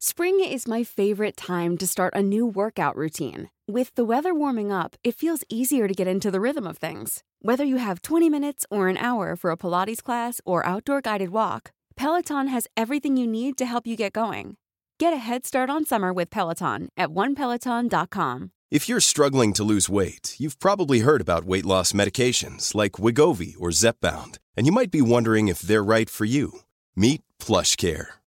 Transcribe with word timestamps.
Spring 0.00 0.38
is 0.38 0.68
my 0.68 0.84
favorite 0.84 1.36
time 1.36 1.76
to 1.76 1.84
start 1.84 2.14
a 2.14 2.22
new 2.22 2.46
workout 2.46 2.94
routine. 2.94 3.50
With 3.66 3.92
the 3.96 4.04
weather 4.04 4.32
warming 4.32 4.70
up, 4.70 4.94
it 5.02 5.16
feels 5.16 5.42
easier 5.48 5.88
to 5.88 5.94
get 5.94 6.06
into 6.06 6.30
the 6.30 6.40
rhythm 6.40 6.68
of 6.68 6.78
things. 6.78 7.24
Whether 7.42 7.64
you 7.64 7.78
have 7.78 8.02
20 8.02 8.30
minutes 8.30 8.64
or 8.70 8.86
an 8.86 8.96
hour 8.96 9.34
for 9.34 9.50
a 9.50 9.56
Pilates 9.56 10.00
class 10.00 10.40
or 10.44 10.64
outdoor 10.64 11.00
guided 11.00 11.30
walk, 11.30 11.72
Peloton 11.96 12.46
has 12.46 12.68
everything 12.76 13.16
you 13.16 13.26
need 13.26 13.58
to 13.58 13.66
help 13.66 13.88
you 13.88 13.96
get 13.96 14.12
going. 14.12 14.56
Get 15.00 15.12
a 15.12 15.16
head 15.16 15.44
start 15.44 15.68
on 15.68 15.84
summer 15.84 16.12
with 16.12 16.30
Peloton 16.30 16.90
at 16.96 17.08
onepeloton.com. 17.08 18.52
If 18.70 18.88
you're 18.88 19.00
struggling 19.00 19.52
to 19.54 19.64
lose 19.64 19.88
weight, 19.88 20.36
you've 20.38 20.60
probably 20.60 21.00
heard 21.00 21.20
about 21.20 21.44
weight 21.44 21.66
loss 21.66 21.90
medications 21.90 22.72
like 22.72 23.00
Wigovi 23.00 23.54
or 23.58 23.70
Zepbound, 23.70 24.38
and 24.56 24.64
you 24.64 24.70
might 24.72 24.92
be 24.92 25.02
wondering 25.02 25.48
if 25.48 25.58
they're 25.60 25.82
right 25.82 26.08
for 26.08 26.24
you. 26.24 26.60
Meet 26.94 27.22
PlushCare, 27.40 28.06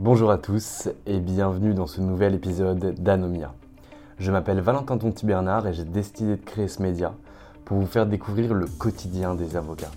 Bonjour 0.00 0.30
à 0.30 0.38
tous 0.38 0.88
et 1.06 1.18
bienvenue 1.18 1.74
dans 1.74 1.88
ce 1.88 2.00
nouvel 2.00 2.32
épisode 2.32 2.94
d'Anomia. 3.02 3.52
Je 4.20 4.30
m'appelle 4.30 4.60
Valentin 4.60 4.96
Tonti 4.96 5.26
Bernard 5.26 5.66
et 5.66 5.72
j'ai 5.72 5.82
décidé 5.82 6.36
de 6.36 6.44
créer 6.44 6.68
ce 6.68 6.80
média 6.80 7.16
pour 7.64 7.78
vous 7.78 7.86
faire 7.86 8.06
découvrir 8.06 8.54
le 8.54 8.66
quotidien 8.66 9.34
des 9.34 9.56
avocats. 9.56 9.90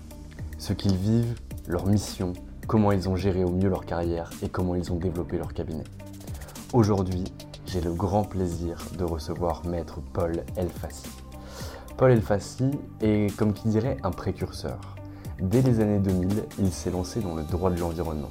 Ce 0.58 0.72
qu'ils 0.72 0.96
vivent, 0.96 1.38
leur 1.68 1.86
mission, 1.86 2.32
comment 2.66 2.90
ils 2.90 3.08
ont 3.08 3.14
géré 3.14 3.44
au 3.44 3.52
mieux 3.52 3.68
leur 3.68 3.86
carrière 3.86 4.28
et 4.42 4.48
comment 4.48 4.74
ils 4.74 4.90
ont 4.90 4.96
développé 4.96 5.38
leur 5.38 5.54
cabinet. 5.54 5.84
Aujourd'hui, 6.72 7.22
j'ai 7.66 7.80
le 7.80 7.92
grand 7.92 8.24
plaisir 8.24 8.78
de 8.98 9.04
recevoir 9.04 9.64
maître 9.64 10.00
Paul 10.12 10.42
Elfassi. 10.56 11.06
Paul 11.96 12.10
Elfassi 12.10 12.72
est, 13.02 13.32
comme 13.36 13.52
qui 13.52 13.68
dirait, 13.68 13.98
un 14.02 14.10
précurseur. 14.10 14.80
Dès 15.40 15.62
les 15.62 15.78
années 15.78 16.00
2000, 16.00 16.42
il 16.58 16.72
s'est 16.72 16.90
lancé 16.90 17.20
dans 17.20 17.36
le 17.36 17.44
droit 17.44 17.70
de 17.70 17.78
l'environnement. 17.78 18.30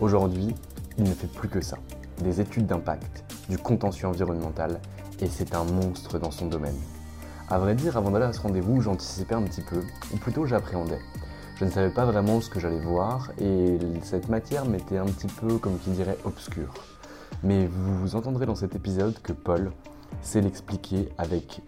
Aujourd'hui, 0.00 0.52
il 0.98 1.04
ne 1.04 1.14
fait 1.14 1.26
plus 1.26 1.48
que 1.48 1.60
ça. 1.60 1.78
Des 2.22 2.40
études 2.40 2.66
d'impact, 2.66 3.24
du 3.48 3.58
contentieux 3.58 4.08
environnemental, 4.08 4.80
et 5.20 5.26
c'est 5.26 5.54
un 5.54 5.64
monstre 5.64 6.18
dans 6.18 6.30
son 6.30 6.46
domaine. 6.46 6.76
À 7.48 7.58
vrai 7.58 7.74
dire, 7.74 7.96
avant 7.96 8.10
d'aller 8.10 8.24
à 8.24 8.32
ce 8.32 8.40
rendez-vous, 8.40 8.80
j'anticipais 8.80 9.34
un 9.34 9.42
petit 9.42 9.62
peu, 9.62 9.82
ou 10.12 10.16
plutôt 10.16 10.46
j'appréhendais. 10.46 11.00
Je 11.58 11.64
ne 11.64 11.70
savais 11.70 11.90
pas 11.90 12.04
vraiment 12.04 12.40
ce 12.40 12.50
que 12.50 12.60
j'allais 12.60 12.80
voir, 12.80 13.30
et 13.38 13.78
cette 14.02 14.28
matière 14.28 14.64
m'était 14.64 14.98
un 14.98 15.06
petit 15.06 15.28
peu, 15.28 15.58
comme 15.58 15.78
qui 15.78 15.90
dirait, 15.90 16.18
obscure. 16.24 16.74
Mais 17.42 17.66
vous, 17.66 17.98
vous 17.98 18.16
entendrez 18.16 18.46
dans 18.46 18.54
cet 18.54 18.74
épisode 18.74 19.18
que 19.22 19.32
Paul 19.32 19.72
sait 20.22 20.40
l'expliquer 20.40 21.08
avec 21.18 21.60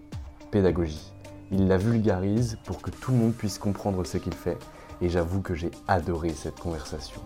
pédagogie. 0.51 1.13
Il 1.51 1.69
la 1.69 1.79
vulgarise 1.79 2.59
pour 2.65 2.83
que 2.83 2.91
tout 2.91 3.13
le 3.13 3.19
monde 3.19 3.33
puisse 3.33 3.59
comprendre 3.59 4.05
ce 4.05 4.19
qu'il 4.19 4.35
fait, 4.35 4.59
et 5.01 5.09
j'avoue 5.09 5.41
que 5.41 5.55
j'ai 5.55 5.71
adoré 5.87 6.31
cette 6.31 6.59
conversation. 6.59 7.21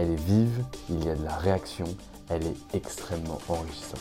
Elle 0.00 0.12
est 0.12 0.26
vive, 0.26 0.64
il 0.90 1.04
y 1.04 1.10
a 1.10 1.16
de 1.16 1.24
la 1.24 1.34
réaction, 1.34 1.84
elle 2.28 2.46
est 2.46 2.56
extrêmement 2.72 3.40
enrichissante. 3.48 3.98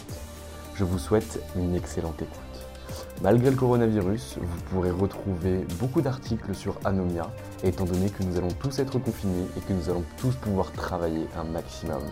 Je 0.75 0.83
vous 0.83 0.99
souhaite 0.99 1.39
une 1.55 1.73
excellente 1.73 2.21
écoute. 2.21 2.37
Malgré 3.23 3.49
le 3.49 3.55
coronavirus, 3.55 4.37
vous 4.39 4.61
pourrez 4.69 4.91
retrouver 4.91 5.65
beaucoup 5.79 6.01
d'articles 6.01 6.53
sur 6.53 6.77
Anomia, 6.85 7.31
étant 7.63 7.85
donné 7.85 8.11
que 8.11 8.21
nous 8.21 8.37
allons 8.37 8.51
tous 8.59 8.77
être 8.77 8.99
confinés 8.99 9.47
et 9.57 9.59
que 9.61 9.73
nous 9.73 9.89
allons 9.89 10.03
tous 10.17 10.35
pouvoir 10.35 10.71
travailler 10.71 11.25
un 11.35 11.45
maximum. 11.45 12.03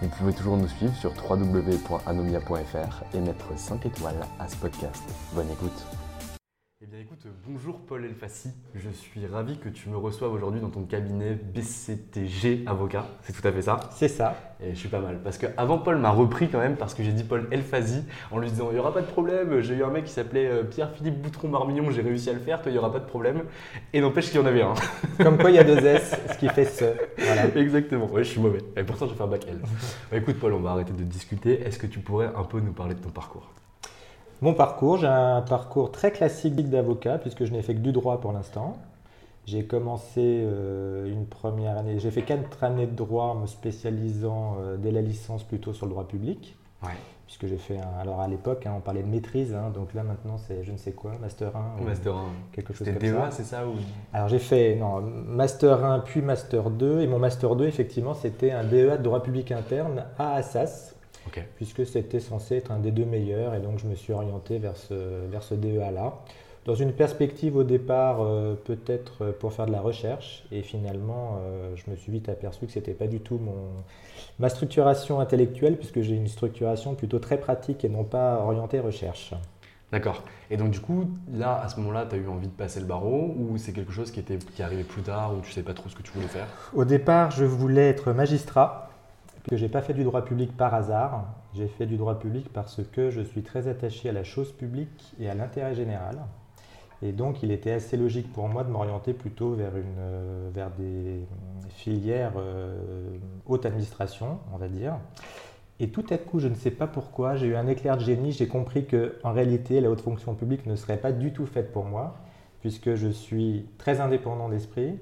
Vous 0.00 0.08
pouvez 0.08 0.32
toujours 0.32 0.56
nous 0.56 0.68
suivre 0.68 0.94
sur 0.94 1.12
www.anomia.fr 1.28 3.04
et 3.14 3.20
mettre 3.20 3.46
5 3.56 3.84
étoiles 3.84 4.20
à 4.38 4.46
ce 4.46 4.54
podcast. 4.54 5.02
Bonne 5.34 5.50
écoute 5.50 6.01
bien 6.92 7.00
écoute, 7.00 7.26
bonjour 7.48 7.78
Paul 7.80 8.04
Elfassi, 8.04 8.50
je 8.74 8.90
suis 8.90 9.26
ravi 9.26 9.56
que 9.56 9.70
tu 9.70 9.88
me 9.88 9.96
reçoives 9.96 10.30
aujourd'hui 10.30 10.60
dans 10.60 10.68
ton 10.68 10.82
cabinet 10.82 11.32
BCTG 11.32 12.64
Avocat, 12.66 13.06
c'est 13.22 13.32
tout 13.32 13.48
à 13.48 13.50
fait 13.50 13.62
ça. 13.62 13.80
C'est 13.92 14.08
ça. 14.08 14.36
Et 14.62 14.74
je 14.74 14.78
suis 14.78 14.90
pas 14.90 15.00
mal, 15.00 15.20
parce 15.24 15.38
qu'avant 15.38 15.78
Paul 15.78 15.96
m'a 15.96 16.10
repris 16.10 16.50
quand 16.50 16.58
même, 16.58 16.76
parce 16.76 16.92
que 16.92 17.02
j'ai 17.02 17.12
dit 17.12 17.24
Paul 17.24 17.48
Elfassi, 17.50 18.04
en 18.30 18.38
lui 18.38 18.50
disant 18.50 18.66
il 18.70 18.74
n'y 18.74 18.78
aura 18.78 18.92
pas 18.92 19.00
de 19.00 19.06
problème, 19.06 19.62
j'ai 19.62 19.76
eu 19.76 19.84
un 19.84 19.88
mec 19.88 20.04
qui 20.04 20.12
s'appelait 20.12 20.46
euh, 20.46 20.64
Pierre-Philippe 20.64 21.18
Boutron-Marmillon, 21.22 21.90
j'ai 21.92 22.02
réussi 22.02 22.28
à 22.28 22.34
le 22.34 22.40
faire, 22.40 22.60
toi 22.60 22.70
il 22.70 22.74
n'y 22.74 22.78
aura 22.78 22.92
pas 22.92 23.00
de 23.00 23.06
problème, 23.06 23.44
et 23.94 24.02
n'empêche 24.02 24.26
qu'il 24.26 24.38
y 24.38 24.42
en 24.42 24.46
avait 24.46 24.60
un. 24.60 24.74
Comme 25.22 25.38
quoi 25.38 25.48
il 25.48 25.56
y 25.56 25.60
a 25.60 25.64
deux 25.64 25.78
S, 25.78 26.14
ce 26.30 26.36
qui 26.36 26.48
fait 26.50 26.66
ce. 26.66 26.84
Voilà. 27.16 27.56
Exactement, 27.56 28.10
ouais 28.10 28.22
je 28.22 28.28
suis 28.28 28.40
mauvais, 28.40 28.60
et 28.76 28.84
pourtant 28.84 29.06
je 29.06 29.12
vais 29.12 29.16
faire 29.16 29.28
bac 29.28 29.46
L. 29.48 29.60
Bah, 30.10 30.18
écoute 30.18 30.38
Paul, 30.38 30.52
on 30.52 30.60
va 30.60 30.72
arrêter 30.72 30.92
de 30.92 31.04
discuter, 31.04 31.62
est-ce 31.62 31.78
que 31.78 31.86
tu 31.86 32.00
pourrais 32.00 32.30
un 32.36 32.44
peu 32.44 32.60
nous 32.60 32.74
parler 32.74 32.94
de 32.94 33.00
ton 33.00 33.08
parcours? 33.08 33.50
Mon 34.42 34.54
parcours, 34.54 34.98
j'ai 34.98 35.06
un 35.06 35.40
parcours 35.40 35.92
très 35.92 36.10
classique 36.10 36.56
d'avocat 36.68 37.18
puisque 37.18 37.44
je 37.44 37.52
n'ai 37.52 37.62
fait 37.62 37.74
que 37.74 37.80
du 37.80 37.92
droit 37.92 38.20
pour 38.20 38.32
l'instant. 38.32 38.76
J'ai 39.46 39.64
commencé 39.64 40.20
euh, 40.20 41.10
une 41.10 41.26
première 41.26 41.78
année, 41.78 41.98
j'ai 41.98 42.10
fait 42.10 42.22
quatre 42.22 42.62
années 42.62 42.86
de 42.86 42.94
droit 42.94 43.36
me 43.40 43.46
spécialisant 43.46 44.56
euh, 44.60 44.76
dès 44.76 44.90
la 44.90 45.00
licence 45.00 45.42
plutôt 45.44 45.72
sur 45.72 45.86
le 45.86 45.90
droit 45.90 46.06
public. 46.06 46.56
Puisque 47.26 47.46
j'ai 47.46 47.56
fait 47.56 47.78
un, 47.78 48.00
alors 48.00 48.20
à 48.20 48.26
l'époque, 48.26 48.66
hein, 48.66 48.74
on 48.76 48.80
parlait 48.80 49.02
de 49.02 49.08
maîtrise, 49.08 49.54
hein, 49.54 49.70
donc 49.72 49.94
là 49.94 50.02
maintenant 50.02 50.36
c'est 50.36 50.64
je 50.64 50.72
ne 50.72 50.76
sais 50.76 50.92
quoi, 50.92 51.12
Master 51.20 51.52
1. 51.56 51.84
Master 51.84 52.14
1. 52.14 52.24
Quelque 52.50 52.74
chose 52.74 52.86
comme 52.86 52.98
DEA, 52.98 53.30
c'est 53.30 53.44
ça 53.44 53.66
ou... 53.66 53.74
Alors 54.12 54.28
j'ai 54.28 54.40
fait 54.40 54.74
non, 54.74 55.00
Master 55.00 55.84
1 55.84 56.00
puis 56.00 56.20
Master 56.20 56.68
2, 56.68 57.00
et 57.00 57.06
mon 57.06 57.20
Master 57.20 57.54
2, 57.54 57.66
effectivement, 57.66 58.14
c'était 58.14 58.50
un 58.50 58.64
DEA 58.64 58.98
de 58.98 59.02
droit 59.02 59.22
public 59.22 59.52
interne 59.52 60.04
à 60.18 60.34
Assas 60.34 60.91
puisque 61.56 61.86
c'était 61.86 62.20
censé 62.20 62.56
être 62.56 62.70
un 62.70 62.78
des 62.78 62.90
deux 62.90 63.04
meilleurs, 63.04 63.54
et 63.54 63.60
donc 63.60 63.78
je 63.78 63.86
me 63.86 63.94
suis 63.94 64.12
orienté 64.12 64.58
vers 64.58 64.76
ce, 64.76 64.94
vers 65.30 65.42
ce 65.42 65.54
DEA-là. 65.54 66.14
Dans 66.64 66.76
une 66.76 66.92
perspective 66.92 67.56
au 67.56 67.64
départ, 67.64 68.18
euh, 68.20 68.54
peut-être 68.54 69.32
pour 69.32 69.52
faire 69.52 69.66
de 69.66 69.72
la 69.72 69.80
recherche, 69.80 70.44
et 70.52 70.62
finalement, 70.62 71.40
euh, 71.40 71.74
je 71.74 71.90
me 71.90 71.96
suis 71.96 72.12
vite 72.12 72.28
aperçu 72.28 72.66
que 72.66 72.72
ce 72.72 72.78
n'était 72.78 72.92
pas 72.92 73.08
du 73.08 73.18
tout 73.18 73.38
mon, 73.38 73.52
ma 74.38 74.48
structuration 74.48 75.18
intellectuelle, 75.18 75.76
puisque 75.76 76.02
j'ai 76.02 76.14
une 76.14 76.28
structuration 76.28 76.94
plutôt 76.94 77.18
très 77.18 77.38
pratique 77.38 77.84
et 77.84 77.88
non 77.88 78.04
pas 78.04 78.40
orientée 78.44 78.78
recherche. 78.78 79.34
D'accord. 79.90 80.22
Et 80.50 80.56
donc 80.56 80.70
du 80.70 80.80
coup, 80.80 81.10
là, 81.32 81.60
à 81.62 81.68
ce 81.68 81.78
moment-là, 81.80 82.06
tu 82.08 82.14
as 82.14 82.18
eu 82.18 82.28
envie 82.28 82.46
de 82.46 82.52
passer 82.52 82.80
le 82.80 82.86
barreau 82.86 83.34
ou 83.38 83.58
c'est 83.58 83.72
quelque 83.72 83.92
chose 83.92 84.10
qui, 84.10 84.20
était, 84.20 84.38
qui 84.38 84.62
arrivait 84.62 84.84
plus 84.84 85.02
tard 85.02 85.34
ou 85.34 85.40
tu 85.40 85.50
ne 85.50 85.54
sais 85.54 85.62
pas 85.62 85.74
trop 85.74 85.90
ce 85.90 85.94
que 85.94 86.02
tu 86.02 86.12
voulais 86.12 86.28
faire? 86.28 86.46
Au 86.74 86.86
départ, 86.86 87.30
je 87.30 87.44
voulais 87.44 87.90
être 87.90 88.12
magistrat 88.12 88.88
que 89.48 89.56
j'ai 89.56 89.68
pas 89.68 89.82
fait 89.82 89.94
du 89.94 90.04
droit 90.04 90.24
public 90.24 90.56
par 90.56 90.74
hasard. 90.74 91.26
J'ai 91.54 91.68
fait 91.68 91.86
du 91.86 91.96
droit 91.96 92.18
public 92.18 92.52
parce 92.52 92.80
que 92.92 93.10
je 93.10 93.20
suis 93.20 93.42
très 93.42 93.68
attaché 93.68 94.08
à 94.08 94.12
la 94.12 94.24
chose 94.24 94.52
publique 94.52 95.14
et 95.18 95.28
à 95.28 95.34
l'intérêt 95.34 95.74
général. 95.74 96.18
Et 97.02 97.10
donc, 97.10 97.42
il 97.42 97.50
était 97.50 97.72
assez 97.72 97.96
logique 97.96 98.32
pour 98.32 98.48
moi 98.48 98.62
de 98.62 98.70
m'orienter 98.70 99.12
plutôt 99.12 99.54
vers, 99.54 99.76
une, 99.76 99.98
euh, 99.98 100.50
vers 100.54 100.70
des 100.70 101.26
filières 101.70 102.34
euh, 102.36 103.18
haute 103.46 103.66
administration, 103.66 104.38
on 104.52 104.56
va 104.56 104.68
dire. 104.68 104.94
Et 105.80 105.88
tout 105.88 106.04
à 106.10 106.18
coup, 106.18 106.38
je 106.38 106.46
ne 106.46 106.54
sais 106.54 106.70
pas 106.70 106.86
pourquoi, 106.86 107.34
j'ai 107.34 107.48
eu 107.48 107.56
un 107.56 107.66
éclair 107.66 107.96
de 107.96 108.02
génie. 108.02 108.30
J'ai 108.30 108.46
compris 108.46 108.86
que, 108.86 109.18
en 109.24 109.32
réalité, 109.32 109.80
la 109.80 109.90
haute 109.90 110.00
fonction 110.00 110.34
publique 110.34 110.64
ne 110.66 110.76
serait 110.76 110.96
pas 110.96 111.10
du 111.10 111.32
tout 111.32 111.44
faite 111.44 111.72
pour 111.72 111.86
moi, 111.86 112.14
puisque 112.60 112.94
je 112.94 113.08
suis 113.08 113.66
très 113.78 114.00
indépendant 114.00 114.48
d'esprit, 114.48 115.00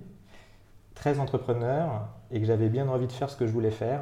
très 0.94 1.18
entrepreneur, 1.18 2.08
et 2.30 2.40
que 2.40 2.46
j'avais 2.46 2.70
bien 2.70 2.88
envie 2.88 3.08
de 3.08 3.12
faire 3.12 3.28
ce 3.28 3.36
que 3.36 3.46
je 3.46 3.52
voulais 3.52 3.70
faire. 3.70 4.00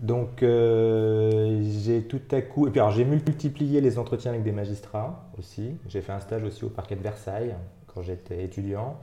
Donc 0.00 0.42
euh, 0.42 1.62
j'ai 1.84 2.02
tout 2.02 2.20
à 2.32 2.42
coup, 2.42 2.66
et 2.66 2.70
puis 2.70 2.80
alors 2.80 2.92
j'ai 2.92 3.04
multiplié 3.04 3.80
les 3.80 3.98
entretiens 3.98 4.32
avec 4.32 4.42
des 4.42 4.52
magistrats 4.52 5.24
aussi. 5.38 5.76
J'ai 5.88 6.00
fait 6.00 6.12
un 6.12 6.20
stage 6.20 6.42
aussi 6.42 6.64
au 6.64 6.68
parquet 6.68 6.96
de 6.96 7.02
Versailles 7.02 7.54
quand 7.86 8.02
j'étais 8.02 8.44
étudiant. 8.44 8.96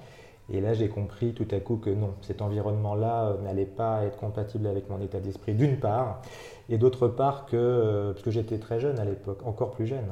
Et 0.51 0.59
là 0.59 0.73
j'ai 0.73 0.89
compris 0.89 1.33
tout 1.33 1.47
à 1.51 1.59
coup 1.59 1.77
que 1.77 1.89
non, 1.89 2.13
cet 2.21 2.41
environnement-là 2.41 3.23
euh, 3.23 3.41
n'allait 3.41 3.65
pas 3.65 4.03
être 4.03 4.17
compatible 4.17 4.67
avec 4.67 4.89
mon 4.89 4.99
état 4.99 5.19
d'esprit 5.19 5.53
d'une 5.53 5.77
part, 5.77 6.21
et 6.69 6.77
d'autre 6.77 7.07
part 7.07 7.45
que, 7.45 7.55
euh, 7.55 8.11
parce 8.11 8.23
que 8.23 8.31
j'étais 8.31 8.57
très 8.57 8.79
jeune 8.79 8.99
à 8.99 9.05
l'époque, 9.05 9.39
encore 9.45 9.71
plus 9.71 9.87
jeune, 9.87 10.07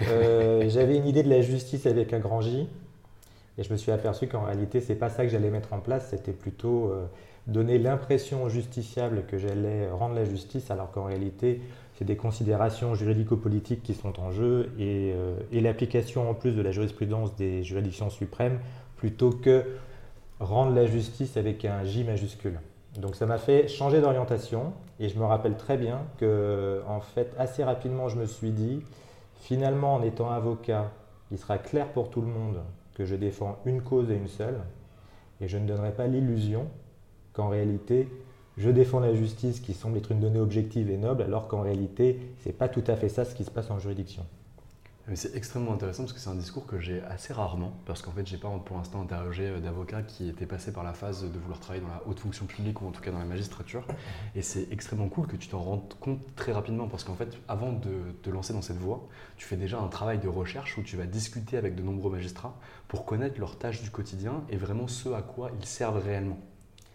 j'avais 0.68 0.96
une 0.96 1.06
idée 1.06 1.22
de 1.22 1.30
la 1.30 1.42
justice 1.42 1.86
avec 1.86 2.12
un 2.12 2.18
grand 2.18 2.40
J. 2.40 2.68
Et 3.58 3.64
je 3.64 3.72
me 3.72 3.76
suis 3.76 3.90
aperçu 3.90 4.28
qu'en 4.28 4.44
réalité, 4.44 4.80
c'est 4.80 4.94
pas 4.94 5.10
ça 5.10 5.24
que 5.24 5.30
j'allais 5.30 5.50
mettre 5.50 5.72
en 5.72 5.80
place, 5.80 6.08
c'était 6.10 6.32
plutôt 6.32 6.92
euh, 6.92 7.06
donner 7.48 7.78
l'impression 7.78 8.44
aux 8.44 8.48
justiciables 8.48 9.24
que 9.26 9.38
j'allais 9.38 9.90
rendre 9.90 10.14
la 10.14 10.24
justice, 10.24 10.70
alors 10.70 10.92
qu'en 10.92 11.04
réalité, 11.04 11.62
c'est 11.96 12.04
des 12.04 12.16
considérations 12.16 12.94
juridico-politiques 12.94 13.82
qui 13.82 13.94
sont 13.94 14.20
en 14.20 14.30
jeu 14.30 14.70
et, 14.78 15.12
euh, 15.16 15.34
et 15.50 15.60
l'application 15.60 16.30
en 16.30 16.34
plus 16.34 16.52
de 16.52 16.62
la 16.62 16.70
jurisprudence 16.70 17.34
des 17.34 17.64
juridictions 17.64 18.10
suprêmes 18.10 18.60
plutôt 18.96 19.30
que 19.30 19.64
rendre 20.38 20.74
la 20.74 20.86
justice 20.86 21.36
avec 21.36 21.64
un 21.64 21.82
J 21.84 22.04
majuscule. 22.04 22.60
Donc 22.98 23.16
ça 23.16 23.26
m'a 23.26 23.38
fait 23.38 23.68
changer 23.68 24.00
d'orientation 24.00 24.72
et 25.00 25.08
je 25.08 25.18
me 25.18 25.24
rappelle 25.24 25.56
très 25.56 25.76
bien 25.76 26.02
que 26.18 26.82
en 26.86 27.00
fait 27.00 27.32
assez 27.38 27.64
rapidement 27.64 28.08
je 28.08 28.16
me 28.16 28.26
suis 28.26 28.50
dit 28.50 28.80
finalement 29.34 29.94
en 29.94 30.02
étant 30.02 30.30
avocat, 30.30 30.90
il 31.30 31.38
sera 31.38 31.58
clair 31.58 31.88
pour 31.92 32.10
tout 32.10 32.20
le 32.20 32.26
monde 32.28 32.62
que 32.94 33.04
je 33.04 33.14
défends 33.14 33.58
une 33.64 33.82
cause 33.82 34.10
et 34.10 34.16
une 34.16 34.28
seule 34.28 34.60
et 35.40 35.48
je 35.48 35.58
ne 35.58 35.66
donnerai 35.66 35.92
pas 35.92 36.06
l'illusion 36.06 36.68
qu'en 37.38 37.48
réalité 37.48 38.08
je 38.56 38.68
défends 38.70 38.98
la 38.98 39.14
justice 39.14 39.60
qui 39.60 39.72
semble 39.72 39.96
être 39.98 40.10
une 40.10 40.18
donnée 40.18 40.40
objective 40.40 40.90
et 40.90 40.96
noble 40.96 41.22
alors 41.22 41.46
qu'en 41.46 41.62
réalité 41.62 42.18
c'est 42.40 42.52
pas 42.52 42.68
tout 42.68 42.82
à 42.88 42.96
fait 42.96 43.08
ça 43.08 43.24
ce 43.24 43.34
qui 43.34 43.44
se 43.44 43.50
passe 43.50 43.70
en 43.70 43.78
juridiction. 43.78 44.26
C'est 45.14 45.34
extrêmement 45.34 45.72
intéressant 45.72 46.02
parce 46.02 46.12
que 46.12 46.20
c'est 46.20 46.28
un 46.28 46.34
discours 46.34 46.66
que 46.66 46.78
j'ai 46.78 47.00
assez 47.04 47.32
rarement, 47.32 47.72
parce 47.86 48.02
qu'en 48.02 48.10
fait, 48.10 48.26
j'ai 48.26 48.36
pas 48.36 48.50
pour 48.62 48.76
l'instant 48.76 49.00
interrogé 49.00 49.58
d'avocats 49.58 50.02
qui 50.02 50.28
étaient 50.28 50.44
passés 50.44 50.70
par 50.70 50.84
la 50.84 50.92
phase 50.92 51.22
de 51.22 51.38
vouloir 51.38 51.58
travailler 51.60 51.82
dans 51.82 51.88
la 51.88 52.02
haute 52.06 52.20
fonction 52.20 52.44
publique 52.44 52.82
ou 52.82 52.86
en 52.88 52.90
tout 52.90 53.00
cas 53.00 53.10
dans 53.10 53.18
la 53.18 53.24
magistrature. 53.24 53.84
Et 54.34 54.42
c'est 54.42 54.70
extrêmement 54.70 55.08
cool 55.08 55.26
que 55.26 55.36
tu 55.36 55.48
t'en 55.48 55.60
rendes 55.60 55.94
compte 55.98 56.20
très 56.36 56.52
rapidement, 56.52 56.88
parce 56.88 57.04
qu'en 57.04 57.14
fait, 57.14 57.38
avant 57.48 57.72
de 57.72 58.12
te 58.22 58.28
lancer 58.28 58.52
dans 58.52 58.60
cette 58.60 58.76
voie, 58.76 59.08
tu 59.38 59.46
fais 59.46 59.56
déjà 59.56 59.80
un 59.80 59.88
travail 59.88 60.18
de 60.18 60.28
recherche 60.28 60.76
où 60.76 60.82
tu 60.82 60.98
vas 60.98 61.06
discuter 61.06 61.56
avec 61.56 61.74
de 61.74 61.82
nombreux 61.82 62.12
magistrats 62.12 62.54
pour 62.86 63.06
connaître 63.06 63.40
leurs 63.40 63.56
tâches 63.56 63.82
du 63.82 63.90
quotidien 63.90 64.44
et 64.50 64.58
vraiment 64.58 64.88
ce 64.88 65.08
à 65.08 65.22
quoi 65.22 65.50
ils 65.58 65.66
servent 65.66 66.04
réellement. 66.04 66.38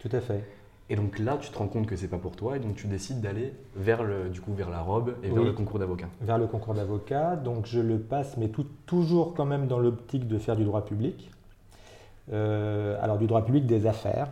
Tout 0.04 0.14
à 0.14 0.20
fait. 0.20 0.44
Et 0.90 0.98
donc 0.98 1.18
là, 1.18 1.38
tu 1.40 1.50
te 1.50 1.58
rends 1.58 1.68
compte 1.68 1.88
que 1.88 1.96
c'est 1.96 2.10
pas 2.10 2.18
pour 2.18 2.36
toi, 2.36 2.58
et 2.58 2.60
donc 2.60 2.76
tu 2.76 2.88
décides 2.88 3.22
d'aller 3.22 3.54
vers 3.74 4.04
le, 4.04 4.28
du 4.28 4.42
coup, 4.42 4.54
vers 4.54 4.70
la 4.70 4.82
robe 4.82 5.16
et 5.24 5.30
vers 5.30 5.44
le 5.44 5.54
concours 5.54 5.80
d'avocat. 5.80 6.08
Vers 6.20 6.38
le 6.38 6.46
concours 6.46 6.74
d'avocat, 6.74 7.38
donc 7.38 7.66
je 7.68 7.80
le 7.80 7.98
passe, 8.00 8.36
mais 8.36 8.50
tout, 8.50 8.66
toujours 8.86 9.34
quand 9.34 9.46
même 9.46 9.68
dans 9.68 9.80
l'optique 9.80 10.28
de 10.28 10.38
faire 10.38 10.58
du 10.58 10.66
droit 10.66 10.84
public. 10.84 11.32
Euh, 12.32 12.98
alors 13.02 13.18
du 13.18 13.28
droit 13.28 13.46
public 13.46 13.66
des 13.66 13.88
affaires. 13.88 14.28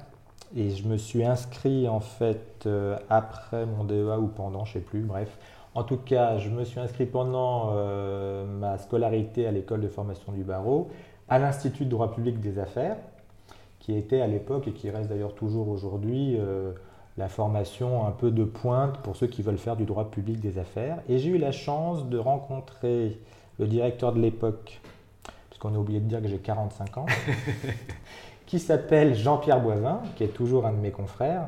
Et 0.56 0.72
je 0.72 0.86
me 0.88 0.98
suis 0.98 1.24
inscrit 1.24 1.88
en 1.88 2.02
fait 2.02 2.64
euh, 2.66 2.98
après 3.10 3.66
mon 3.66 3.86
DEA 3.86 4.20
ou 4.20 4.28
pendant, 4.28 4.66
je 4.66 4.74
sais 4.74 4.80
plus, 4.82 5.02
bref. 5.02 5.38
En 5.74 5.84
tout 5.84 5.98
cas, 5.98 6.38
je 6.38 6.50
me 6.50 6.66
suis 6.66 6.82
inscrit 6.82 7.06
pendant 7.06 7.72
euh, 7.76 8.46
ma 8.46 8.78
scolarité 8.78 9.48
à 9.48 9.52
l'école 9.52 9.80
de 9.80 9.88
formation 9.88 10.34
du 10.34 10.44
barreau 10.44 10.90
à 11.30 11.40
l'Institut 11.40 11.86
de 11.86 11.90
droit 11.90 12.14
public 12.14 12.42
des 12.42 12.60
affaires 12.60 12.98
qui 13.82 13.98
était 13.98 14.22
à 14.22 14.28
l'époque 14.28 14.68
et 14.68 14.72
qui 14.72 14.90
reste 14.90 15.10
d'ailleurs 15.10 15.34
toujours 15.34 15.68
aujourd'hui 15.68 16.38
euh, 16.40 16.72
la 17.18 17.28
formation 17.28 18.06
un 18.06 18.12
peu 18.12 18.32
de 18.32 18.44
pointe 18.44 19.00
pour 19.00 19.16
ceux 19.16 19.28
qui 19.28 19.42
veulent 19.42 19.58
faire 19.58 19.76
du 19.76 19.86
droit 19.86 20.10
public 20.10 20.40
des 20.40 20.60
affaires. 20.60 21.00
Et 21.10 21.18
j'ai 21.18 21.32
eu 21.32 21.38
la 21.38 21.52
chance 21.52 22.08
de 22.08 22.18
rencontrer 22.18 23.20
le 23.60 23.68
directeur 23.68 24.14
de 24.14 24.20
l'époque, 24.20 24.80
puisqu'on 25.50 25.74
a 25.74 25.78
oublié 25.78 26.00
de 26.00 26.06
dire 26.06 26.22
que 26.22 26.28
j'ai 26.28 26.38
45 26.38 26.98
ans, 27.00 27.06
qui 28.46 28.60
s'appelle 28.60 29.16
Jean-Pierre 29.16 29.60
Boivin, 29.60 30.02
qui 30.16 30.24
est 30.24 30.34
toujours 30.34 30.68
un 30.68 30.74
de 30.74 30.78
mes 30.78 30.92
confrères, 30.92 31.48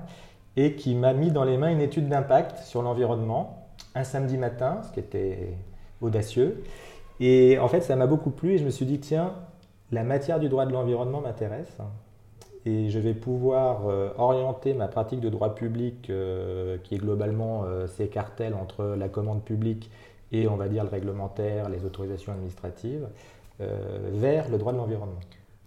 et 0.57 0.73
qui 0.73 0.95
m'a 0.95 1.13
mis 1.13 1.29
dans 1.29 1.43
les 1.43 1.57
mains 1.57 1.71
une 1.71 1.81
étude 1.81 2.09
d'impact 2.09 2.57
sur 2.59 2.81
l'environnement 2.81 3.67
un 3.93 4.03
samedi 4.03 4.37
matin, 4.37 4.81
ce 4.83 4.91
qui 4.91 4.99
était 4.99 5.53
audacieux. 6.01 6.63
Et 7.19 7.59
en 7.59 7.67
fait, 7.67 7.81
ça 7.81 7.95
m'a 7.95 8.07
beaucoup 8.07 8.31
plu 8.31 8.53
et 8.53 8.57
je 8.57 8.65
me 8.65 8.71
suis 8.71 8.87
dit, 8.87 8.99
tiens, 8.99 9.33
la 9.91 10.03
matière 10.03 10.39
du 10.39 10.49
droit 10.49 10.65
de 10.65 10.73
l'environnement 10.73 11.21
m'intéresse 11.21 11.77
et 12.65 12.89
je 12.89 12.99
vais 12.99 13.13
pouvoir 13.13 13.87
euh, 13.87 14.09
orienter 14.17 14.73
ma 14.73 14.87
pratique 14.87 15.19
de 15.19 15.29
droit 15.29 15.53
public, 15.53 16.09
euh, 16.09 16.77
qui 16.83 16.95
est 16.95 16.97
globalement 16.97 17.63
euh, 17.65 17.87
ces 17.87 18.07
cartels 18.07 18.53
entre 18.53 18.95
la 18.97 19.09
commande 19.09 19.43
publique 19.43 19.89
et 20.31 20.47
on 20.47 20.55
va 20.55 20.67
dire 20.67 20.83
le 20.83 20.89
réglementaire, 20.89 21.69
les 21.69 21.85
autorisations 21.85 22.31
administratives, 22.31 23.07
vers 23.59 24.49
le 24.49 24.57
droit 24.57 24.73
de 24.73 24.77
l'environnement. 24.77 25.19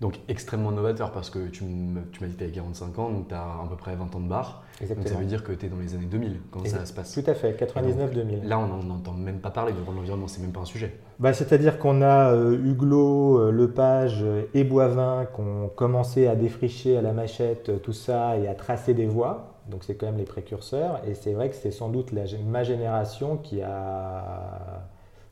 Donc 0.02 0.18
extrêmement 0.28 0.72
novateur 0.72 1.10
parce 1.10 1.30
que 1.30 1.48
tu 1.48 1.64
m'as 1.64 2.02
dit 2.02 2.34
que 2.34 2.38
tu 2.38 2.44
avais 2.44 2.52
45 2.52 2.98
ans, 2.98 3.10
donc 3.10 3.28
tu 3.28 3.34
as 3.34 3.40
à 3.40 3.66
peu 3.66 3.76
près 3.76 3.96
20 3.96 4.14
ans 4.14 4.20
de 4.20 4.28
barre. 4.28 4.62
Exactement. 4.82 5.04
Donc 5.04 5.12
ça 5.14 5.18
veut 5.18 5.24
dire 5.24 5.42
que 5.42 5.52
tu 5.52 5.64
es 5.64 5.68
dans 5.70 5.78
les 5.78 5.94
années 5.94 6.04
2000 6.04 6.40
quand 6.50 6.66
ça 6.66 6.84
se 6.84 6.92
passe. 6.92 7.14
Tout 7.14 7.30
à 7.30 7.32
fait, 7.32 7.58
99-2000. 7.58 8.46
Là, 8.46 8.58
on 8.58 8.82
n'entend 8.82 9.14
même 9.14 9.40
pas 9.40 9.50
parler 9.50 9.72
du 9.72 9.80
droit 9.80 9.94
de 9.94 9.98
l'environnement, 9.98 10.28
c'est 10.28 10.42
même 10.42 10.52
pas 10.52 10.60
un 10.60 10.66
sujet. 10.66 10.98
Bah, 11.18 11.32
C'est-à-dire 11.32 11.78
qu'on 11.78 12.02
a 12.02 12.30
euh, 12.34 12.62
Huglot, 12.62 13.38
euh, 13.40 13.50
Lepage 13.50 14.22
et 14.52 14.64
Boivin 14.64 15.26
qui 15.34 15.40
ont 15.40 15.68
commencé 15.74 16.26
à 16.26 16.36
défricher 16.36 16.98
à 16.98 17.00
la 17.00 17.14
machette 17.14 17.70
euh, 17.70 17.78
tout 17.78 17.94
ça 17.94 18.36
et 18.36 18.48
à 18.48 18.54
tracer 18.54 18.92
des 18.92 19.06
voies. 19.06 19.54
Donc 19.70 19.82
c'est 19.82 19.94
quand 19.94 20.06
même 20.06 20.18
les 20.18 20.24
précurseurs. 20.24 21.00
Et 21.08 21.14
c'est 21.14 21.32
vrai 21.32 21.48
que 21.48 21.56
c'est 21.56 21.70
sans 21.70 21.88
doute 21.88 22.12
la, 22.12 22.24
ma 22.46 22.64
génération 22.64 23.38
qui 23.38 23.62
a 23.62 24.82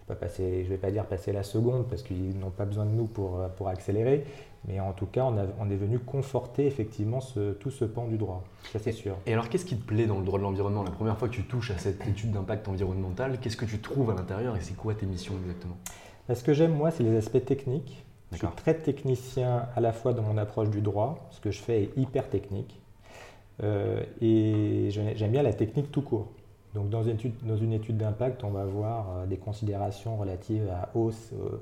je 0.07 0.43
ne 0.43 0.63
vais 0.65 0.77
pas 0.77 0.91
dire 0.91 1.07
passer 1.07 1.33
la 1.33 1.43
seconde 1.43 1.87
parce 1.89 2.03
qu'ils 2.03 2.39
n'ont 2.39 2.51
pas 2.51 2.67
besoin 2.67 2.85
de 2.85 2.91
nous 2.91 3.07
pour, 3.07 3.41
pour 3.57 3.69
accélérer, 3.69 4.27
mais 4.67 4.81
en 4.81 4.93
tout 4.93 5.07
cas, 5.07 5.25
on, 5.25 5.71
est 5.71 5.77
venu 5.77 5.99
conforter 5.99 6.67
effectivement 6.67 7.21
tout 7.61 7.71
ce 7.71 7.85
pan 7.85 8.07
du 8.07 8.17
droit, 8.17 8.45
ça 8.73 8.79
c'est 8.79 8.93
sûr. 8.93 9.17
Et 9.27 9.33
alors, 9.33 9.49
qu'est-ce 9.49 9.65
qui 9.65 9.77
te 9.77 9.87
plaît 9.87 10.07
dans 10.07 10.19
le 10.19 10.25
droit 10.25 10.39
de 10.39 10.45
l'environnement? 10.45 10.83
La 10.83 10.91
première 10.91 11.19
fois 11.19 11.29
que 11.29 11.35
tu 11.35 11.45
touches 11.45 11.71
à 11.71 11.79
cette 11.79 12.07
étude 12.07 12.33
d'impact 12.33 12.69
environnemental, 12.69 13.39
qu'est-ce 13.41 13.57
que 13.57 13.67
tu 13.67 13.79
trouves 13.79 14.11
à 14.11 14.15
l'intérieur 14.15 14.57
et 14.57 14.61
c'est 14.61 14.77
quoi 14.77 14.95
tes 14.95 15.07
missions 15.07 15.35
exactement? 15.43 15.77
Ce 16.33 16.43
que 16.43 16.55
j'aime, 16.55 16.75
moi, 16.75 16.91
c'est 16.91 17.03
les 17.03 17.17
aspects 17.17 17.45
techniques. 17.45 18.05
Je 18.33 18.39
suis 18.39 18.47
très 18.57 18.75
technicien 18.75 19.69
à 19.77 19.81
la 19.81 19.93
fois 19.93 20.13
dans 20.13 20.23
mon 20.23 20.39
approche 20.39 20.71
du 20.71 20.81
droit, 20.81 21.29
ce 21.31 21.41
que 21.41 21.51
je 21.51 21.61
fais 21.61 21.83
est 21.83 21.97
hyper 21.97 22.29
technique, 22.29 22.81
euh, 23.63 24.03
et 24.21 24.89
j'aime 24.91 25.31
bien 25.31 25.43
la 25.43 25.53
technique 25.53 25.93
tout 25.93 26.03
court. 26.03 26.33
Donc 26.75 26.91
dans 26.91 27.05
une 27.05 27.73
étude, 27.73 27.97
d'impact, 27.97 28.43
on 28.43 28.51
va 28.51 28.65
voir 28.65 29.07
euh, 29.11 29.27
des 29.27 29.37
considérations 29.37 30.17
relatives 30.17 30.69
à 30.71 30.91
eau, 30.99 31.13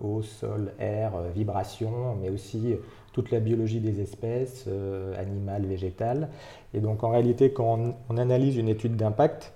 eau 0.00 0.22
sol, 0.22 0.72
air, 0.78 1.14
euh, 1.14 1.28
vibration, 1.34 2.16
mais 2.18 2.30
aussi 2.30 2.74
toute 3.12 3.30
la 3.30 3.38
biologie 3.40 3.80
des 3.80 4.00
espèces, 4.00 4.64
euh, 4.68 5.20
animales, 5.20 5.66
végétales. 5.66 6.30
Et 6.72 6.80
donc 6.80 7.04
en 7.04 7.10
réalité, 7.10 7.52
quand 7.52 7.94
on, 8.08 8.16
analyse 8.16 8.56
une 8.56 8.68
étude 8.68 8.96
d'impact, 8.96 9.52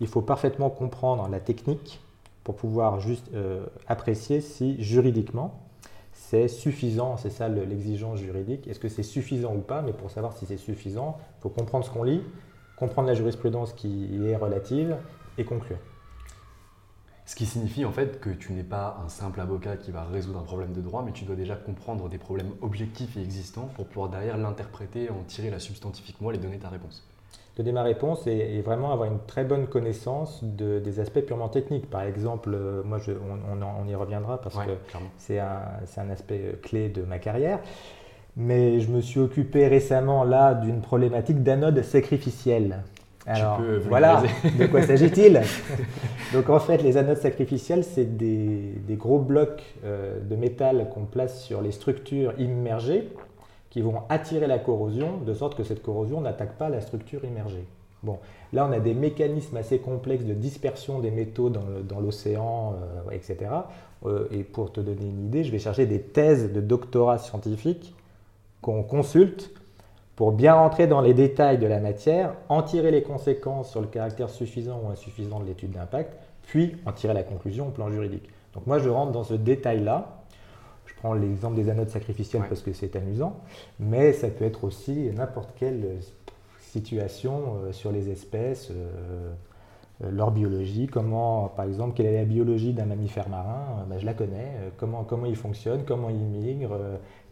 il 0.00 0.06
faut 0.06 0.22
parfaitement 0.22 0.70
comprendre 0.70 1.28
la 1.28 1.40
technique 1.40 2.00
pour 2.42 2.56
pouvoir 2.56 3.00
juste 3.00 3.30
apprécier 3.88 4.40
si 4.40 4.80
juridiquement 4.80 5.58
c'est 6.12 6.48
suffisant, 6.48 7.16
c'est 7.16 7.30
ça 7.30 7.48
l'exigence 7.48 8.18
juridique. 8.18 8.68
Est-ce 8.68 8.78
que 8.78 8.88
c'est 8.88 9.02
suffisant 9.02 9.54
ou 9.54 9.60
pas? 9.60 9.82
Mais 9.82 9.92
pour 9.92 10.10
savoir 10.10 10.32
si 10.32 10.46
c'est 10.46 10.56
suffisant, 10.56 11.18
il 11.38 11.42
faut 11.42 11.48
comprendre 11.48 11.84
ce 11.84 11.90
qu'on 11.90 12.02
lit, 12.02 12.20
comprendre 12.76 13.08
la 13.08 13.14
jurisprudence 13.14 13.72
qui 13.72 14.26
est 14.26 14.36
relative 14.36 14.96
et 15.38 15.44
conclure. 15.44 15.78
Ce 17.24 17.34
qui 17.34 17.44
signifie 17.44 17.84
en 17.84 17.90
fait 17.90 18.20
que 18.20 18.30
tu 18.30 18.52
n'es 18.52 18.62
pas 18.62 19.02
un 19.04 19.08
simple 19.08 19.40
avocat 19.40 19.76
qui 19.76 19.90
va 19.90 20.04
résoudre 20.04 20.38
un 20.38 20.44
problème 20.44 20.72
de 20.72 20.80
droit, 20.80 21.02
mais 21.04 21.10
tu 21.10 21.24
dois 21.24 21.34
déjà 21.34 21.56
comprendre 21.56 22.08
des 22.08 22.18
problèmes 22.18 22.52
objectifs 22.62 23.16
et 23.16 23.20
existants 23.20 23.68
pour 23.74 23.86
pouvoir 23.86 24.10
derrière 24.10 24.36
l'interpréter, 24.36 25.10
en 25.10 25.24
tirer 25.24 25.50
la 25.50 25.58
substantifique 25.58 26.20
moelle 26.20 26.36
et 26.36 26.38
donner 26.38 26.58
ta 26.58 26.68
réponse. 26.68 27.04
Donner 27.56 27.72
ma 27.72 27.82
réponse 27.82 28.26
et, 28.28 28.60
vraiment 28.60 28.92
avoir 28.92 29.10
une 29.10 29.18
très 29.26 29.42
bonne 29.42 29.66
connaissance 29.66 30.44
de, 30.44 30.78
des 30.78 31.00
aspects 31.00 31.22
purement 31.22 31.48
techniques. 31.48 31.90
Par 31.90 32.02
exemple, 32.02 32.50
euh, 32.54 32.82
moi 32.84 32.98
je, 32.98 33.12
on, 33.12 33.88
y 33.88 33.94
reviendra 33.94 34.40
parce 34.40 34.56
que 34.56 34.72
c'est 35.16 35.40
un, 35.40 35.62
un, 35.96 36.10
aspect 36.10 36.60
clé 36.62 36.90
de 36.90 37.02
ma 37.02 37.18
carrière 37.18 37.60
mais 38.36 38.80
je 38.80 38.90
me 38.90 39.00
suis 39.00 39.18
occupé 39.18 39.66
récemment 39.66 40.24
là 40.24 40.54
d'une 40.54 40.80
problématique 40.80 41.42
d'anode 41.42 41.82
sacrificielle. 41.82 42.82
Alors 43.26 43.60
voilà, 43.88 44.22
de 44.58 44.66
quoi 44.66 44.82
s'agit-il? 44.86 45.40
Donc 46.32 46.48
en 46.48 46.60
fait, 46.60 46.82
les 46.82 46.96
anodes 46.96 47.16
sacrificielles, 47.16 47.82
c'est 47.82 48.16
des, 48.16 48.74
gros 48.90 49.18
blocs 49.18 49.62
euh, 49.84 50.20
de 50.20 50.36
métal 50.36 50.88
qu'on 50.94 51.06
place 51.06 51.42
sur 51.42 51.60
les 51.60 51.72
structures 51.72 52.34
immergées 52.38 53.08
qui 53.70 53.80
vont 53.80 54.02
attirer 54.08 54.46
la 54.46 54.58
corrosion 54.58 55.18
de 55.26 55.34
sorte 55.34 55.56
que 55.56 55.64
cette 55.64 55.82
corrosion 55.82 56.20
n'attaque 56.20 56.56
pas 56.56 56.68
la 56.68 56.80
structure 56.80 57.24
immergée. 57.24 57.64
Bon, 58.02 58.18
là 58.52 58.66
on 58.68 58.72
a 58.72 58.78
des 58.78 58.94
mécanismes 58.94 59.56
assez 59.56 59.78
complexes 59.78 60.24
de 60.24 60.34
dispersion 60.34 61.00
des 61.00 61.10
métaux 61.10 61.50
dans 61.50 62.00
l'océan, 62.00 62.74
euh, 62.74 63.10
etc. 63.10 63.36
Euh, 64.04 64.28
et 64.30 64.44
pour 64.44 64.72
te 64.72 64.80
donner 64.80 65.06
une 65.06 65.26
idée, 65.26 65.42
je 65.42 65.50
vais 65.50 65.58
chercher 65.58 65.86
des 65.86 66.00
thèses 66.00 66.52
de 66.52 66.60
doctorat 66.60 67.18
scientifique 67.18 67.94
qu'on 68.66 68.82
consulte 68.82 69.52
pour 70.16 70.32
bien 70.32 70.54
rentrer 70.54 70.88
dans 70.88 71.00
les 71.00 71.14
détails 71.14 71.58
de 71.58 71.68
la 71.68 71.78
matière, 71.78 72.34
en 72.48 72.62
tirer 72.62 72.90
les 72.90 73.04
conséquences 73.04 73.70
sur 73.70 73.80
le 73.80 73.86
caractère 73.86 74.28
suffisant 74.28 74.80
ou 74.82 74.90
insuffisant 74.90 75.38
de 75.38 75.44
l'étude 75.44 75.70
d'impact, 75.70 76.18
puis 76.42 76.74
en 76.84 76.90
tirer 76.90 77.14
la 77.14 77.22
conclusion 77.22 77.68
au 77.68 77.70
plan 77.70 77.92
juridique. 77.92 78.28
Donc 78.54 78.66
moi 78.66 78.80
je 78.80 78.88
rentre 78.88 79.12
dans 79.12 79.22
ce 79.22 79.34
détail-là. 79.34 80.24
Je 80.84 80.94
prends 80.96 81.14
l'exemple 81.14 81.54
des 81.54 81.68
anodes 81.70 81.90
sacrificielles 81.90 82.42
parce 82.48 82.60
que 82.60 82.72
c'est 82.72 82.96
amusant, 82.96 83.36
mais 83.78 84.12
ça 84.12 84.26
peut 84.30 84.44
être 84.44 84.64
aussi 84.64 85.12
n'importe 85.14 85.50
quelle 85.56 85.98
situation 86.60 87.58
euh, 87.62 87.72
sur 87.72 87.92
les 87.92 88.08
espèces, 88.10 88.72
euh, 88.72 89.32
euh, 90.02 90.10
leur 90.10 90.32
biologie, 90.32 90.88
comment, 90.88 91.46
par 91.48 91.66
exemple, 91.66 91.94
quelle 91.94 92.06
est 92.06 92.18
la 92.18 92.24
biologie 92.24 92.72
d'un 92.72 92.86
mammifère 92.86 93.28
marin, 93.28 93.86
ben, 93.88 94.00
je 94.00 94.06
la 94.06 94.12
connais, 94.12 94.50
comment, 94.76 95.04
comment 95.04 95.26
il 95.26 95.36
fonctionne, 95.36 95.84
comment 95.86 96.10
il 96.10 96.16
migre, 96.16 96.76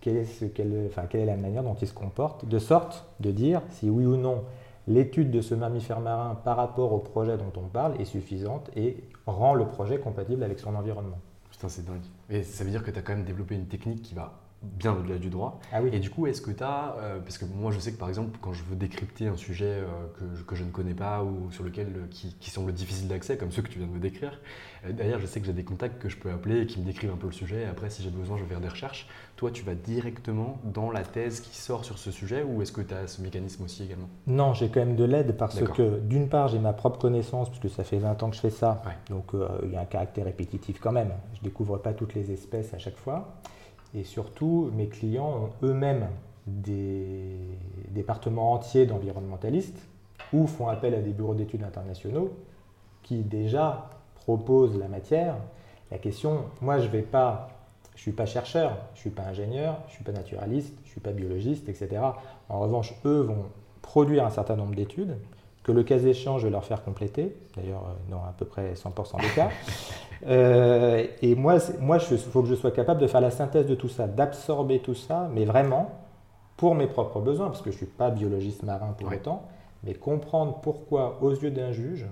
quelle 0.04 0.18
est, 0.18 1.25
la 1.25 1.37
manière 1.37 1.62
dont 1.62 1.75
il 1.80 1.88
se 1.88 1.94
comporte, 1.94 2.46
de 2.46 2.58
sorte 2.58 3.06
de 3.20 3.30
dire 3.30 3.62
si 3.70 3.88
oui 3.88 4.04
ou 4.04 4.16
non 4.16 4.44
l'étude 4.87 5.30
de 5.30 5.40
ce 5.40 5.54
mammifère 5.54 6.00
marin 6.00 6.34
par 6.34 6.58
rapport 6.58 6.92
au 6.92 6.99
projet 6.99 7.38
dont 7.38 7.52
on 7.56 7.68
parle 7.68 7.99
est 8.00 8.04
suffisante 8.04 8.70
et 8.76 9.02
rend 9.26 9.54
le 9.54 9.66
projet 9.66 9.99
compatible 9.99 10.42
avec 10.42 10.61
son 10.61 10.75
environnement. 10.75 11.18
Putain, 11.50 11.68
c'est 11.70 11.87
dingue. 11.87 12.02
Et 12.28 12.42
ça 12.42 12.64
veut 12.64 12.70
dire 12.70 12.82
que 12.82 12.90
tu 12.90 12.99
as 12.99 13.02
quand 13.02 13.14
même 13.14 13.25
développé 13.25 13.54
une 13.54 13.66
technique 13.66 14.02
qui 14.02 14.14
va 14.14 14.43
bien 14.64 14.92
au-delà 14.92 15.18
du 15.18 15.30
droit. 15.30 15.61
Ah 15.73 15.80
oui. 15.83 15.90
Et 15.92 15.99
du 15.99 16.11
coup, 16.11 16.26
est-ce 16.26 16.40
que 16.40 16.50
tu 16.50 16.62
as, 16.62 16.97
euh, 16.99 17.21
parce 17.21 17.38
que 17.38 17.44
moi 17.44 17.71
je 17.71 17.78
sais 17.78 17.92
que 17.92 17.99
par 17.99 18.09
exemple, 18.09 18.38
quand 18.40 18.52
je 18.52 18.62
veux 18.64 18.76
décrypter 18.76 19.26
un 19.26 19.37
sujet 19.37 19.66
euh, 19.66 19.87
que, 20.18 20.37
je, 20.37 20.42
que, 20.42 20.54
je 20.56 20.64
ne 20.64 20.71
connais 20.71 20.94
pas 20.94 21.23
ou 21.23 21.50
sur 21.52 21.64
lequel 21.64 21.88
euh, 21.88 22.06
qui, 22.11 22.35
qui, 22.40 22.50
semble 22.50 22.73
difficile 22.73 23.09
d'accès, 23.09 23.37
comme 23.37 23.52
ceux 23.52 23.62
que 23.62 23.68
tu 23.68 23.78
viens 23.78 23.87
de 23.87 23.92
me 23.92 23.99
décrire, 23.99 24.40
d'ailleurs 24.90 25.21
je 25.21 25.26
sais 25.26 25.40
que 25.40 25.47
j'ai 25.47 25.52
des 25.52 25.64
contacts 25.64 26.00
que 26.00 26.09
je 26.09 26.16
peux 26.16 26.30
appeler 26.30 26.62
et 26.62 26.66
qui 26.66 26.80
me 26.80 26.85
décrivent 26.85 27.12
un 27.12 27.16
peu 27.16 27.26
le 27.26 27.33
sujet, 27.33 27.62
et 27.62 27.66
après 27.66 27.90
si 27.90 28.02
j'ai 28.02 28.11
besoin, 28.11 28.37
je 28.37 28.42
vais 28.42 28.49
faire 28.49 28.61
des 28.61 28.68
recherches. 28.68 29.09
Toi, 29.37 29.50
tu 29.50 29.64
vas 29.64 29.75
directement 29.75 30.59
dans 30.62 30.92
la 30.92 31.02
thèse 31.02 31.40
qui 31.40 31.56
sort 31.56 31.85
sur 31.85 31.99
ce 31.99 32.12
sujet 32.12 32.44
ou 32.44 32.62
est-ce 32.62 32.71
que 32.71 32.80
tu 32.80 32.94
as 32.94 33.09
ce 33.09 33.21
mécanisme 33.21 33.64
aussi 33.64 33.83
également? 33.83 34.09
Non, 34.28 34.54
j'ai 34.54 34.68
quand 34.68 34.80
même 34.80 34.94
de 34.94 35.04
l'aide 35.04 35.37
parce 35.37 35.61
que 35.61 35.99
d'une 35.99 36.28
part, 36.28 36.49
j'ai 36.49 36.61
ma 36.61 36.73
propre 36.73 37.00
connaissance, 37.00 37.50
puisque 37.50 37.68
ça 37.68 37.83
fait 37.83 37.99
20 37.99 38.23
ans 38.23 38.30
que 38.30 38.37
je 38.37 38.40
fais 38.40 38.50
ça, 38.50 38.83
donc 39.11 39.33
il 39.64 39.73
y 39.73 39.76
a 39.76 39.80
un 39.80 39.87
caractère 39.87 40.25
répétitif 40.25 40.78
quand 40.80 40.92
même. 40.92 41.11
Je 41.35 41.40
découvre 41.40 41.78
pas 41.78 41.92
toutes 41.92 42.14
les 42.14 42.30
espèces 42.30 42.73
à 42.75 42.78
chaque 42.78 42.97
fois. 42.97 43.35
Et 43.94 44.04
surtout, 44.04 44.70
mes 44.74 44.88
clients 44.88 45.44
ont 45.44 45.66
eux-mêmes 45.66 46.08
des 46.46 47.36
départements 47.90 48.52
entiers 48.52 48.86
d'environnementalistes 48.86 49.78
ou 50.32 50.46
font 50.46 50.68
appel 50.68 50.94
à 50.94 51.00
des 51.00 51.12
bureaux 51.12 51.34
d'études 51.34 51.62
internationaux 51.62 52.32
qui 53.02 53.22
déjà 53.22 53.90
proposent 54.14 54.78
la 54.78 54.88
matière. 54.88 55.36
La 55.90 55.98
question, 55.98 56.44
moi 56.60 56.78
je 56.78 56.88
vais 56.88 57.02
pas, 57.02 57.48
je 57.94 58.02
suis 58.02 58.12
pas 58.12 58.26
chercheur, 58.26 58.78
je 58.94 59.00
suis 59.00 59.10
pas 59.10 59.22
ingénieur, 59.22 59.78
je 59.88 59.94
suis 59.94 60.04
pas 60.04 60.12
naturaliste, 60.12 60.76
je 60.84 60.90
suis 60.90 61.00
pas 61.00 61.12
biologiste, 61.12 61.68
etc. 61.68 62.02
En 62.48 62.60
revanche, 62.60 62.94
eux 63.04 63.20
vont 63.20 63.44
produire 63.80 64.24
un 64.26 64.30
certain 64.30 64.56
nombre 64.56 64.74
d'études 64.74 65.16
que 65.64 65.73
le 65.73 65.83
cas 65.83 65.99
échéant, 65.99 66.38
je 66.38 66.44
vais 66.47 66.52
leur 66.52 66.64
faire 66.64 66.85
compléter, 66.85 67.35
d'ailleurs 67.56 67.85
euh, 67.88 68.11
dans 68.11 68.18
à 68.18 68.35
peu 68.37 68.44
près 68.44 68.75
100% 68.75 69.21
des 69.21 69.28
cas. 69.35 69.49
Euh, 70.26 71.06
et 71.21 71.35
moi, 71.35 71.59
moi 71.80 71.99
il 71.99 72.16
faut 72.16 72.40
que 72.40 72.49
je 72.49 72.54
sois 72.54 72.71
capable 72.71 72.99
de 72.99 73.06
faire 73.06 73.21
la 73.21 73.33
synthèse 73.33 73.66
de 73.66 73.75
tout 73.75 73.90
ça, 73.90 74.06
d'absorber 74.06 74.78
tout 74.78 74.94
ça, 74.94 75.28
mais 75.35 75.44
vraiment 75.44 75.90
pour 76.56 76.75
mes 76.75 76.87
propres 76.87 77.21
besoins, 77.21 77.49
parce 77.49 77.61
que 77.61 77.71
je 77.71 77.75
ne 77.75 77.78
suis 77.78 77.87
pas 77.87 78.11
biologiste 78.11 78.62
marin 78.62 78.94
pour 78.99 79.12
autant, 79.12 79.42
mais 79.83 79.92
comprendre 79.92 80.61
pourquoi, 80.62 81.18
aux 81.21 81.33
yeux 81.33 81.50
d'un 81.50 81.73
juge 81.73 82.06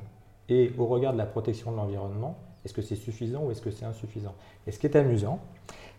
et 0.51 0.73
au 0.77 0.85
regard 0.85 1.15
de 1.15 1.19
la 1.19 1.25
protection 1.25 1.73
de 1.73 1.77
l'environnement, 1.77 2.37
est-ce 2.67 2.75
que 2.75 2.83
c'est 2.83 2.97
suffisant 2.97 3.45
ou 3.45 3.51
est-ce 3.51 3.63
que 3.63 3.71
c'est 3.71 3.87
insuffisant? 3.87 4.35
Et 4.67 4.73
ce 4.73 4.79
qui 4.79 4.87
est 4.87 4.97
amusant, 4.97 5.39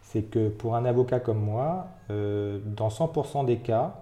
c'est 0.02 0.24
que 0.24 0.50
pour 0.50 0.76
un 0.76 0.86
avocat 0.86 1.20
comme 1.20 1.40
moi, 1.40 1.88
euh, 2.12 2.60
dans 2.64 2.90
100% 2.90 3.46
des 3.46 3.58
cas, 3.58 3.96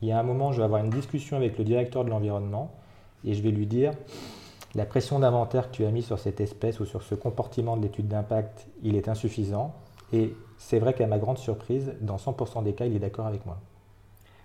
il 0.00 0.08
y 0.08 0.12
a 0.12 0.18
un 0.18 0.22
moment, 0.22 0.52
je 0.52 0.58
vais 0.58 0.64
avoir 0.64 0.82
une 0.82 0.90
discussion 0.90 1.36
avec 1.36 1.58
le 1.58 1.64
directeur 1.64 2.04
de 2.04 2.10
l'environnement 2.10 2.70
et 3.24 3.34
je 3.34 3.42
vais 3.42 3.50
lui 3.50 3.66
dire 3.66 3.92
la 4.74 4.84
pression 4.84 5.18
d'inventaire 5.18 5.70
que 5.70 5.76
tu 5.76 5.84
as 5.84 5.90
mis 5.90 6.02
sur 6.02 6.18
cette 6.18 6.40
espèce 6.40 6.80
ou 6.80 6.84
sur 6.84 7.02
ce 7.02 7.14
comportement 7.14 7.76
de 7.76 7.82
l'étude 7.82 8.08
d'impact, 8.08 8.66
il 8.82 8.96
est 8.96 9.08
insuffisant. 9.08 9.74
Et 10.12 10.34
c'est 10.58 10.78
vrai 10.78 10.94
qu'à 10.94 11.06
ma 11.06 11.18
grande 11.18 11.38
surprise, 11.38 11.94
dans 12.00 12.16
100% 12.16 12.62
des 12.64 12.74
cas, 12.74 12.86
il 12.86 12.94
est 12.94 12.98
d'accord 12.98 13.26
avec 13.26 13.46
moi. 13.46 13.58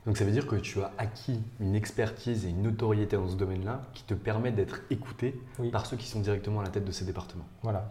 Donc 0.06 0.18
ça 0.18 0.26
veut 0.26 0.32
dire 0.32 0.48
que 0.48 0.56
tu 0.56 0.82
as 0.82 0.92
acquis 0.98 1.40
une 1.60 1.76
expertise 1.76 2.46
et 2.46 2.50
une 2.50 2.62
notoriété 2.62 3.16
dans 3.16 3.30
ce 3.30 3.36
domaine-là 3.36 3.84
qui 3.94 4.04
te 4.04 4.14
permet 4.14 4.52
d'être 4.52 4.82
écouté 4.90 5.40
par 5.72 5.86
ceux 5.86 5.96
qui 5.96 6.08
sont 6.08 6.20
directement 6.20 6.60
à 6.60 6.64
la 6.64 6.70
tête 6.70 6.84
de 6.84 6.92
ces 6.92 7.06
départements. 7.06 7.46
Voilà. 7.62 7.90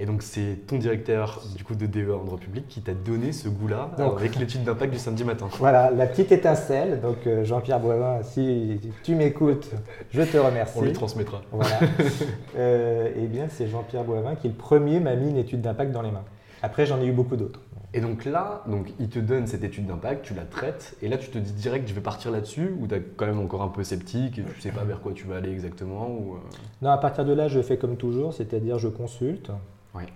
Et 0.00 0.06
donc 0.06 0.22
c'est 0.22 0.66
ton 0.66 0.78
directeur 0.78 1.42
du 1.54 1.62
coup 1.62 1.74
de 1.74 1.84
DE 1.84 2.10
en 2.10 2.24
droit 2.24 2.38
public 2.38 2.64
qui 2.68 2.80
t'a 2.80 2.94
donné 2.94 3.32
ce 3.32 3.50
goût-là 3.50 3.90
avec 3.98 4.36
l'étude 4.36 4.64
d'impact 4.64 4.94
du 4.94 4.98
samedi 4.98 5.24
matin. 5.24 5.48
Voilà, 5.58 5.90
la 5.90 6.06
petite 6.06 6.32
étincelle. 6.32 7.02
Donc 7.02 7.26
euh, 7.26 7.44
Jean-Pierre 7.44 7.80
Boivin, 7.80 8.22
si 8.22 8.80
tu 9.02 9.14
m'écoutes, 9.14 9.70
je 10.10 10.22
te 10.22 10.38
remercie. 10.38 10.78
On 10.78 10.82
lui 10.82 10.94
transmettra. 10.94 11.42
Voilà. 11.52 11.80
euh, 12.56 13.10
eh 13.14 13.26
bien 13.26 13.48
c'est 13.50 13.68
Jean-Pierre 13.68 14.04
Boivin 14.04 14.36
qui 14.36 14.48
le 14.48 14.54
premier 14.54 15.00
m'a 15.00 15.14
mis 15.16 15.28
une 15.28 15.36
étude 15.36 15.60
d'impact 15.60 15.92
dans 15.92 16.00
les 16.00 16.10
mains. 16.10 16.24
Après 16.62 16.86
j'en 16.86 16.98
ai 17.02 17.04
eu 17.04 17.12
beaucoup 17.12 17.36
d'autres. 17.36 17.60
Et 17.92 18.00
donc 18.00 18.24
là, 18.24 18.62
donc, 18.68 18.92
il 19.00 19.08
te 19.08 19.18
donne 19.18 19.48
cette 19.48 19.64
étude 19.64 19.86
d'impact, 19.86 20.24
tu 20.24 20.32
la 20.32 20.44
traites, 20.44 20.96
et 21.02 21.08
là 21.08 21.18
tu 21.18 21.28
te 21.28 21.38
dis 21.38 21.52
direct 21.52 21.88
je 21.88 21.92
vais 21.92 22.00
partir 22.00 22.30
là-dessus, 22.30 22.72
ou 22.80 22.86
tu 22.86 22.94
es 22.94 23.02
quand 23.16 23.26
même 23.26 23.40
encore 23.40 23.62
un 23.62 23.68
peu 23.68 23.82
sceptique 23.82 24.38
et 24.38 24.44
tu 24.44 24.60
sais 24.60 24.70
pas 24.70 24.84
vers 24.84 25.00
quoi 25.00 25.12
tu 25.12 25.26
vas 25.26 25.38
aller 25.38 25.50
exactement 25.50 26.08
ou, 26.08 26.34
euh? 26.34 26.38
Non, 26.82 26.90
à 26.90 26.98
partir 26.98 27.24
de 27.24 27.32
là, 27.32 27.48
je 27.48 27.60
fais 27.60 27.78
comme 27.78 27.96
toujours, 27.96 28.32
c'est-à-dire 28.32 28.78
je 28.78 28.86
consulte, 28.86 29.50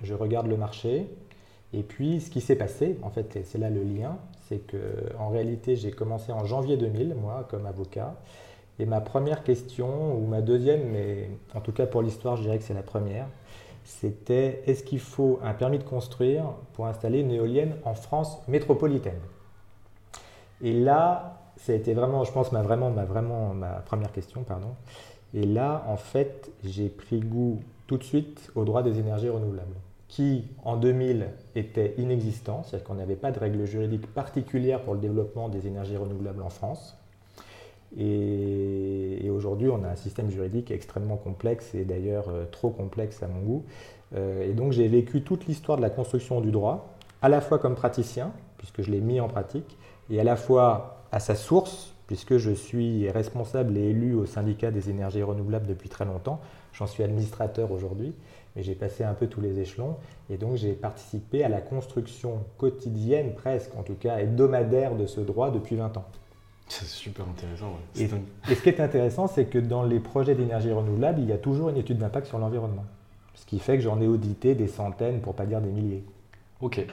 je 0.02 0.14
regarde 0.14 0.46
le 0.46 0.56
marché. 0.56 1.06
Et 1.72 1.82
puis, 1.82 2.20
ce 2.20 2.30
qui 2.30 2.40
s'est 2.40 2.56
passé, 2.56 2.98
en 3.02 3.10
fait, 3.10 3.38
c'est 3.44 3.58
là 3.58 3.70
le 3.70 3.82
lien, 3.82 4.16
c'est 4.48 4.58
que 4.58 4.78
en 5.18 5.28
réalité, 5.28 5.76
j'ai 5.76 5.90
commencé 5.90 6.32
en 6.32 6.44
janvier 6.44 6.76
2000, 6.76 7.14
moi, 7.14 7.46
comme 7.50 7.66
avocat. 7.66 8.14
Et 8.78 8.86
ma 8.86 9.00
première 9.00 9.42
question, 9.42 10.16
ou 10.16 10.26
ma 10.26 10.40
deuxième, 10.40 10.90
mais 10.90 11.30
en 11.54 11.60
tout 11.60 11.72
cas 11.72 11.86
pour 11.86 12.02
l'histoire, 12.02 12.36
je 12.36 12.42
dirais 12.42 12.58
que 12.58 12.64
c'est 12.64 12.74
la 12.74 12.82
première, 12.82 13.26
c'était 13.84 14.62
est-ce 14.66 14.82
qu'il 14.82 14.98
faut 14.98 15.38
un 15.42 15.52
permis 15.52 15.78
de 15.78 15.84
construire 15.84 16.44
pour 16.72 16.86
installer 16.86 17.20
une 17.20 17.30
éolienne 17.30 17.76
en 17.84 17.94
France 17.94 18.38
métropolitaine? 18.48 19.20
Et 20.60 20.72
là, 20.72 21.40
ça 21.56 21.72
a 21.72 21.74
été 21.76 21.94
vraiment, 21.94 22.24
je 22.24 22.32
pense, 22.32 22.50
ma, 22.50 22.62
vraiment, 22.62 22.90
ma, 22.90 23.04
vraiment, 23.04 23.54
ma 23.54 23.74
première 23.80 24.12
question, 24.12 24.42
pardon. 24.42 24.74
Et 25.34 25.44
là, 25.44 25.84
en 25.88 25.96
fait, 25.96 26.50
j'ai 26.64 26.88
pris 26.88 27.20
goût 27.20 27.60
tout 27.86 27.96
de 27.96 28.04
suite 28.04 28.50
au 28.54 28.64
droit 28.64 28.82
des 28.82 28.98
énergies 28.98 29.28
renouvelables, 29.28 29.76
qui 30.08 30.44
en 30.64 30.76
2000 30.76 31.28
était 31.54 31.94
inexistant, 31.98 32.62
c'est-à-dire 32.62 32.86
qu'on 32.86 32.94
n'avait 32.94 33.16
pas 33.16 33.30
de 33.30 33.38
règles 33.38 33.64
juridiques 33.64 34.06
particulières 34.06 34.82
pour 34.82 34.94
le 34.94 35.00
développement 35.00 35.48
des 35.48 35.66
énergies 35.66 35.96
renouvelables 35.96 36.42
en 36.42 36.50
France. 36.50 36.96
Et, 37.96 39.30
aujourd'hui, 39.30 39.68
on 39.68 39.84
a 39.84 39.88
un 39.88 39.96
système 39.96 40.30
juridique 40.30 40.70
extrêmement 40.70 41.16
complexe 41.16 41.74
et 41.74 41.84
d'ailleurs 41.84 42.28
euh, 42.28 42.44
trop 42.50 42.70
complexe 42.70 43.22
à 43.22 43.28
mon 43.28 43.40
goût. 43.40 43.64
Euh, 44.14 44.48
et 44.48 44.52
donc 44.52 44.72
j'ai 44.72 44.88
vécu 44.88 45.22
toute 45.22 45.46
l'histoire 45.46 45.76
de 45.76 45.82
la 45.82 45.90
construction 45.90 46.40
du 46.40 46.50
droit, 46.50 46.94
à 47.22 47.28
la 47.28 47.40
fois 47.40 47.58
comme 47.58 47.74
praticien, 47.74 48.32
puisque 48.58 48.82
je 48.82 48.90
l'ai 48.90 49.00
mis 49.00 49.20
en 49.20 49.28
pratique, 49.28 49.76
et 50.10 50.20
à 50.20 50.24
la 50.24 50.36
fois 50.36 51.04
à 51.12 51.20
sa 51.20 51.34
source, 51.34 51.94
puisque 52.06 52.36
je 52.36 52.50
suis 52.50 53.10
responsable 53.10 53.76
et 53.76 53.90
élu 53.90 54.14
au 54.14 54.26
syndicat 54.26 54.70
des 54.70 54.90
énergies 54.90 55.22
renouvelables 55.22 55.66
depuis 55.66 55.88
très 55.88 56.04
longtemps. 56.04 56.40
J'en 56.74 56.86
suis 56.86 57.02
administrateur 57.02 57.70
aujourd'hui, 57.70 58.12
mais 58.54 58.62
j'ai 58.62 58.74
passé 58.74 59.04
un 59.04 59.14
peu 59.14 59.26
tous 59.26 59.40
les 59.40 59.60
échelons 59.60 59.96
et 60.28 60.36
donc 60.36 60.56
j'ai 60.56 60.72
participé 60.72 61.44
à 61.44 61.48
la 61.48 61.60
construction 61.60 62.40
quotidienne, 62.58 63.34
presque 63.34 63.74
en 63.76 63.82
tout 63.82 63.94
cas 63.94 64.18
hebdomadaire 64.18 64.94
de 64.96 65.06
ce 65.06 65.20
droit 65.20 65.50
depuis 65.50 65.76
20 65.76 65.96
ans. 65.96 66.04
C'est 66.68 66.86
super 66.86 67.26
intéressant. 67.28 67.76
Et, 67.96 68.04
et, 68.50 68.54
ce 68.54 68.62
qui 68.62 68.68
est 68.70 68.80
intéressant, 68.80 69.26
c'est 69.26 69.44
que 69.44 69.58
dans 69.58 69.82
les 69.82 70.00
projets 70.00 70.34
d'énergie 70.34 70.72
renouvelable, 70.72 71.20
il 71.20 71.28
y 71.28 71.32
a 71.32 71.38
toujours 71.38 71.68
une 71.68 71.76
étude 71.76 71.98
d'impact 71.98 72.26
sur 72.26 72.38
l'environnement. 72.38 72.84
Ce 73.34 73.44
qui 73.44 73.58
fait 73.58 73.76
que 73.76 73.82
j'en 73.82 74.00
ai 74.00 74.06
audité 74.06 74.54
des 74.54 74.68
centaines, 74.68 75.20
pour 75.20 75.34
pas 75.34 75.44
dire 75.44 75.60
des 75.60 75.70
milliers. 75.70 76.04
Ok. 76.60 76.84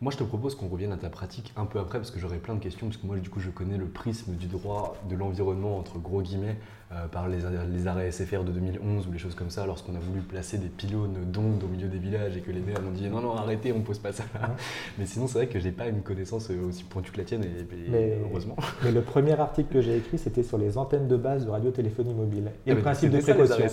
Moi, 0.00 0.12
je 0.12 0.18
te 0.18 0.22
propose 0.22 0.54
qu'on 0.54 0.68
revienne 0.68 0.92
à 0.92 0.96
ta 0.96 1.10
pratique 1.10 1.52
un 1.56 1.64
peu 1.64 1.80
après, 1.80 1.98
parce 1.98 2.12
que 2.12 2.20
j'aurais 2.20 2.38
plein 2.38 2.54
de 2.54 2.60
questions, 2.60 2.86
parce 2.86 2.98
que 2.98 3.06
moi, 3.06 3.16
du 3.16 3.28
coup, 3.28 3.40
je 3.40 3.50
connais 3.50 3.76
le 3.76 3.86
prisme 3.86 4.34
du 4.34 4.46
droit 4.46 4.96
de 5.10 5.16
l'environnement, 5.16 5.76
entre 5.76 5.98
gros 5.98 6.22
guillemets, 6.22 6.56
euh, 6.90 7.06
par 7.06 7.28
les, 7.28 7.86
arrêts 7.86 8.10
SFR 8.10 8.44
de 8.44 8.52
2011 8.52 9.08
ou 9.08 9.12
les 9.12 9.18
choses 9.18 9.34
comme 9.34 9.50
ça, 9.50 9.66
lorsqu'on 9.66 9.94
a 9.94 9.98
voulu 9.98 10.20
placer 10.20 10.56
des 10.56 10.68
pylônes 10.68 11.30
d'ondes 11.30 11.62
au 11.62 11.66
milieu 11.66 11.86
des 11.86 11.98
villages 11.98 12.34
et 12.36 12.40
que 12.40 12.50
les 12.50 12.60
maires 12.60 12.80
ont 12.86 12.90
dit 12.90 13.08
non, 13.08 13.20
non, 13.20 13.36
arrêtez, 13.36 13.72
on 13.72 13.80
ne 13.80 13.82
pose 13.82 13.98
pas 13.98 14.10
ça 14.10 14.24
là. 14.34 14.54
Mais 14.98 15.04
sinon, 15.04 15.26
c'est 15.26 15.38
vrai 15.38 15.46
que 15.48 15.58
j'ai 15.58 15.70
pas 15.70 15.86
une 15.86 16.00
connaissance 16.00 16.50
euh, 16.50 16.66
aussi 16.66 16.84
pointue 16.84 17.12
que 17.12 17.18
la 17.18 17.24
tienne, 17.24 17.44
et, 17.44 18.14
heureusement. 18.24 18.56
Mais 18.82 18.90
le 18.90 19.02
premier 19.02 19.38
article 19.38 19.70
que 19.70 19.80
j'ai 19.82 19.98
écrit, 19.98 20.16
c'était 20.16 20.42
sur 20.42 20.56
les 20.56 20.78
antennes 20.78 21.08
de 21.08 21.16
base 21.16 21.44
de 21.44 21.50
radiotéléphonie 21.50 22.14
mobile. 22.14 22.52
Et 22.66 22.70
ah, 22.70 22.74
le 22.74 22.80
principe 22.80 23.10
de 23.10 23.20
précaution. 23.20 23.66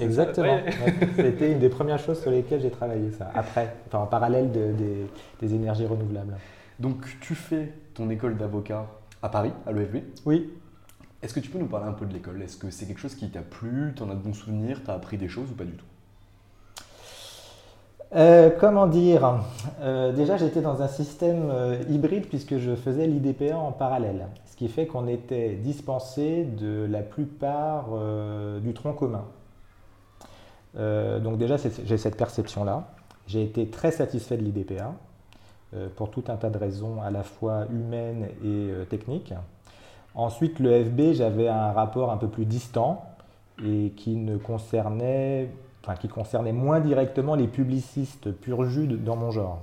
Exactement. 0.00 0.60
c'était 1.16 1.52
une 1.52 1.60
des 1.60 1.70
premières 1.70 1.98
choses 1.98 2.20
sur 2.20 2.30
lesquelles 2.30 2.60
j'ai 2.60 2.70
travaillé, 2.70 3.10
ça. 3.12 3.30
Après, 3.34 3.76
enfin, 3.86 4.00
en 4.00 4.06
parallèle 4.06 4.50
des 4.52 5.54
énergies 5.54 5.86
renouvelables. 5.86 6.34
Donc, 6.78 7.06
tu 7.20 7.34
fais 7.34 7.72
ton 7.94 8.10
école 8.10 8.36
d'avocat 8.36 8.86
à 9.22 9.28
Paris, 9.28 9.52
à 9.66 9.72
l'EFB 9.72 9.96
Oui. 10.26 10.50
Est-ce 11.22 11.34
que 11.34 11.40
tu 11.40 11.50
peux 11.50 11.58
nous 11.58 11.66
parler 11.66 11.86
un 11.86 11.92
peu 11.92 12.06
de 12.06 12.12
l'école? 12.12 12.40
Est-ce 12.42 12.56
que 12.56 12.70
c'est 12.70 12.86
quelque 12.86 13.00
chose 13.00 13.16
qui 13.16 13.28
t'a 13.28 13.42
plu? 13.42 13.92
Tu 13.96 14.02
en 14.02 14.10
as 14.10 14.14
de 14.14 14.20
bons 14.20 14.34
souvenirs? 14.34 14.80
Tu 14.84 14.90
as 14.90 14.94
appris 14.94 15.18
des 15.18 15.28
choses 15.28 15.50
ou 15.50 15.54
pas 15.54 15.64
du 15.64 15.72
tout? 15.72 15.84
Euh, 18.14 18.50
comment 18.58 18.86
dire? 18.86 19.40
Euh, 19.82 20.12
Déjà, 20.12 20.36
j'étais 20.36 20.60
dans 20.60 20.80
un 20.80 20.88
système 20.88 21.50
euh, 21.50 21.82
hybride 21.90 22.26
puisque 22.26 22.58
je 22.58 22.74
faisais 22.74 23.06
l'IDPA 23.06 23.56
en 23.56 23.72
parallèle, 23.72 24.26
ce 24.46 24.56
qui 24.56 24.68
fait 24.68 24.86
qu'on 24.86 25.08
était 25.08 25.56
dispensé 25.56 26.44
de 26.44 26.86
la 26.88 27.02
plupart 27.02 27.88
du 28.62 28.72
tronc 28.72 28.94
commun. 28.94 29.24
donc 30.74 31.38
déjà, 31.38 31.56
j'ai 31.56 31.98
cette 31.98 32.16
perception-là. 32.16 32.88
J'ai 33.26 33.42
été 33.42 33.68
très 33.68 33.90
satisfait 33.90 34.36
de 34.36 34.42
l'IDPA 34.42 34.94
pour 35.96 36.10
tout 36.10 36.24
un 36.28 36.36
tas 36.36 36.48
de 36.48 36.56
raisons 36.56 37.02
à 37.02 37.10
la 37.10 37.22
fois 37.22 37.66
humaines 37.70 38.28
et 38.42 38.70
techniques. 38.88 39.34
Ensuite, 40.14 40.58
le 40.58 40.84
FB, 40.84 41.12
j'avais 41.12 41.48
un 41.48 41.72
rapport 41.72 42.10
un 42.10 42.16
peu 42.16 42.28
plus 42.28 42.44
distant 42.44 43.04
et 43.64 43.92
qui 43.96 44.16
ne 44.16 44.36
concernait, 44.36 45.50
enfin, 45.82 45.94
qui 45.94 46.08
concernait 46.08 46.52
moins 46.52 46.80
directement 46.80 47.34
les 47.34 47.48
publicistes 47.48 48.32
pur 48.32 48.64
jus 48.64 48.86
dans 48.86 49.16
mon 49.16 49.30
genre. 49.30 49.62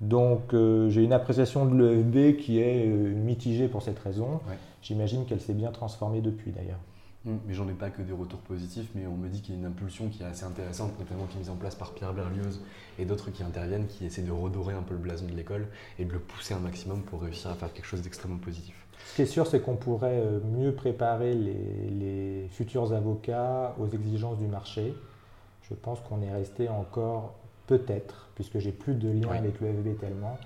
Donc 0.00 0.52
euh, 0.52 0.90
j'ai 0.90 1.02
une 1.02 1.12
appréciation 1.12 1.64
de 1.64 1.76
l'EFB 1.76 2.36
qui 2.38 2.60
est 2.60 2.86
euh, 2.86 3.14
mitigée 3.14 3.68
pour 3.68 3.82
cette 3.82 3.98
raison. 3.98 4.40
J'imagine 4.82 5.24
qu'elle 5.24 5.40
s'est 5.40 5.54
bien 5.54 5.70
transformée 5.70 6.20
depuis 6.20 6.52
d'ailleurs. 6.52 6.78
Hum, 7.26 7.40
mais 7.46 7.54
j'en 7.54 7.68
ai 7.68 7.72
pas 7.72 7.90
que 7.90 8.02
des 8.02 8.12
retours 8.12 8.38
positifs, 8.40 8.88
mais 8.94 9.06
on 9.06 9.16
me 9.16 9.28
dit 9.28 9.40
qu'il 9.40 9.54
y 9.54 9.56
a 9.56 9.60
une 9.60 9.66
impulsion 9.66 10.08
qui 10.08 10.22
est 10.22 10.26
assez 10.26 10.44
intéressante, 10.44 10.96
notamment 10.98 11.24
qui 11.24 11.36
est 11.36 11.40
mise 11.40 11.50
en 11.50 11.56
place 11.56 11.74
par 11.74 11.92
Pierre 11.92 12.12
Berlioz 12.12 12.60
et 12.98 13.04
d'autres 13.04 13.30
qui 13.30 13.42
interviennent, 13.42 13.86
qui 13.86 14.04
essaient 14.04 14.22
de 14.22 14.30
redorer 14.30 14.74
un 14.74 14.82
peu 14.82 14.94
le 14.94 15.00
blason 15.00 15.26
de 15.26 15.32
l'école 15.32 15.66
et 15.98 16.04
de 16.04 16.12
le 16.12 16.20
pousser 16.20 16.54
un 16.54 16.60
maximum 16.60 17.02
pour 17.02 17.22
réussir 17.22 17.50
à 17.50 17.54
faire 17.54 17.72
quelque 17.72 17.86
chose 17.86 18.02
d'extrêmement 18.02 18.38
positif. 18.38 18.85
Ce 19.04 19.14
qui 19.16 19.22
est 19.22 19.26
sûr, 19.26 19.46
c'est 19.46 19.60
qu'on 19.60 19.76
pourrait 19.76 20.20
euh, 20.20 20.40
mieux 20.58 20.72
préparer 20.72 21.34
les, 21.34 22.48
futurs 22.50 22.92
avocats 22.92 23.74
aux 23.78 23.88
exigences 23.88 24.38
du 24.38 24.46
marché. 24.46 24.94
Je 25.62 25.74
pense 25.74 26.00
qu'on 26.00 26.22
est 26.22 26.32
resté 26.32 26.68
encore, 26.68 27.34
peut-être, 27.66 28.28
puisque 28.34 28.58
j'ai 28.58 28.72
plus 28.72 28.94
de 28.94 29.08
lien 29.08 29.30
avec 29.30 29.60
le 29.60 29.68
FB 29.72 29.98
tellement, 29.98 30.38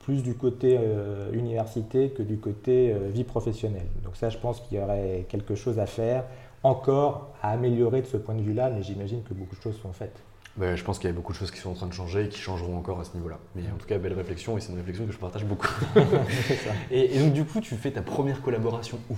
plus 0.00 0.22
du 0.22 0.34
côté 0.34 0.76
euh, 0.78 1.32
université 1.32 2.10
que 2.10 2.22
du 2.22 2.38
côté 2.38 2.92
euh, 2.92 3.08
vie 3.08 3.24
professionnelle. 3.24 3.86
Donc 4.04 4.16
ça, 4.16 4.28
je 4.28 4.38
pense 4.38 4.60
qu'il 4.60 4.78
y 4.78 4.80
aurait 4.80 5.26
quelque 5.28 5.54
chose 5.54 5.78
à 5.78 5.86
faire, 5.86 6.24
encore 6.62 7.34
à 7.40 7.50
améliorer 7.50 8.02
de 8.02 8.06
ce 8.06 8.16
point 8.16 8.34
de 8.34 8.42
vue-là, 8.42 8.68
mais 8.70 8.82
j'imagine 8.82 9.22
que 9.22 9.32
beaucoup 9.32 9.56
de 9.56 9.60
choses 9.60 9.78
sont 9.80 9.92
faites. 9.92 10.20
Ben, 10.58 10.74
je 10.74 10.82
pense 10.82 10.98
qu'il 10.98 11.08
y 11.08 11.12
a 11.12 11.14
beaucoup 11.14 11.32
de 11.32 11.38
choses 11.38 11.52
qui 11.52 11.60
sont 11.60 11.70
en 11.70 11.74
train 11.74 11.86
de 11.86 11.92
changer 11.92 12.24
et 12.24 12.28
qui 12.28 12.40
changeront 12.40 12.76
encore 12.76 12.98
à 12.98 13.04
ce 13.04 13.14
niveau-là. 13.14 13.38
Mais 13.54 13.62
en 13.72 13.78
tout 13.78 13.86
cas, 13.86 13.96
belle 13.98 14.14
réflexion 14.14 14.58
et 14.58 14.60
c'est 14.60 14.72
une 14.72 14.78
réflexion 14.78 15.06
que 15.06 15.12
je 15.12 15.18
partage 15.18 15.44
beaucoup. 15.44 15.68
et, 16.90 17.16
et, 17.16 17.20
donc, 17.20 17.32
du 17.32 17.44
coup, 17.44 17.60
tu 17.60 17.76
fais 17.76 17.92
ta 17.92 18.02
première 18.02 18.42
collaboration 18.42 18.98
où? 19.08 19.14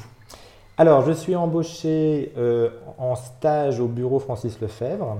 Alors, 0.77 1.03
je 1.03 1.13
suis 1.13 1.35
embauché 1.35 2.33
euh, 2.37 2.71
en 2.99 3.15
stage 3.15 3.81
au 3.81 3.89
bureau 3.89 4.19
Francis 4.19 4.61
Lefebvre, 4.61 5.19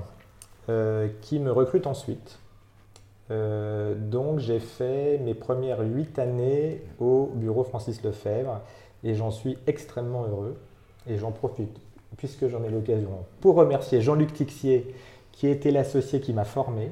euh, 0.69 1.07
qui 1.21 1.39
me 1.39 1.51
recrute 1.51 1.87
ensuite. 1.87 2.37
Euh, 3.31 3.95
donc, 3.95 4.37
j'ai 4.37 4.59
fait 4.59 5.17
mes 5.19 5.33
premières 5.33 5.81
huit 5.81 6.19
années 6.19 6.83
au 6.99 7.31
bureau 7.33 7.63
Francis 7.63 8.03
Lefebvre 8.03 8.59
et 9.03 9.15
j'en 9.15 9.31
suis 9.31 9.57
extrêmement 9.65 10.23
heureux 10.25 10.55
et 11.07 11.17
j'en 11.17 11.31
profite, 11.31 11.75
puisque 12.17 12.47
j'en 12.47 12.63
ai 12.63 12.69
l'occasion, 12.69 13.25
pour 13.39 13.55
remercier 13.55 14.01
Jean-Luc 14.01 14.33
Tixier 14.33 14.93
qui 15.31 15.47
était 15.47 15.71
l'associé 15.71 16.19
qui 16.19 16.33
m'a 16.33 16.45
formé. 16.45 16.91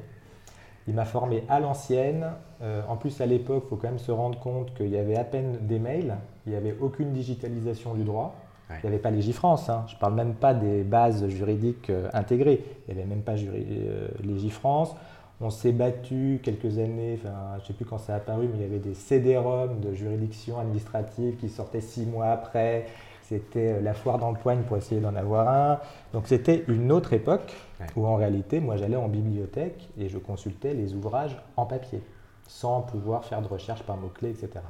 Il 0.88 0.94
m'a 0.94 1.04
formé 1.04 1.44
à 1.48 1.60
l'ancienne. 1.60 2.26
Euh, 2.62 2.82
en 2.88 2.96
plus, 2.96 3.20
à 3.20 3.26
l'époque, 3.26 3.64
il 3.66 3.68
faut 3.68 3.76
quand 3.76 3.88
même 3.88 3.98
se 3.98 4.10
rendre 4.10 4.38
compte 4.38 4.74
qu'il 4.74 4.88
y 4.88 4.98
avait 4.98 5.16
à 5.16 5.24
peine 5.24 5.58
des 5.62 5.78
mails, 5.78 6.16
il 6.46 6.52
n'y 6.52 6.58
avait 6.58 6.76
aucune 6.80 7.12
digitalisation 7.12 7.94
du 7.94 8.04
droit. 8.04 8.34
Il 8.70 8.88
n'y 8.88 8.94
avait 8.94 9.02
pas 9.02 9.10
Légifrance, 9.10 9.68
hein. 9.68 9.84
je 9.88 9.96
ne 9.96 9.98
parle 9.98 10.14
même 10.14 10.34
pas 10.34 10.54
des 10.54 10.84
bases 10.84 11.26
juridiques 11.26 11.90
euh, 11.90 12.08
intégrées. 12.12 12.64
Il 12.86 12.94
n'y 12.94 13.00
avait 13.00 13.08
même 13.08 13.22
pas 13.22 13.34
euh, 13.34 14.08
Légifrance. 14.22 14.94
On 15.40 15.50
s'est 15.50 15.72
battu 15.72 16.40
quelques 16.42 16.78
années, 16.78 17.18
enfin, 17.20 17.34
je 17.56 17.62
ne 17.62 17.66
sais 17.66 17.72
plus 17.72 17.84
quand 17.84 17.98
ça 17.98 18.14
a 18.14 18.16
apparu, 18.18 18.46
mais 18.46 18.58
il 18.58 18.62
y 18.62 18.64
avait 18.64 18.78
des 18.78 18.94
CD-ROM 18.94 19.80
de 19.80 19.94
juridiction 19.94 20.58
administrative 20.58 21.36
qui 21.36 21.48
sortaient 21.48 21.80
six 21.80 22.06
mois 22.06 22.26
après. 22.26 22.86
C'était 23.30 23.74
euh, 23.74 23.80
la 23.80 23.94
foire 23.94 24.18
dans 24.18 24.32
le 24.32 24.36
poigne 24.36 24.62
pour 24.62 24.76
essayer 24.76 25.00
d'en 25.00 25.14
avoir 25.14 25.48
un. 25.48 25.78
Donc 26.12 26.26
c'était 26.26 26.64
une 26.66 26.90
autre 26.90 27.12
époque 27.12 27.54
où 27.94 28.04
en 28.04 28.16
réalité, 28.16 28.58
moi 28.58 28.76
j'allais 28.76 28.96
en 28.96 29.08
bibliothèque 29.08 29.88
et 29.96 30.08
je 30.08 30.18
consultais 30.18 30.74
les 30.74 30.94
ouvrages 30.94 31.40
en 31.56 31.64
papier, 31.64 32.02
sans 32.48 32.80
pouvoir 32.82 33.24
faire 33.24 33.40
de 33.40 33.46
recherche 33.46 33.84
par 33.84 33.96
mots-clés, 33.96 34.30
etc. 34.30 34.64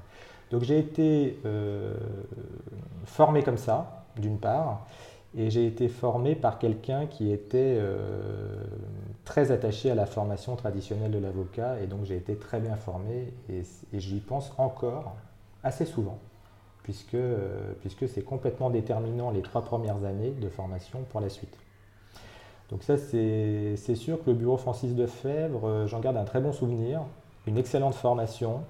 Donc 0.50 0.62
j'ai 0.62 0.78
été 0.78 1.40
euh, 1.46 1.94
formé 3.06 3.42
comme 3.42 3.56
ça, 3.56 4.04
d'une 4.16 4.38
part, 4.38 4.86
et 5.34 5.48
j'ai 5.48 5.66
été 5.66 5.88
formé 5.88 6.34
par 6.34 6.58
quelqu'un 6.58 7.06
qui 7.06 7.32
était 7.32 7.76
euh, 7.78 8.62
très 9.24 9.52
attaché 9.52 9.90
à 9.90 9.94
la 9.94 10.04
formation 10.04 10.54
traditionnelle 10.54 11.12
de 11.12 11.18
l'avocat, 11.18 11.80
et 11.80 11.86
donc 11.86 12.04
j'ai 12.04 12.16
été 12.16 12.36
très 12.36 12.60
bien 12.60 12.76
formé, 12.76 13.32
et 13.48 13.62
j'y 13.94 14.20
pense 14.20 14.52
encore 14.58 15.16
assez 15.62 15.86
souvent 15.86 16.18
puisque, 16.90 17.14
euh, 17.14 17.72
puisque 17.78 18.08
c'est 18.08 18.22
complètement 18.22 18.68
déterminant 18.68 19.30
les 19.30 19.42
trois 19.42 19.62
premières 19.62 20.02
années 20.04 20.32
de 20.32 20.48
formation 20.48 21.04
pour 21.08 21.20
la 21.20 21.28
suite. 21.28 21.56
Donc 22.68 22.82
ça, 22.82 22.96
c'est 22.96 23.94
sûr 23.94 24.18
que 24.24 24.30
le 24.30 24.34
bureau 24.34 24.56
Francis 24.56 24.96
de 24.96 25.06
Fèvre, 25.06 25.68
euh, 25.68 25.86
j'en 25.86 26.00
garde 26.00 26.16
un 26.16 26.24
très 26.24 26.40
bon 26.40 26.52
souvenir, 26.52 27.02
une 27.46 27.58
excellente 27.58 27.94
formation, 27.94 28.62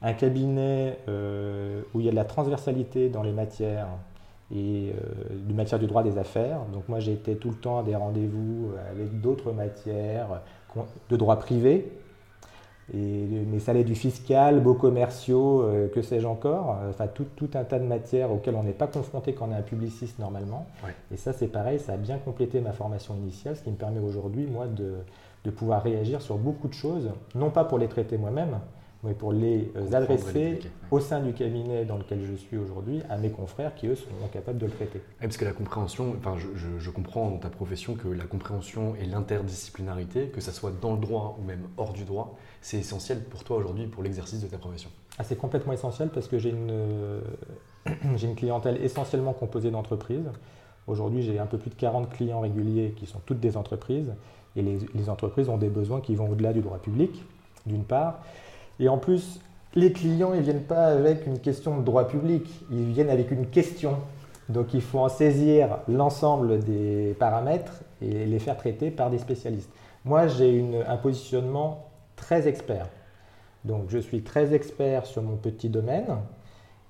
un 0.00 0.14
cabinet 0.14 1.00
euh, 1.08 1.82
où 1.92 2.00
il 2.00 2.06
y 2.06 2.08
a 2.08 2.12
de 2.12 2.16
la 2.16 2.24
transversalité 2.24 3.10
dans 3.10 3.22
les 3.22 3.32
matières 3.32 3.88
et 4.54 4.94
du 5.32 5.54
matière 5.54 5.78
du 5.78 5.86
droit 5.86 6.02
des 6.02 6.16
affaires. 6.16 6.60
Donc 6.72 6.88
moi, 6.88 6.98
été 6.98 7.36
tout 7.36 7.50
le 7.50 7.56
temps 7.56 7.78
à 7.78 7.82
des 7.82 7.94
rendez-vous 7.94 8.72
avec 8.90 9.20
d'autres 9.20 9.52
matières 9.52 10.40
de 11.08 11.16
droit 11.16 11.36
privé, 11.36 11.92
et, 12.94 13.26
mais 13.50 13.58
ça 13.60 13.70
allait 13.70 13.84
du 13.84 13.94
fiscal, 13.94 14.60
beaux 14.60 14.74
commerciaux, 14.74 15.62
euh, 15.62 15.88
que 15.88 16.02
sais-je 16.02 16.26
encore, 16.26 16.78
enfin 16.88 17.06
tout, 17.06 17.26
tout, 17.36 17.50
un 17.54 17.64
tas 17.64 17.78
de 17.78 17.84
matières 17.84 18.32
auxquelles 18.32 18.56
on 18.56 18.62
n'est 18.62 18.72
pas 18.72 18.86
confronté 18.86 19.32
quand 19.32 19.48
on 19.48 19.52
est 19.52 19.56
un 19.56 19.62
publiciste 19.62 20.18
normalement. 20.18 20.66
Et 21.12 21.16
ça 21.16 21.32
c'est 21.32 21.48
pareil, 21.48 21.78
ça 21.78 21.92
a 21.92 21.96
bien 21.96 22.18
complété 22.18 22.60
ma 22.60 22.72
formation 22.72 23.14
initiale, 23.14 23.56
ce 23.56 23.62
qui 23.62 23.70
me 23.70 23.76
permet 23.76 24.00
aujourd'hui 24.00 24.46
moi 24.46 24.66
de, 24.66 24.94
de 25.44 25.50
pouvoir 25.50 25.82
réagir 25.82 26.20
sur 26.20 26.36
beaucoup 26.36 26.68
de 26.68 26.74
choses, 26.74 27.10
non 27.34 27.50
pas 27.50 27.64
pour 27.64 27.78
les 27.78 27.88
traiter 27.88 28.18
moi-même, 28.18 28.58
mais 29.02 29.14
pour 29.14 29.32
les 29.32 29.72
euh, 29.76 29.92
adresser 29.92 30.60
au 30.90 31.00
sein 31.00 31.20
du 31.20 31.32
cabinet 31.32 31.84
dans 31.84 31.96
lequel 31.96 32.20
je 32.24 32.34
suis 32.34 32.58
aujourd'hui 32.58 33.00
à 33.08 33.16
mes 33.16 33.30
confrères 33.30 33.74
qui, 33.74 33.86
eux, 33.86 33.96
sont 33.96 34.08
capables 34.32 34.58
de 34.58 34.66
le 34.66 34.72
traiter. 34.72 35.00
parce 35.20 35.36
que 35.36 35.44
la 35.44 35.52
compréhension, 35.52 36.14
enfin, 36.18 36.36
je, 36.36 36.90
comprends 36.90 37.30
dans 37.30 37.38
ta 37.38 37.48
profession 37.48 37.94
que 37.94 38.08
la 38.08 38.24
compréhension 38.24 38.94
et 39.00 39.06
l'interdisciplinarité, 39.06 40.26
que 40.26 40.40
ce 40.40 40.52
soit 40.52 40.72
dans 40.80 40.92
le 40.92 41.00
droit 41.00 41.38
ou 41.40 41.44
même 41.44 41.62
hors 41.78 41.92
du 41.92 42.04
droit, 42.04 42.36
c'est 42.60 42.78
essentiel 42.78 43.22
pour 43.24 43.44
toi 43.44 43.56
aujourd'hui 43.56 43.86
pour 43.86 44.02
l'exercice 44.02 44.42
de 44.42 44.48
ta 44.48 44.58
profession. 44.58 44.90
Ah, 45.18 45.24
c'est 45.24 45.36
complètement 45.36 45.72
essentiel 45.72 46.10
parce 46.10 46.28
que 46.28 46.38
j'ai 46.38 46.50
une, 46.50 47.22
j'ai 48.16 48.26
une 48.26 48.36
clientèle 48.36 48.82
essentiellement 48.82 49.32
composée 49.32 49.70
d'entreprises. 49.70 50.30
Aujourd'hui, 50.86 51.22
j'ai 51.22 51.38
un 51.38 51.46
peu 51.46 51.56
plus 51.56 51.70
de 51.70 51.76
40 51.76 52.10
clients 52.10 52.40
réguliers 52.40 52.94
qui 52.96 53.06
sont 53.06 53.20
toutes 53.24 53.40
des 53.40 53.56
entreprises. 53.56 54.12
Et 54.56 54.62
les, 54.62 54.78
les 54.94 55.08
entreprises 55.08 55.48
ont 55.48 55.58
des 55.58 55.68
besoins 55.68 56.00
qui 56.00 56.16
vont 56.16 56.28
au-delà 56.28 56.52
du 56.52 56.60
droit 56.60 56.78
public, 56.78 57.24
d'une 57.66 57.84
part. 57.84 58.20
Et 58.80 58.88
en 58.88 58.98
plus, 58.98 59.38
les 59.74 59.92
clients, 59.92 60.32
ils 60.32 60.38
ne 60.38 60.42
viennent 60.42 60.62
pas 60.62 60.86
avec 60.86 61.26
une 61.26 61.38
question 61.38 61.78
de 61.78 61.84
droit 61.84 62.08
public, 62.08 62.44
ils 62.72 62.86
viennent 62.86 63.10
avec 63.10 63.30
une 63.30 63.46
question. 63.46 63.98
Donc 64.48 64.74
il 64.74 64.80
faut 64.80 64.98
en 64.98 65.08
saisir 65.08 65.78
l'ensemble 65.86 66.64
des 66.64 67.14
paramètres 67.20 67.82
et 68.02 68.26
les 68.26 68.38
faire 68.40 68.56
traiter 68.56 68.90
par 68.90 69.10
des 69.10 69.18
spécialistes. 69.18 69.70
Moi, 70.04 70.26
j'ai 70.26 70.64
un 70.88 70.96
positionnement 70.96 71.86
très 72.16 72.48
expert. 72.48 72.88
Donc 73.64 73.84
je 73.90 73.98
suis 73.98 74.22
très 74.22 74.54
expert 74.54 75.06
sur 75.06 75.22
mon 75.22 75.36
petit 75.36 75.68
domaine 75.68 76.06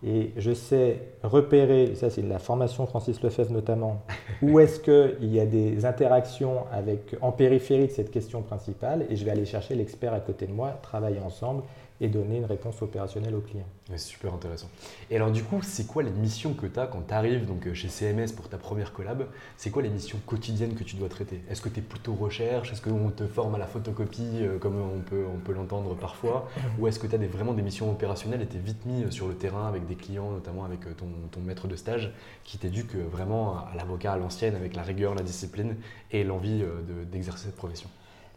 et 0.06 0.32
je 0.36 0.52
sais 0.52 0.98
repérer, 1.22 1.94
ça 1.94 2.08
c'est 2.08 2.22
la 2.22 2.38
formation 2.38 2.86
Francis 2.86 3.22
Lefebvre 3.22 3.52
notamment, 3.52 4.02
où 4.42 4.58
est-ce 4.58 4.80
qu'il 4.80 5.32
y 5.32 5.40
a 5.40 5.46
des 5.46 5.84
interactions 5.84 6.64
avec, 6.72 7.16
en 7.20 7.32
périphérie 7.32 7.86
de 7.86 7.92
cette 7.92 8.10
question 8.10 8.42
principale 8.42 9.06
et 9.10 9.16
je 9.16 9.24
vais 9.24 9.30
aller 9.30 9.44
chercher 9.44 9.74
l'expert 9.74 10.14
à 10.14 10.20
côté 10.20 10.46
de 10.46 10.52
moi, 10.52 10.78
travailler 10.82 11.20
ensemble 11.20 11.62
et 12.00 12.08
donner 12.08 12.38
une 12.38 12.46
réponse 12.46 12.80
opérationnelle 12.82 13.34
au 13.34 13.40
client. 13.40 13.66
C'est 13.90 13.98
super 13.98 14.32
intéressant. 14.32 14.68
Et 15.10 15.16
alors 15.16 15.30
du 15.30 15.42
coup, 15.42 15.60
c'est 15.62 15.86
quoi 15.86 16.02
les 16.02 16.10
missions 16.10 16.54
que 16.54 16.66
tu 16.66 16.78
as 16.78 16.86
quand 16.86 17.02
tu 17.06 17.12
arrives 17.12 17.46
euh, 17.66 17.74
chez 17.74 17.88
CMS 17.88 18.32
pour 18.34 18.48
ta 18.48 18.56
première 18.56 18.92
collab? 18.92 19.26
C'est 19.56 19.70
quoi 19.70 19.82
les 19.82 19.90
missions 19.90 20.18
quotidiennes 20.24 20.74
que 20.74 20.84
tu 20.84 20.96
dois 20.96 21.08
traiter? 21.08 21.42
Est-ce 21.50 21.60
que 21.60 21.68
tu 21.68 21.80
es 21.80 21.82
plutôt 21.82 22.14
recherche? 22.14 22.72
Est-ce 22.72 22.80
qu'on 22.80 23.10
te 23.10 23.26
forme 23.26 23.54
à 23.54 23.58
la 23.58 23.66
photocopie 23.66 24.38
euh, 24.40 24.58
comme 24.58 24.80
on 24.80 25.00
peut, 25.00 25.24
on 25.32 25.38
peut 25.38 25.52
l'entendre 25.52 25.94
parfois? 25.94 26.48
Ou 26.78 26.86
est-ce 26.86 26.98
que 26.98 27.06
tu 27.06 27.14
as 27.14 27.18
des, 27.18 27.26
vraiment 27.26 27.52
des 27.52 27.62
missions 27.62 27.90
opérationnelles 27.90 28.42
et 28.42 28.46
tu 28.46 28.56
es 28.56 28.60
vite 28.60 28.86
mis 28.86 29.04
euh, 29.04 29.10
sur 29.10 29.28
le 29.28 29.34
terrain 29.34 29.68
avec 29.68 29.86
des 29.86 29.96
clients, 29.96 30.30
notamment 30.30 30.64
avec 30.64 30.80
ton, 30.96 31.08
ton 31.30 31.40
maître 31.40 31.68
de 31.68 31.76
stage 31.76 32.12
qui 32.44 32.56
t'éduque 32.56 32.94
vraiment 32.94 33.56
à 33.56 33.72
l'avocat 33.76 34.12
à 34.12 34.16
l'ancienne 34.16 34.54
avec 34.54 34.74
la 34.74 34.82
rigueur, 34.82 35.14
la 35.14 35.22
discipline 35.22 35.76
et 36.10 36.24
l'envie 36.24 36.62
d'exercer 37.10 37.46
cette 37.46 37.56
profession? 37.56 37.90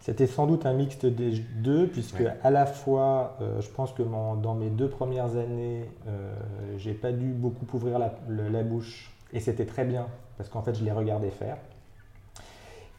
C'était 0.04 0.28
sans 0.28 0.48
doute 0.48 0.66
un 0.66 0.74
mixte 0.74 1.06
des 1.06 1.32
deux, 1.56 1.88
puisque 1.88 2.26
à 2.44 2.52
la 2.52 2.66
fois, 2.66 3.38
euh, 3.39 3.62
je 3.62 3.70
pense 3.70 3.94
que 3.94 4.04
dans 4.04 4.54
mes 4.54 4.70
deux 4.70 4.89
premières 4.89 5.38
années, 5.38 5.86
euh, 6.10 6.34
j'ai 6.78 6.92
pas 6.92 7.13
dû 7.13 7.28
beaucoup 7.28 7.66
ouvrir 7.74 8.00
la, 8.00 8.63
bouche, 8.63 9.13
et 9.32 9.39
c'était 9.39 9.66
très 9.66 9.86
bien, 9.86 10.08
parce 10.36 10.50
qu'en 10.50 10.62
fait, 10.62 10.76
je 10.76 10.84
les 10.84 10.92
regardais 10.92 11.30
faire. 11.30 11.56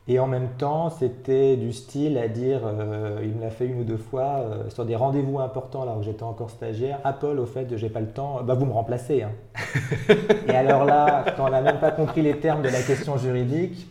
Et 0.09 0.19
en 0.19 0.27
même 0.27 0.49
temps, 0.57 0.89
c'était 0.89 1.59
du 1.59 1.75
style 1.75 2.17
à 2.17 2.27
dire, 2.27 2.63
euh, 2.65 3.21
il 3.23 3.35
me 3.35 3.43
l'a 3.43 3.51
fait 3.51 3.67
une 3.67 3.81
ou 3.81 3.85
deux 3.85 3.99
fois, 3.99 4.39
euh, 4.39 4.71
sur 4.71 4.87
des 4.87 4.97
rendez-vous 4.97 5.41
importants, 5.41 5.85
là 5.85 5.93
où 5.99 6.03
j'étais 6.03 6.23
encore 6.23 6.49
stagiaire, 6.49 7.01
Apple, 7.05 7.39
au 7.39 7.47
fait, 7.47 7.77
j'ai 7.77 7.91
pas 7.91 8.01
le 8.01 8.09
temps, 8.09 8.43
bah 8.43 8.55
vous 8.55 8.65
me 8.65 8.73
remplacez. 8.73 9.25
Hein. 9.25 9.33
et 10.49 10.53
alors 10.53 10.87
là, 10.87 11.27
quand 11.37 11.49
on 11.49 11.51
n'a 11.51 11.61
même 11.61 11.81
pas 11.81 11.91
compris 11.91 12.23
les 12.23 12.39
termes 12.39 12.63
de 12.63 12.71
la 12.71 12.81
question 12.81 13.19
juridique, 13.19 13.89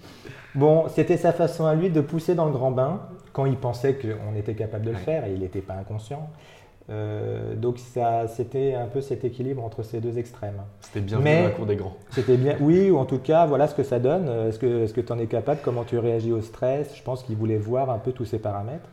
Bon, 0.56 0.86
c'était 0.90 1.18
sa 1.18 1.34
façon 1.34 1.66
à 1.66 1.76
lui 1.76 1.90
de 1.90 2.02
pousser 2.02 2.36
dans 2.36 2.46
le 2.46 2.52
grand 2.52 2.72
bain 2.72 3.02
quand 3.32 3.46
il 3.46 3.58
pensait 3.58 3.96
qu'on 3.96 4.36
était 4.38 4.54
capable 4.54 4.86
de 4.86 4.92
le 4.92 4.98
faire 4.98 5.26
et 5.26 5.34
il 5.34 5.40
n'était 5.40 5.62
pas 5.62 5.74
inconscient. 5.74 6.30
Euh, 6.90 7.56
donc 7.56 7.80
ça, 7.80 8.28
c'était 8.28 8.74
un 8.74 8.88
peu 8.88 9.02
cet 9.02 9.24
équilibre 9.24 9.64
entre 9.64 9.84
ces 9.84 10.00
deux 10.00 10.18
extrêmes. 10.18 10.62
C'était 10.82 11.00
bien 11.00 11.20
dans 11.20 11.24
la 11.24 11.50
cour 11.50 11.66
des 11.66 11.76
grands. 11.76 11.96
C'était 12.12 12.38
bien, 12.38 12.58
oui, 12.60 12.92
ou 12.92 12.98
en 12.98 13.06
tout 13.06 13.20
cas, 13.20 13.46
voilà 13.46 13.68
ce 13.68 13.74
que 13.74 13.84
ça 13.84 14.00
donne. 14.00 14.28
Est-ce 14.50 14.60
que 14.94 15.02
tu 15.02 15.12
en 15.12 15.18
es 15.18 15.28
capable? 15.28 15.62
Comment 15.64 15.86
tu 15.86 15.98
réagis 15.98 16.32
au 16.32 16.42
stress? 16.42 16.96
Je 16.96 17.02
pense 17.02 17.24
qu'il 17.24 17.36
voulait 17.36 17.58
voir 17.58 17.90
un 17.90 18.00
peu 18.00 18.12
tous 18.12 18.26
ces 18.26 18.40
paramètres. 18.40 18.90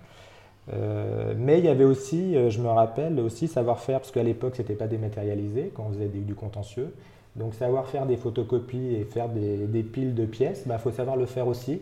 Euh, 0.73 1.35
mais 1.37 1.59
il 1.59 1.65
y 1.65 1.69
avait 1.69 1.85
aussi, 1.85 2.37
euh, 2.37 2.51
je 2.51 2.61
me 2.61 2.69
rappelle, 2.69 3.19
aussi 3.19 3.49
savoir-faire, 3.49 4.01
parce 4.01 4.13
qu'à 4.13 4.23
l'époque, 4.23 4.57
ce 4.57 4.63
n'était 4.63 4.75
pas 4.75 4.87
dématérialisé 4.87 5.73
quand 5.75 5.87
on 5.89 5.93
faisait 5.93 6.07
du 6.07 6.35
contentieux. 6.35 6.95
Donc 7.37 7.55
savoir 7.55 7.87
faire 7.87 8.07
des 8.07 8.17
photocopies 8.17 8.95
et 8.95 9.05
faire 9.05 9.29
des, 9.29 9.83
piles 9.83 10.15
de 10.15 10.27
pièces, 10.27 10.63
il 10.67 10.69
bah, 10.69 10.79
faut 10.79 10.91
savoir 10.91 11.17
le 11.17 11.27
faire 11.27 11.47
aussi. 11.47 11.81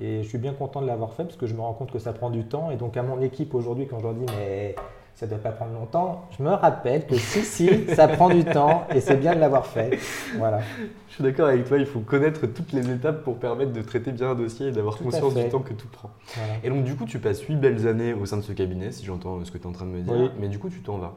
Et 0.00 0.22
je 0.22 0.28
suis 0.28 0.38
bien 0.38 0.52
content 0.52 0.80
de 0.80 0.86
l'avoir 0.86 1.12
fait 1.12 1.24
parce 1.24 1.36
que 1.36 1.46
je 1.46 1.54
me 1.54 1.60
rends 1.60 1.72
compte 1.72 1.90
que 1.90 1.98
ça 1.98 2.12
prend 2.12 2.30
du 2.30 2.44
temps. 2.44 2.70
Et 2.70 2.76
donc 2.76 2.96
à 2.96 3.02
mon 3.02 3.20
équipe 3.20 3.54
aujourd'hui, 3.54 3.86
quand 3.86 3.98
je 3.98 4.04
leur 4.04 4.14
dis 4.14 4.26
mais 4.36 4.74
ça 5.14 5.26
ne 5.26 5.30
doit 5.30 5.40
pas 5.40 5.50
prendre 5.50 5.72
longtemps, 5.72 6.26
je 6.38 6.44
me 6.44 6.50
rappelle 6.50 7.04
que 7.04 7.16
si, 7.16 7.42
si, 7.42 7.86
ça 7.92 8.06
prend 8.06 8.28
du 8.28 8.44
temps 8.44 8.86
et 8.94 9.00
c'est 9.00 9.16
bien 9.16 9.34
de 9.34 9.40
l'avoir 9.40 9.66
fait. 9.66 9.98
Voilà. 10.36 10.60
Je 11.08 11.14
suis 11.14 11.24
d'accord 11.24 11.48
avec 11.48 11.64
toi, 11.64 11.76
il 11.76 11.86
faut 11.86 11.98
connaître 11.98 12.46
toutes 12.46 12.72
les 12.72 12.88
étapes 12.88 13.24
pour 13.24 13.38
permettre 13.38 13.72
de 13.72 13.82
traiter 13.82 14.12
bien 14.12 14.30
un 14.30 14.34
dossier 14.36 14.68
et 14.68 14.70
d'avoir 14.70 14.96
conscience 14.96 15.34
du 15.34 15.48
temps 15.48 15.58
que 15.58 15.72
tout 15.72 15.88
prend. 15.88 16.10
Et 16.62 16.70
donc 16.70 16.84
du 16.84 16.94
coup, 16.94 17.04
tu 17.04 17.18
passes 17.18 17.40
8 17.40 17.56
belles 17.56 17.88
années 17.88 18.14
au 18.14 18.26
sein 18.26 18.36
de 18.36 18.42
ce 18.42 18.52
cabinet, 18.52 18.92
si 18.92 19.04
j'entends 19.04 19.44
ce 19.44 19.50
que 19.50 19.58
tu 19.58 19.64
es 19.64 19.66
en 19.66 19.72
train 19.72 19.86
de 19.86 19.90
me 19.90 20.02
dire. 20.02 20.32
Mais 20.38 20.46
du 20.46 20.60
coup, 20.60 20.68
tu 20.68 20.82
t'en 20.82 20.98
vas. 20.98 21.16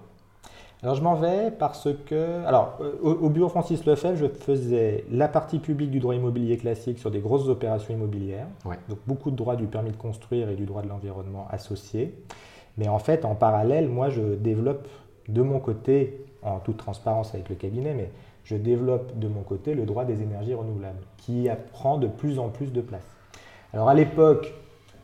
Alors 0.84 0.96
je 0.96 1.04
m'en 1.04 1.13
vais 1.13 1.52
parce 1.52 1.89
que, 2.08 2.44
alors 2.46 2.80
euh, 2.82 2.96
au, 3.04 3.30
bureau 3.30 3.50
Francis 3.50 3.86
Lefebvre, 3.86 4.17
je 4.17 4.26
faisais 4.26 5.06
la 5.12 5.28
partie 5.28 5.60
publique 5.60 5.91
du 5.91 6.00
droit 6.00 6.15
immobilier 6.15 6.58
classique 6.58 6.98
sur 6.98 7.12
des 7.12 7.20
grosses 7.20 7.48
opérations 7.48 7.94
immobilières, 7.94 8.48
donc 8.89 8.98
beaucoup 9.06 9.30
de 9.30 9.36
droits 9.36 9.56
du 9.56 9.67
permis 9.67 9.91
de 9.91 9.98
construire 9.98 10.50
et 10.50 10.56
du 10.56 10.65
droit 10.65 10.82
de 10.82 10.88
l'environnement 10.88 11.48
associés. 11.52 12.15
Mais 12.80 12.88
en 12.88 12.98
fait, 12.98 13.26
en 13.26 13.36
parallèle, 13.36 13.89
moi, 13.89 14.10
je 14.10 14.22
développe 14.22 14.88
de 15.28 15.44
mon 15.44 15.60
côté, 15.60 16.26
en 16.41 16.58
toute 16.60 16.78
transparence 16.78 17.36
avec 17.36 17.50
le 17.50 17.56
cabinet, 17.56 17.94
mais 17.94 18.10
je 18.44 18.56
développe 18.56 19.20
de 19.20 19.28
mon 19.28 19.41
côté 19.41 19.76
le 19.76 19.86
droit 19.86 20.04
des 20.04 20.24
énergies 20.24 20.56
renouvelables, 20.56 21.04
qui 21.17 21.48
prend 21.74 22.00
de 22.00 22.08
plus 22.08 22.39
en 22.39 22.50
plus 22.50 22.74
de 22.74 22.82
place. 22.82 23.06
Alors 23.72 23.88
à 23.88 23.94
l'époque, 23.94 24.52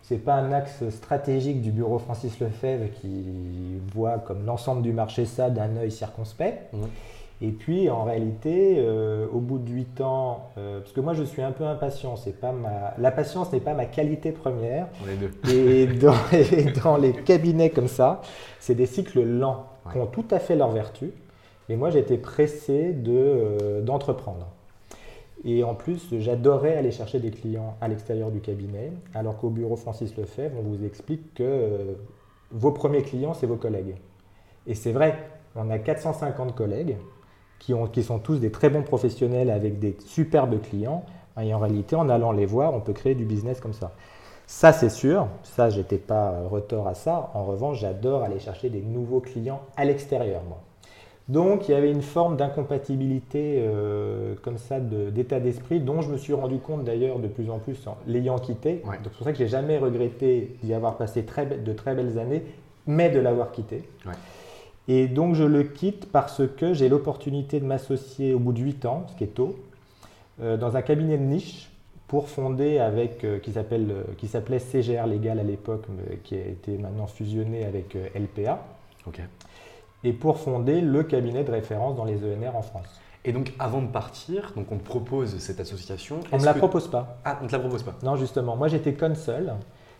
ce 0.07 0.13
n'est 0.13 0.19
pas 0.19 0.35
un 0.35 0.53
axe 0.53 0.87
stratégique 0.89 1.61
du 1.61 1.71
bureau 1.71 1.99
Francis 1.99 2.39
Lefebvre 2.39 2.85
qui 3.01 3.25
voit 3.93 4.19
comme 4.19 4.45
l'ensemble 4.45 4.81
du 4.81 4.93
marché 4.93 5.25
ça 5.25 5.49
d'un 5.49 5.75
œil 5.75 5.91
circonspect. 5.91 6.71
Mmh. 6.71 6.77
Et 7.41 7.51
puis 7.51 7.89
en 7.89 8.03
réalité, 8.03 8.77
euh, 8.77 9.27
au 9.31 9.39
bout 9.39 9.59
de 9.59 9.69
8 9.69 10.01
ans, 10.01 10.49
euh, 10.57 10.79
parce 10.79 10.93
que 10.93 11.01
moi 11.01 11.13
je 11.13 11.23
suis 11.23 11.41
un 11.41 11.51
peu 11.51 11.65
impatient, 11.65 12.15
c'est 12.15 12.39
pas 12.39 12.51
ma... 12.51 12.93
la 12.97 13.11
patience 13.11 13.51
n'est 13.51 13.59
pas 13.59 13.73
ma 13.73 13.85
qualité 13.85 14.31
première. 14.31 14.87
On 15.03 15.09
est 15.09 15.17
deux. 15.17 15.53
Et 15.53 15.85
dans, 15.99 16.15
dans 16.83 16.97
les 16.97 17.11
cabinets 17.11 17.69
comme 17.69 17.89
ça, 17.89 18.21
c'est 18.59 18.75
des 18.75 18.87
cycles 18.87 19.21
lents 19.21 19.67
qui 19.91 19.99
ont 19.99 20.07
tout 20.07 20.25
à 20.31 20.39
fait 20.39 20.55
leur 20.55 20.71
vertu. 20.71 21.11
Mais 21.69 21.75
moi 21.75 21.89
j'étais 21.89 22.17
pressé 22.17 22.95
euh, 23.07 23.81
d'entreprendre. 23.81 24.47
Et 25.43 25.63
en 25.63 25.75
plus, 25.75 26.07
j'adorais 26.19 26.75
aller 26.75 26.91
chercher 26.91 27.19
des 27.19 27.31
clients 27.31 27.77
à 27.79 27.87
l'extérieur 27.87 28.31
du 28.31 28.41
cabinet, 28.41 28.91
alors 29.13 29.37
qu'au 29.37 29.49
bureau 29.49 29.75
Francis 29.75 30.15
Lefebvre, 30.17 30.57
on 30.59 30.63
vous 30.63 30.83
explique 30.83 31.33
que 31.35 31.43
euh, 31.43 31.93
vos 32.51 32.71
premiers 32.71 33.03
clients, 33.03 33.33
c'est 33.33 33.45
vos 33.45 33.55
collègues. 33.55 33.95
Et 34.65 34.73
c'est 34.73 34.91
vrai, 34.91 35.17
on 35.55 35.69
a 35.69 35.77
450 35.77 36.55
collègues 36.55 36.97
qui, 37.59 37.73
ont, 37.73 37.87
qui 37.87 38.03
sont 38.03 38.19
tous 38.19 38.39
des 38.39 38.51
très 38.51 38.69
bons 38.69 38.83
professionnels 38.83 39.49
avec 39.49 39.79
des 39.79 39.95
superbes 40.05 40.61
clients. 40.61 41.05
Et 41.39 41.53
en 41.53 41.59
réalité, 41.59 41.95
en 41.95 42.09
allant 42.09 42.31
les 42.31 42.45
voir, 42.45 42.73
on 42.73 42.81
peut 42.81 42.93
créer 42.93 43.15
du 43.15 43.25
business 43.25 43.59
comme 43.59 43.73
ça. 43.73 43.93
Ça, 44.47 44.73
c'est 44.73 44.89
sûr. 44.89 45.27
Ça, 45.43 45.69
j'étais 45.69 45.97
pas 45.97 46.41
retort 46.49 46.87
à 46.87 46.95
ça. 46.95 47.31
En 47.33 47.45
revanche, 47.45 47.79
j'adore 47.79 48.23
aller 48.23 48.39
chercher 48.39 48.69
des 48.69 48.81
nouveaux 48.81 49.19
clients 49.19 49.61
à 49.75 49.85
l'extérieur, 49.85 50.41
moi. 50.47 50.59
Donc 51.29 51.67
il 51.67 51.71
y 51.71 51.75
avait 51.75 51.91
une 51.91 52.01
forme 52.01 52.37
d'incompatibilité 52.37 53.57
euh, 53.57 54.35
comme 54.43 54.57
ça 54.57 54.79
d'état 54.79 55.39
d'esprit 55.41 55.81
dont 55.81 56.01
je 56.01 56.09
me 56.09 56.17
suis 56.17 56.33
rendu 56.33 56.59
compte 56.59 56.85
d'ailleurs 56.85 57.19
de 57.19 57.27
plus 57.27 57.49
en 57.49 57.59
plus 57.59 57.85
en 57.85 57.97
l'ayant 58.07 58.39
quitté. 58.39 58.81
c'est 59.03 59.11
pour 59.11 59.25
ça 59.25 59.33
que 59.33 59.37
j'ai 59.37 59.47
jamais 59.47 59.77
regretté 59.77 60.55
d'y 60.63 60.73
avoir 60.73 60.95
passé 60.97 61.23
de 61.23 61.73
très 61.73 61.95
belles 61.95 62.17
années, 62.17 62.43
mais 62.85 63.09
de 63.09 63.19
l'avoir 63.19 63.51
quitté. 63.51 63.83
Et 64.87 65.09
donc 65.09 65.35
je 65.35 65.43
le 65.43 65.63
quitte 65.63 66.09
parce 66.09 66.43
que 66.47 66.73
j'ai 66.73 66.87
l'opportunité 66.87 67.59
de 67.59 67.65
m'associer 67.65 68.33
au 68.33 68.39
bout 68.39 68.53
de 68.53 68.61
8 68.61 68.85
ans, 68.85 69.05
ce 69.09 69.15
qui 69.17 69.25
est 69.25 69.35
tôt, 69.35 69.57
euh, 70.41 70.55
dans 70.55 70.77
un 70.77 70.81
cabinet 70.81 71.17
de 71.17 71.23
niche 71.23 71.69
pour 72.07 72.29
fonder 72.29 72.79
avec, 72.79 73.25
euh, 73.25 73.39
qui 73.39 73.51
s'appelait 73.51 74.59
CGR 74.59 75.05
Légal 75.07 75.39
à 75.39 75.43
l'époque, 75.43 75.83
qui 76.23 76.35
a 76.35 76.39
été 76.39 76.77
maintenant 76.77 77.07
fusionné 77.07 77.65
avec 77.65 77.97
LPA 78.15 78.63
et 80.07 80.13
pour 80.13 80.39
fonder 80.39 80.79
le 80.79 81.03
cabinet 81.03 81.43
de 81.43 81.51
référence 81.51 81.97
dans 81.97 82.05
les 82.05 82.23
ENR 82.23 82.55
en 82.55 82.61
France. 82.61 82.87
Et 83.25 83.33
donc, 83.33 83.51
avant 83.59 83.81
de 83.81 83.87
partir, 83.87 84.53
donc 84.55 84.71
on 84.71 84.77
te 84.77 84.85
propose 84.85 85.37
cette 85.39 85.59
association. 85.59 86.21
On 86.31 86.37
ne 86.37 86.45
la 86.45 86.53
propose 86.53 86.89
pas. 86.89 87.17
Ah, 87.25 87.37
on 87.41 87.43
ne 87.43 87.49
te 87.49 87.53
la 87.53 87.59
propose 87.59 87.83
pas. 87.83 87.93
Non, 88.03 88.15
justement. 88.15 88.55
Moi, 88.55 88.69
j'étais 88.69 88.93
consul. 88.93 89.51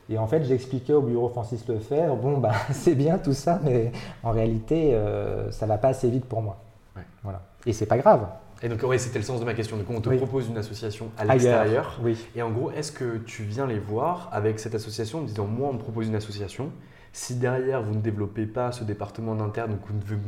Et 0.10 0.18
en 0.18 0.26
fait, 0.26 0.46
j'expliquais 0.46 0.94
au 0.94 1.02
bureau 1.02 1.28
Francis 1.28 1.68
Lefebvre, 1.68 2.16
bon, 2.16 2.38
bah, 2.38 2.54
c'est 2.72 2.96
bien 2.96 3.18
tout 3.18 3.34
ça, 3.34 3.60
mais 3.66 3.92
en 4.24 4.32
réalité, 4.32 4.94
euh, 4.94 5.52
ça 5.52 5.66
ne 5.66 5.72
va 5.72 5.78
pas 5.78 5.90
assez 5.90 6.10
vite 6.10 6.24
pour 6.24 6.42
moi. 6.42 6.64
Ouais. 6.96 7.04
Voilà. 7.24 7.42
Et 7.66 7.74
c'est 7.74 7.86
pas 7.86 7.98
grave. 7.98 8.26
Et 8.64 8.70
donc, 8.70 8.80
oui, 8.88 8.98
c'était 8.98 9.20
le 9.20 9.26
sens 9.26 9.42
de 9.42 9.46
ma 9.46 9.54
question. 9.54 9.76
Donc, 9.76 9.90
on 9.90 10.00
te 10.00 10.16
propose 10.16 10.48
une 10.48 10.58
association 10.58 11.10
à 11.18 11.26
l'extérieur. 11.26 12.00
Oui. 12.02 12.18
Et 12.34 12.42
en 12.42 12.50
gros, 12.52 12.72
est-ce 12.72 12.94
que 12.94 13.18
tu 13.18 13.44
viens 13.44 13.68
les 13.68 13.80
voir 13.80 14.30
avec 14.32 14.58
cette 14.60 14.74
association 14.74 15.20
en 15.20 15.24
disant, 15.24 15.48
moi, 15.48 15.68
on 15.70 15.74
me 15.74 15.80
propose 15.80 16.08
une 16.08 16.16
association, 16.16 16.72
si 17.18 17.36
derrière 17.36 17.82
vous 17.82 17.96
ne 17.96 18.00
développez 18.00 18.46
pas 18.46 18.72
ce 18.72 18.84
département 18.84 19.34
d'interne, 19.34 19.72
donc 19.72 19.80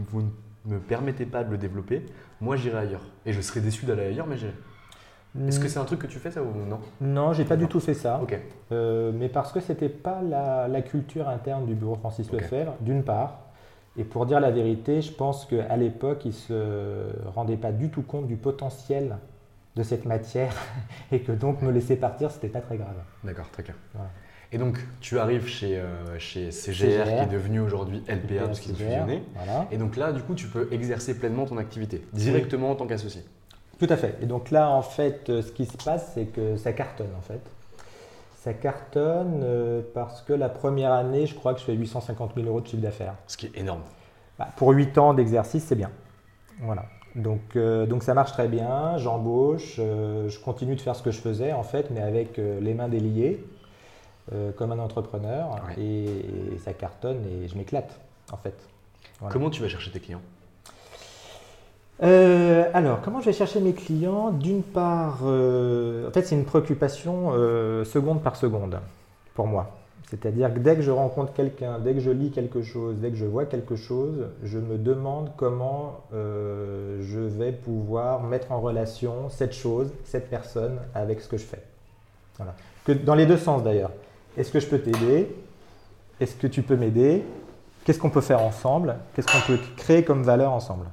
vous 0.10 0.22
ne, 0.22 0.74
me 0.74 0.80
permettez 0.80 1.28
pas 1.28 1.44
de 1.44 1.52
le 1.52 1.58
développer, 1.58 2.04
moi 2.42 2.56
j'irai 2.56 2.80
ailleurs. 2.80 3.06
Et 3.28 3.32
je 3.32 3.42
serai 3.42 3.62
déçu 3.62 3.86
d'aller 3.86 4.06
ailleurs, 4.06 4.26
mais 4.26 4.38
j'irai. 4.38 4.56
Est-ce 5.48 5.60
que 5.60 5.66
hmm. 5.66 5.70
c'est 5.70 5.78
un 5.78 5.86
truc 5.86 6.00
que 6.00 6.08
tu 6.08 6.18
fais 6.18 6.32
ça 6.32 6.42
ou 6.42 6.52
non? 6.66 6.80
Non, 7.00 7.34
j'ai 7.34 7.46
pas 7.46 7.58
du 7.58 7.68
tout 7.68 7.80
fait 7.80 7.94
ça. 7.94 8.20
Euh, 8.72 9.12
mais 9.14 9.30
parce 9.30 9.52
que 9.52 9.60
c'était 9.60 9.88
pas 9.88 10.24
la, 10.24 10.82
culture 10.82 11.30
interne 11.30 11.68
du 11.68 11.76
bureau 11.76 11.94
Francis 11.94 12.32
Lefebvre, 12.32 12.74
d'une 12.82 13.04
part. 13.04 13.42
Et 13.96 14.04
pour 14.04 14.26
dire 14.26 14.40
la 14.40 14.50
vérité, 14.50 15.04
je 15.04 15.12
pense 15.12 15.46
qu'à 15.46 15.78
l'époque, 15.78 16.26
ils 16.26 16.34
se 16.34 17.12
rendaient 17.28 17.58
pas 17.58 17.72
du 17.72 17.90
tout 17.90 18.02
compte 18.02 18.26
du 18.26 18.36
potentiel 18.36 19.18
de 19.76 19.84
cette 19.84 20.06
matière 20.06 20.56
et 21.12 21.22
que 21.22 21.32
donc 21.32 21.62
me 21.62 21.70
laisser 21.70 21.98
partir, 21.98 22.32
c'était 22.32 22.48
pas 22.48 22.62
très 22.62 22.78
grave. 22.78 22.98
D'accord, 23.24 23.50
très 23.52 23.62
clair. 23.62 23.76
Et 24.52 24.58
donc, 24.58 24.80
tu 25.00 25.20
arrives 25.20 25.46
chez, 25.46 25.78
euh, 25.78 26.18
chez 26.18 26.50
CGR, 26.52 27.04
qui 27.04 27.10
est 27.12 27.26
devenu 27.28 27.60
aujourd'hui 27.60 28.04
LPA 28.08 28.46
parce 28.46 28.60
qu'ils 28.60 28.74
ont 28.74 28.78
fusionné. 28.78 29.24
Et 29.72 29.78
donc 29.78 29.96
là, 29.96 30.12
du 30.12 30.22
coup, 30.22 30.34
tu 30.34 30.48
peux 30.48 30.68
exercer 30.72 31.18
pleinement 31.18 31.46
ton 31.46 31.58
activité, 31.58 32.04
directement 32.14 32.72
en 32.72 32.76
tant 32.76 32.88
qu'associé. 32.88 33.24
Tout 33.78 33.88
à 33.90 33.96
fait. 33.96 34.18
Et 34.22 34.26
donc 34.26 34.52
là, 34.52 34.70
en 34.70 34.82
fait, 34.82 35.30
euh, 35.30 35.42
ce 35.42 35.52
qui 35.52 35.66
se 35.66 35.78
passe, 35.78 36.12
c'est 36.14 36.26
que 36.26 36.58
ça 36.58 36.74
cartonne, 36.74 37.12
en 37.18 37.22
fait. 37.22 37.40
Ça 38.38 38.54
cartonne 38.54 39.42
euh, 39.44 39.82
parce 39.94 40.22
que 40.22 40.34
la 40.34 40.50
première 40.50 40.92
année, 40.92 41.28
je 41.28 41.36
crois 41.36 41.54
que 41.54 41.60
je 41.60 41.66
fais 41.66 41.74
850 41.74 42.32
000 42.36 42.48
euros 42.48 42.60
de 42.60 42.68
chiffre 42.68 42.82
d'affaires. 42.82 43.16
Ce 43.28 43.38
qui 43.38 43.46
est 43.46 43.58
énorme. 43.58 43.82
Bah, 44.38 44.50
pour 44.58 44.72
8 44.72 44.98
ans 44.98 45.14
d'exercice, 45.14 45.64
c'est 45.64 45.76
bien. 45.76 45.92
Voilà. 46.62 46.86
Donc, 47.16 47.58
donc 47.58 48.04
ça 48.04 48.14
marche 48.14 48.34
très 48.34 48.48
bien, 48.48 48.98
j'embauche, 48.98 49.78
je 49.78 50.40
continue 50.40 50.76
de 50.76 50.82
faire 50.82 50.96
ce 50.96 51.02
que 51.02 51.10
je 51.10 51.20
faisais 51.20 51.54
en 51.54 51.64
fait, 51.64 51.90
mais 51.90 52.02
avec 52.02 52.38
les 52.38 52.74
mains 52.76 52.88
déliées. 52.88 53.44
Euh, 54.32 54.52
comme 54.52 54.72
un 54.72 54.78
entrepreneur 54.78 55.60
et, 55.76 56.06
ça 56.64 56.72
cartonne 56.74 57.24
et 57.26 57.48
je 57.48 57.58
m'éclate 57.58 58.00
en 58.32 58.38
fait. 58.38 58.54
Comment 59.32 59.50
tu 59.50 59.60
vas 59.64 59.68
chercher 59.68 59.90
tes 59.90 60.00
clients? 60.00 60.22
Euh, 62.04 62.70
alors, 62.76 63.02
comment 63.02 63.22
je 63.22 63.26
vais 63.26 63.34
chercher 63.34 63.60
mes 63.60 63.74
clients? 63.74 64.30
D'une 64.30 64.62
part, 64.62 65.22
euh, 65.26 66.08
en 66.08 66.12
fait, 66.12 66.22
c'est 66.22 66.36
une 66.36 66.46
préoccupation 66.46 67.32
seconde 67.86 68.22
par 68.22 68.36
seconde 68.36 68.80
pour 69.34 69.48
moi. 69.48 69.72
C'est-à-dire 70.12 70.54
que 70.54 70.60
dès 70.60 70.76
que 70.76 70.84
je 70.84 70.92
rencontre 70.92 71.34
quelqu'un, 71.34 71.80
dès 71.80 71.94
que 71.94 72.00
je 72.00 72.12
lis 72.12 72.30
quelque 72.30 72.62
chose, 72.62 72.98
dès 72.98 73.10
que 73.10 73.18
je 73.18 73.26
vois 73.26 73.46
quelque 73.46 73.76
chose, 73.76 74.28
je 74.44 74.60
me 74.60 74.78
demande 74.78 75.32
comment 75.38 76.02
je 76.12 77.20
vais 77.20 77.52
pouvoir 77.52 78.22
mettre 78.22 78.52
en 78.52 78.62
relation 78.62 79.30
cette 79.30 79.54
chose, 79.54 79.92
cette 80.06 80.30
personne 80.30 80.78
avec 80.94 81.20
ce 81.20 81.28
que 81.28 81.38
je 81.38 81.46
fais. 81.46 81.64
Voilà. 82.38 82.54
Que 82.86 82.92
dans 82.92 83.16
les 83.16 83.26
deux 83.26 83.38
sens 83.38 83.64
d'ailleurs. 83.64 83.92
Est-ce 84.40 84.54
que 84.54 84.62
je 84.62 84.68
peux 84.68 84.80
t'aider? 84.80 85.36
Est-ce 86.22 86.34
que 86.34 86.48
tu 86.48 86.62
peux 86.62 86.78
m'aider? 86.78 87.26
Qu'est-ce 87.84 88.00
qu'on 88.00 88.10
peut 88.10 88.22
faire 88.22 88.42
ensemble? 88.42 88.96
Qu'est-ce 89.14 89.28
qu'on 89.28 89.46
peut 89.46 89.60
créer 89.76 90.06
comme 90.06 90.24
valeur 90.24 90.54
ensemble? 90.54 90.86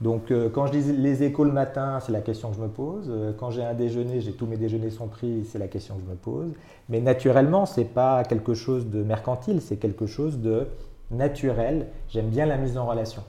Donc, 0.00 0.30
euh, 0.30 0.48
quand 0.48 0.66
je 0.68 0.78
dis 0.78 0.92
les 0.92 1.24
échos 1.24 1.42
le 1.42 1.50
matin, 1.50 1.98
c'est 1.98 2.12
la 2.12 2.20
question 2.20 2.50
que 2.50 2.56
je 2.56 2.60
me 2.60 2.68
pose. 2.68 3.06
Euh, 3.08 3.32
quand 3.36 3.50
j'ai 3.50 3.64
un 3.64 3.74
déjeuner, 3.74 4.20
j'ai 4.20 4.30
tous 4.32 4.46
mes 4.46 4.56
déjeuners 4.56 4.90
sont 4.90 5.08
pris, 5.08 5.44
c'est 5.44 5.58
la 5.58 5.66
question 5.66 5.96
que 5.96 6.02
je 6.02 6.08
me 6.08 6.14
pose. 6.14 6.52
Mais 6.88 7.00
naturellement, 7.00 7.66
ce 7.66 7.80
n'est 7.80 7.86
pas 7.86 8.22
quelque 8.22 8.54
chose 8.54 8.86
de 8.86 9.02
mercantile, 9.02 9.60
c'est 9.60 9.76
quelque 9.76 10.06
chose 10.06 10.38
de 10.38 10.68
naturel. 11.10 11.88
J'aime 12.10 12.28
bien 12.28 12.46
la 12.46 12.56
mise 12.56 12.78
en 12.78 12.86
relation. 12.86 13.24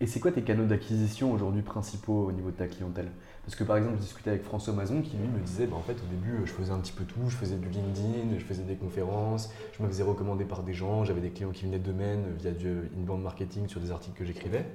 Et 0.00 0.06
c'est 0.06 0.20
quoi 0.20 0.30
tes 0.30 0.42
canaux 0.42 0.66
d'acquisition 0.66 1.32
aujourd'hui 1.32 1.62
principaux 1.62 2.26
au 2.26 2.32
niveau 2.32 2.50
de 2.50 2.56
ta 2.56 2.66
clientèle? 2.66 3.08
Parce 3.46 3.54
que 3.54 3.62
par 3.62 3.76
exemple, 3.76 3.94
je 3.98 4.02
discutais 4.02 4.30
avec 4.30 4.42
François 4.42 4.74
Mazon 4.74 5.02
qui 5.02 5.16
lui 5.16 5.28
me 5.28 5.38
disait 5.38 5.66
bah, 5.66 5.76
fait 5.86 5.92
au 5.92 6.06
début 6.10 6.44
je 6.44 6.50
faisais 6.50 6.72
un 6.72 6.80
petit 6.80 6.92
peu 6.92 7.04
tout, 7.04 7.28
je 7.28 7.36
faisais 7.36 7.54
du 7.54 7.68
LinkedIn, 7.68 8.36
je 8.36 8.44
faisais 8.44 8.64
des 8.64 8.74
conférences, 8.74 9.52
je 9.78 9.84
me 9.84 9.88
faisais 9.88 10.02
recommander 10.02 10.44
par 10.44 10.64
des 10.64 10.74
gens, 10.74 11.04
j'avais 11.04 11.20
des 11.20 11.30
clients 11.30 11.52
qui 11.52 11.64
venaient 11.64 11.78
de 11.78 11.84
domaine 11.84 12.24
via 12.40 12.50
du 12.50 12.90
inbound 12.98 13.22
marketing 13.22 13.68
sur 13.68 13.80
des 13.80 13.92
articles 13.92 14.18
que 14.18 14.24
j'écrivais. 14.24 14.66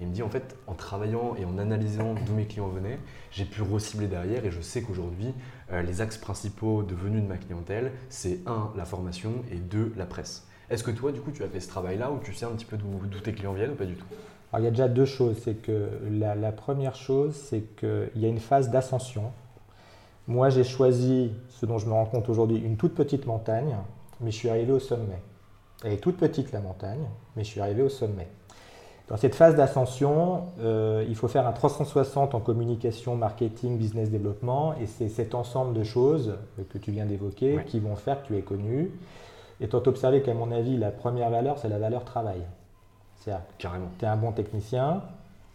Il 0.00 0.06
me 0.06 0.12
dit 0.12 0.22
en 0.22 0.30
fait 0.30 0.56
en 0.68 0.74
travaillant 0.74 1.34
et 1.36 1.44
en 1.44 1.58
analysant 1.58 2.14
d'où 2.24 2.34
mes 2.34 2.46
clients 2.46 2.68
venaient, 2.68 3.00
j'ai 3.32 3.44
pu 3.44 3.62
recibler 3.62 4.06
derrière 4.06 4.46
et 4.46 4.52
je 4.52 4.60
sais 4.60 4.82
qu'aujourd'hui 4.82 5.34
euh, 5.72 5.82
les 5.82 6.00
axes 6.00 6.18
principaux 6.18 6.84
de 6.84 6.94
venue 6.94 7.20
de 7.20 7.26
ma 7.26 7.36
clientèle 7.36 7.90
c'est 8.10 8.38
un 8.46 8.70
la 8.76 8.84
formation 8.84 9.42
et 9.50 9.56
deux 9.56 9.92
la 9.96 10.06
presse. 10.06 10.46
Est-ce 10.70 10.84
que 10.84 10.92
toi, 10.92 11.10
du 11.10 11.20
coup, 11.20 11.32
tu 11.32 11.42
as 11.42 11.48
fait 11.48 11.58
ce 11.58 11.66
travail-là 11.66 12.12
ou 12.12 12.20
tu 12.22 12.32
sais 12.32 12.44
un 12.44 12.50
petit 12.50 12.64
peu 12.64 12.76
d'où 12.76 13.20
tes 13.20 13.32
clients 13.32 13.54
viennent 13.54 13.72
ou 13.72 13.74
pas 13.74 13.86
du 13.86 13.96
tout? 13.96 14.06
Il 14.58 14.64
y 14.64 14.66
a 14.66 14.70
déjà 14.70 14.88
deux 14.88 15.04
choses. 15.04 15.36
C'est 15.42 15.54
que 15.54 15.88
la, 16.10 16.52
première 16.52 16.94
chose, 16.94 17.34
c'est 17.34 17.62
qu'il 17.76 18.10
y 18.16 18.24
a 18.24 18.28
une 18.28 18.40
phase 18.40 18.70
d'ascension. 18.70 19.32
Moi, 20.26 20.50
j'ai 20.50 20.64
choisi, 20.64 21.32
ce 21.48 21.66
dont 21.66 21.78
je 21.78 21.86
me 21.86 21.92
rends 21.92 22.06
compte 22.06 22.28
aujourd'hui, 22.28 22.58
une 22.58 22.76
toute 22.76 22.94
petite 22.94 23.26
montagne, 23.26 23.76
mais 24.20 24.30
je 24.30 24.36
suis 24.36 24.48
arrivé 24.48 24.72
au 24.72 24.78
sommet. 24.78 25.20
Elle 25.84 25.92
est 25.92 25.98
toute 26.02 26.16
petite, 26.16 26.52
la 26.52 26.60
montagne, 26.60 27.06
mais 27.36 27.44
je 27.44 27.48
suis 27.48 27.60
arrivé 27.60 27.82
au 27.82 27.88
sommet. 27.88 28.28
Dans 29.08 29.16
cette 29.16 29.34
phase 29.34 29.56
d'ascension, 29.56 30.44
euh, 30.60 31.04
il 31.08 31.16
faut 31.16 31.26
faire 31.26 31.46
un 31.46 31.52
360 31.52 32.34
en 32.36 32.40
communication, 32.40 33.16
marketing, 33.16 33.76
business 33.76 34.08
développement, 34.08 34.74
et 34.76 34.86
c'est 34.86 35.08
cet 35.08 35.34
ensemble 35.34 35.74
de 35.76 35.82
choses 35.82 36.36
que 36.72 36.78
tu 36.78 36.92
viens 36.92 37.06
d'évoquer 37.06 37.58
qui 37.66 37.80
vont 37.80 37.96
faire 37.96 38.22
que 38.22 38.28
tu 38.28 38.36
es 38.36 38.42
connu. 38.42 38.92
Et 39.60 39.68
tu 39.68 39.74
as 39.74 39.88
observé 39.88 40.22
qu'à 40.22 40.32
mon 40.32 40.52
avis, 40.52 40.76
la 40.76 40.92
première 40.92 41.28
valeur, 41.30 41.58
c'est 41.58 41.68
la 41.68 41.78
valeur 41.78 42.04
travail. 42.04 42.42
Carrément. 43.58 43.90
Tu 43.98 44.04
es 44.04 44.08
un 44.08 44.16
bon 44.16 44.32
technicien, 44.32 45.02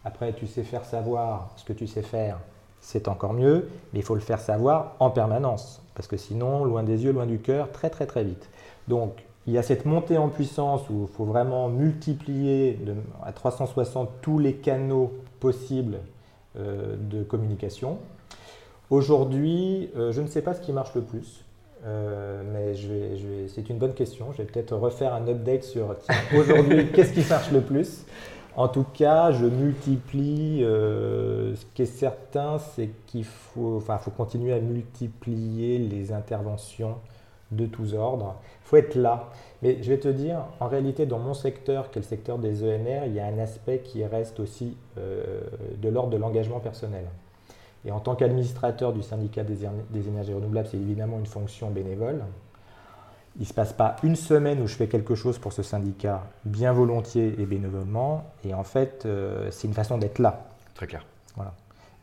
après 0.03 0.33
tu 0.33 0.47
sais 0.47 0.63
faire 0.63 0.85
savoir 0.85 1.51
ce 1.55 1.65
que 1.65 1.73
tu 1.73 1.87
sais 1.87 2.03
faire, 2.03 2.37
c'est 2.79 3.07
encore 3.07 3.33
mieux, 3.33 3.69
mais 3.91 3.99
il 3.99 4.05
faut 4.05 4.15
le 4.15 4.21
faire 4.21 4.39
savoir 4.39 4.95
en 4.99 5.09
permanence, 5.09 5.81
parce 5.95 6.07
que 6.07 6.17
sinon, 6.17 6.63
loin 6.65 6.83
des 6.83 7.03
yeux, 7.03 7.11
loin 7.11 7.25
du 7.25 7.39
cœur, 7.39 7.71
très 7.71 7.89
très 7.89 8.05
très 8.05 8.23
vite. 8.23 8.49
Donc, 8.87 9.25
il 9.47 9.53
y 9.53 9.57
a 9.57 9.63
cette 9.63 9.85
montée 9.85 10.17
en 10.17 10.29
puissance 10.29 10.89
où 10.89 11.07
il 11.09 11.15
faut 11.15 11.25
vraiment 11.25 11.69
multiplier 11.69 12.79
à 13.23 13.31
360 13.31 14.09
tous 14.21 14.39
les 14.39 14.55
canaux 14.55 15.13
possibles 15.39 15.99
euh, 16.57 16.95
de 16.97 17.23
communication. 17.23 17.99
Aujourd'hui, 18.89 19.89
euh, 19.95 20.11
je 20.11 20.21
ne 20.21 20.27
sais 20.27 20.41
pas 20.41 20.53
ce 20.53 20.61
qui 20.61 20.71
marche 20.71 20.93
le 20.95 21.01
plus. 21.01 21.43
Euh, 21.85 22.41
mais 22.51 23.47
c'est 23.47 23.69
une 23.69 23.77
bonne 23.77 23.93
question. 23.93 24.31
Je 24.31 24.39
vais 24.39 24.45
peut-être 24.45 24.75
refaire 24.75 25.13
un 25.13 25.27
update 25.27 25.63
sur 25.63 25.95
aujourd'hui, 26.35 26.87
qu'est-ce 26.93 27.13
qui 27.13 27.27
marche 27.29 27.51
le 27.51 27.61
plus? 27.61 28.05
En 28.55 28.69
tout 28.69 28.85
cas, 28.93 29.31
je 29.31 29.45
multiplie. 29.45 30.63
Euh, 30.63 31.55
ce 31.55 31.65
qui 31.73 31.81
est 31.81 31.85
certain, 31.85 32.57
c'est 32.57 32.89
qu'il 33.05 33.25
faut, 33.25 33.77
enfin, 33.77 33.97
faut 33.97 34.11
continuer 34.11 34.53
à 34.53 34.59
multiplier 34.59 35.77
les 35.77 36.13
interventions 36.13 36.95
de 37.51 37.65
tous 37.65 37.93
ordres. 37.93 38.35
Il 38.63 38.67
faut 38.67 38.77
être 38.77 38.95
là. 38.95 39.29
Mais 39.61 39.81
je 39.81 39.89
vais 39.89 39.99
te 39.99 40.07
dire, 40.07 40.45
en 40.59 40.67
réalité, 40.67 41.05
dans 41.05 41.19
mon 41.19 41.33
secteur, 41.33 41.91
qui 41.91 41.99
est 41.99 42.01
le 42.01 42.07
secteur 42.07 42.39
des 42.39 42.63
ENR, 42.63 43.05
il 43.05 43.13
y 43.13 43.19
a 43.19 43.25
un 43.25 43.39
aspect 43.39 43.79
qui 43.79 44.03
reste 44.05 44.39
aussi 44.39 44.77
euh, 44.97 45.41
de 45.77 45.89
l'ordre 45.89 46.11
de 46.11 46.17
l'engagement 46.17 46.59
personnel. 46.59 47.05
Et 47.85 47.91
en 47.91 47.99
tant 47.99 48.15
qu'administrateur 48.15 48.93
du 48.93 49.03
syndicat 49.03 49.43
des, 49.43 49.63
énergies 50.07 50.33
renouvelables, 50.33 50.67
c'est 50.69 50.77
évidemment 50.77 51.19
une 51.19 51.27
fonction 51.27 51.69
bénévole. 51.69 52.23
Il 53.37 53.41
ne 53.41 53.47
se 53.47 53.53
passe 53.53 53.73
pas 53.73 53.97
une 54.01 54.15
semaine 54.15 54.61
où 54.61 54.67
je 54.67 54.75
fais 54.75 54.87
quelque 54.87 55.13
chose 55.13 55.37
pour 55.37 55.53
ce 55.53 55.61
syndicat 55.61 56.23
bien 56.45 56.73
volontiers 56.73 57.35
et 57.39 57.45
bénévolement. 57.45 58.31
Et 58.43 58.53
en 58.53 58.63
fait, 58.63 59.03
euh, 59.05 59.49
c'est 59.51 59.67
une 59.67 59.73
façon 59.73 59.97
d'être 59.97 60.19
là. 60.19 60.47
Très 60.73 60.87
clair. 60.87 61.05
Voilà. 61.35 61.53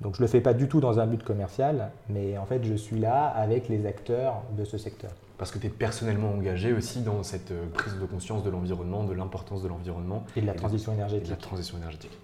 Donc 0.01 0.15
je 0.15 0.21
ne 0.21 0.27
le 0.27 0.31
fais 0.31 0.41
pas 0.41 0.53
du 0.53 0.69
tout 0.69 0.81
dans 0.81 1.01
un 1.01 1.07
but 1.07 1.23
commercial, 1.23 1.91
mais 2.09 2.37
en 2.37 2.45
fait 2.45 2.65
je 2.65 2.75
suis 2.75 2.99
là 2.99 3.27
avec 3.29 3.69
les 3.69 3.87
acteurs 3.87 4.43
de 4.57 4.65
ce 4.65 4.77
secteur. 4.77 5.13
Parce 5.39 5.51
que 5.51 5.59
tu 5.59 5.69
es 5.69 5.71
personnellement 5.71 6.31
engagé 6.33 6.73
aussi 6.73 7.03
dans 7.03 7.23
cette 7.23 7.53
euh, 7.53 7.67
prise 7.73 7.95
de 7.95 8.05
conscience 8.05 8.43
de 8.43 8.51
l'environnement, 8.51 9.05
de 9.05 9.13
l'importance 9.13 9.63
de 9.63 9.69
l'environnement. 9.69 10.25
Et 10.37 10.41
de 10.41 10.47
la 10.47 10.55
transition 10.55 10.93
énergétique. 10.93 11.25
Et 11.25 11.31
de 11.31 11.35
la 11.35 11.41
transition 11.41 11.79
énergétique. 11.79 12.19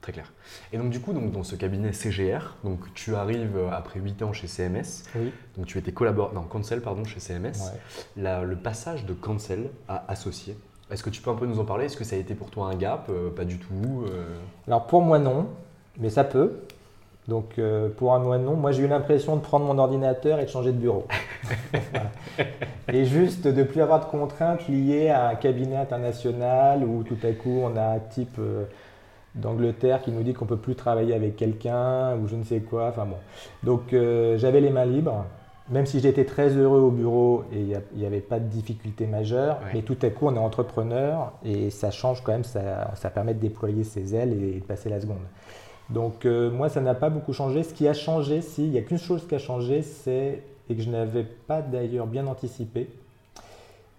Très 0.00 0.12
clair. 0.12 0.32
Et 0.72 0.78
donc 0.78 0.90
du 0.90 1.00
coup, 1.00 1.12
donc, 1.12 1.30
dans 1.30 1.42
ce 1.42 1.56
cabinet 1.56 1.92
CGR, 1.92 2.56
donc 2.64 2.80
tu 2.94 3.14
arrives 3.14 3.56
euh, 3.56 3.70
après 3.70 4.00
8 4.00 4.22
ans 4.22 4.32
chez 4.32 4.46
CMS. 4.46 5.04
Oui. 5.14 5.30
Donc 5.56 5.66
tu 5.66 5.78
étais 5.78 5.92
collaborateur, 5.92 6.40
non, 6.40 6.48
Cancel, 6.48 6.80
pardon, 6.80 7.04
chez 7.04 7.20
CMS. 7.20 7.52
le 8.16 8.54
passage 8.54 9.04
de 9.04 9.12
Cancel 9.12 9.68
à 9.88 10.04
associé, 10.08 10.56
est-ce 10.90 11.02
que 11.02 11.10
tu 11.10 11.20
peux 11.20 11.30
un 11.30 11.34
peu 11.34 11.46
nous 11.46 11.60
en 11.60 11.64
parler? 11.64 11.84
Est-ce 11.84 11.96
que 11.96 12.04
ça 12.04 12.16
a 12.16 12.18
été 12.18 12.34
pour 12.34 12.50
toi 12.50 12.68
un 12.68 12.76
gap 12.76 13.08
euh, 13.10 13.30
Pas 13.30 13.44
du 13.44 13.58
tout 13.58 14.04
euh? 14.06 14.24
Alors 14.66 14.86
pour 14.86 15.02
moi 15.02 15.18
non, 15.18 15.48
mais 15.98 16.08
ça 16.08 16.24
peut. 16.24 16.60
Donc 17.28 17.60
pour 17.96 18.18
moi 18.18 18.38
non, 18.38 18.56
moi 18.56 18.72
j'ai 18.72 18.82
eu 18.82 18.88
l'impression 18.88 19.36
de 19.36 19.40
prendre 19.40 19.64
mon 19.64 19.78
ordinateur 19.78 20.40
et 20.40 20.46
de 20.46 20.50
changer 20.50 20.72
de 20.72 20.78
bureau. 20.78 21.06
Et 22.92 23.04
juste 23.04 23.46
de 23.46 23.52
ne 23.52 23.62
plus 23.62 23.82
avoir 23.82 24.00
de 24.00 24.06
contraintes 24.06 24.66
liées 24.66 25.10
à 25.10 25.28
un 25.28 25.34
cabinet 25.36 25.76
international 25.76 26.82
où 26.82 27.04
tout 27.04 27.18
à 27.22 27.30
coup 27.30 27.60
on 27.62 27.76
a 27.76 27.82
un 27.82 27.98
type 28.00 28.40
d'Angleterre 29.34 30.02
qui 30.02 30.10
nous 30.10 30.22
dit 30.22 30.32
qu'on 30.32 30.44
ne 30.44 30.50
peut 30.50 30.56
plus 30.56 30.74
travailler 30.74 31.14
avec 31.14 31.36
quelqu'un 31.36 32.16
ou 32.16 32.26
je 32.26 32.36
ne 32.36 32.44
sais 32.44 32.60
quoi. 32.60 32.88
Enfin 32.88 33.06
bon. 33.06 33.16
Donc 33.62 33.92
euh, 33.92 34.38
j'avais 34.38 34.60
les 34.60 34.70
mains 34.70 34.84
libres, 34.84 35.24
même 35.68 35.86
si 35.86 36.00
j'étais 36.00 36.24
très 36.24 36.50
heureux 36.56 36.80
au 36.80 36.90
bureau 36.90 37.44
et 37.52 37.60
il 37.60 37.98
n'y 37.98 38.06
avait 38.06 38.20
pas 38.20 38.40
de 38.40 38.46
difficultés 38.46 39.06
majeures. 39.06 39.58
Mais 39.72 39.82
tout 39.82 39.98
à 40.02 40.10
coup, 40.10 40.26
on 40.26 40.34
est 40.34 40.38
entrepreneur 40.38 41.32
et 41.44 41.70
ça 41.70 41.90
change 41.90 42.22
quand 42.22 42.32
même, 42.32 42.44
ça, 42.44 42.92
ça 42.96 43.10
permet 43.10 43.34
de 43.34 43.40
déployer 43.40 43.84
ses 43.84 44.14
ailes 44.14 44.32
et 44.32 44.60
de 44.60 44.64
passer 44.64 44.88
la 44.88 45.00
seconde. 45.00 45.18
Donc 45.90 46.24
euh, 46.24 46.50
moi, 46.50 46.68
ça 46.68 46.80
n'a 46.80 46.94
pas 46.94 47.10
beaucoup 47.10 47.32
changé. 47.32 47.62
Ce 47.62 47.74
qui 47.74 47.86
a 47.88 47.94
changé, 47.94 48.42
si, 48.42 48.64
il 48.64 48.70
n'y 48.70 48.78
a 48.78 48.82
qu'une 48.82 48.98
chose 48.98 49.26
qui 49.26 49.34
a 49.34 49.38
changé, 49.38 49.82
c'est, 49.82 50.42
et 50.68 50.74
que 50.74 50.82
je 50.82 50.90
n'avais 50.90 51.24
pas 51.24 51.62
d'ailleurs 51.62 52.06
bien 52.06 52.26
anticipé, 52.26 52.88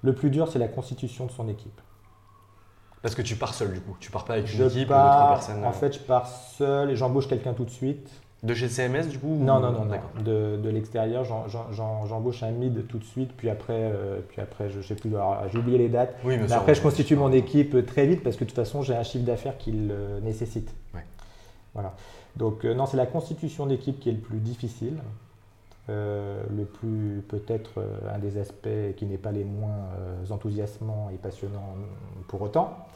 le 0.01 0.13
plus 0.13 0.29
dur, 0.29 0.47
c'est 0.47 0.59
la 0.59 0.67
constitution 0.67 1.25
de 1.25 1.31
son 1.31 1.47
équipe. 1.47 1.79
Parce 3.01 3.15
que 3.15 3.21
tu 3.21 3.35
pars 3.35 3.53
seul 3.53 3.73
du 3.73 3.79
coup, 3.79 3.95
tu 3.99 4.11
pars 4.11 4.25
pas 4.25 4.33
avec 4.33 4.53
une 4.53 4.63
équipe 4.63 4.89
ou 4.89 4.93
trois 4.93 5.29
personnes. 5.29 5.63
En 5.63 5.69
euh. 5.69 5.73
fait, 5.73 5.93
je 5.93 5.99
pars 5.99 6.27
seul 6.27 6.91
et 6.91 6.95
j'embauche 6.95 7.27
quelqu'un 7.27 7.53
tout 7.53 7.65
de 7.65 7.71
suite. 7.71 8.09
De 8.43 8.55
chez 8.55 8.69
CMS 8.69 9.07
du 9.07 9.19
coup 9.19 9.35
Non, 9.39 9.59
non, 9.59 9.71
non, 9.71 9.85
non. 9.85 10.23
De, 10.23 10.57
de 10.57 10.69
l'extérieur, 10.69 11.23
j'embauche 12.03 12.41
un 12.41 12.51
mid 12.51 12.87
tout 12.87 12.97
de 12.97 13.03
suite, 13.03 13.31
puis 13.37 13.49
après, 13.49 13.91
euh, 13.93 14.19
puis 14.29 14.41
après 14.41 14.69
je 14.69 14.81
sais 14.81 14.95
plus, 14.95 15.11
j'ai 15.51 15.57
oublié 15.57 15.77
les 15.77 15.89
dates. 15.89 16.15
Oui, 16.23 16.37
mais 16.37 16.51
après, 16.51 16.73
je 16.73 16.81
constitue 16.81 17.15
mon 17.15 17.31
équipe 17.31 17.85
très 17.85 18.07
vite 18.07 18.23
parce 18.23 18.35
que 18.35 18.43
de 18.43 18.49
toute 18.49 18.55
façon, 18.55 18.81
j'ai 18.81 18.95
un 18.95 19.03
chiffre 19.03 19.25
d'affaires 19.25 19.57
qui 19.57 19.71
le 19.71 20.19
nécessite. 20.21 20.73
Ouais. 20.93 21.05
Voilà. 21.73 21.93
Donc, 22.35 22.65
euh, 22.65 22.73
non, 22.73 22.85
c'est 22.85 22.97
la 22.97 23.05
constitution 23.05 23.65
d'équipe 23.65 23.99
qui 23.99 24.09
est 24.09 24.13
le 24.13 24.19
plus 24.19 24.39
difficile. 24.39 24.97
le 25.87 26.63
plus 26.63 27.23
peut-être 27.27 27.83
un 28.11 28.17
des 28.17 28.37
aspects 28.37 28.95
qui 28.95 29.05
n'est 29.05 29.17
pas 29.17 29.31
les 29.31 29.43
moins 29.43 29.89
enthousiasmants 30.29 31.09
et 31.13 31.17
passionnants 31.17 31.75
pour 32.27 32.41
autant 32.41 32.87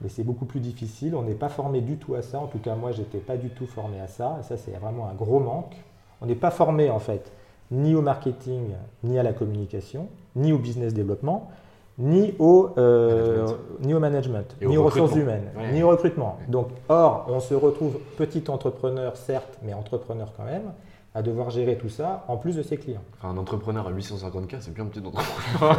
mais 0.00 0.08
c'est 0.08 0.24
beaucoup 0.24 0.44
plus 0.44 0.60
difficile. 0.60 1.14
On 1.14 1.22
n'est 1.22 1.34
pas 1.34 1.48
formé 1.48 1.80
du 1.80 1.96
tout 1.96 2.14
à 2.14 2.22
ça. 2.22 2.40
En 2.40 2.46
tout 2.46 2.58
cas, 2.58 2.74
moi, 2.74 2.92
j'étais 2.92 3.18
pas 3.18 3.36
du 3.36 3.50
tout 3.50 3.66
formé 3.66 4.00
à 4.00 4.06
ça. 4.06 4.38
ça, 4.42 4.56
c'est 4.56 4.72
vraiment 4.72 5.08
un 5.08 5.14
gros 5.14 5.40
manque. 5.40 5.76
On 6.20 6.26
n'est 6.26 6.34
pas 6.34 6.50
formé, 6.50 6.90
en 6.90 6.98
fait, 6.98 7.32
ni 7.70 7.94
au 7.94 8.02
marketing, 8.02 8.74
ni 9.02 9.18
à 9.18 9.22
la 9.22 9.32
communication, 9.32 10.08
ni 10.36 10.52
au 10.52 10.58
business 10.58 10.94
développement, 10.94 11.50
ni 11.98 12.34
au, 12.38 12.70
euh, 12.76 13.46
management. 13.46 13.56
ni, 13.80 13.94
au 13.94 14.00
management, 14.00 14.56
ni 14.62 14.76
aux 14.76 14.84
ressources 14.84 15.14
humaines, 15.14 15.50
ni 15.72 15.82
au 15.82 15.90
recrutement. 15.90 16.38
Donc, 16.48 16.68
or, 16.88 17.26
on 17.28 17.40
se 17.40 17.54
retrouve 17.54 17.98
petit 18.16 18.44
entrepreneur, 18.48 19.16
certes, 19.16 19.58
mais 19.62 19.74
entrepreneur 19.74 20.32
quand 20.36 20.44
même 20.44 20.72
à 21.14 21.22
devoir 21.22 21.50
gérer 21.50 21.78
tout 21.78 21.88
ça 21.88 22.24
en 22.26 22.36
plus 22.36 22.56
de 22.56 22.62
ses 22.62 22.76
clients. 22.76 23.02
Enfin, 23.16 23.28
un 23.28 23.36
entrepreneur 23.36 23.86
à 23.86 23.92
850K, 23.92 24.56
c'est 24.60 24.74
bien 24.74 24.84
un 24.84 24.88
petit 24.88 25.06
entrepreneur. 25.06 25.78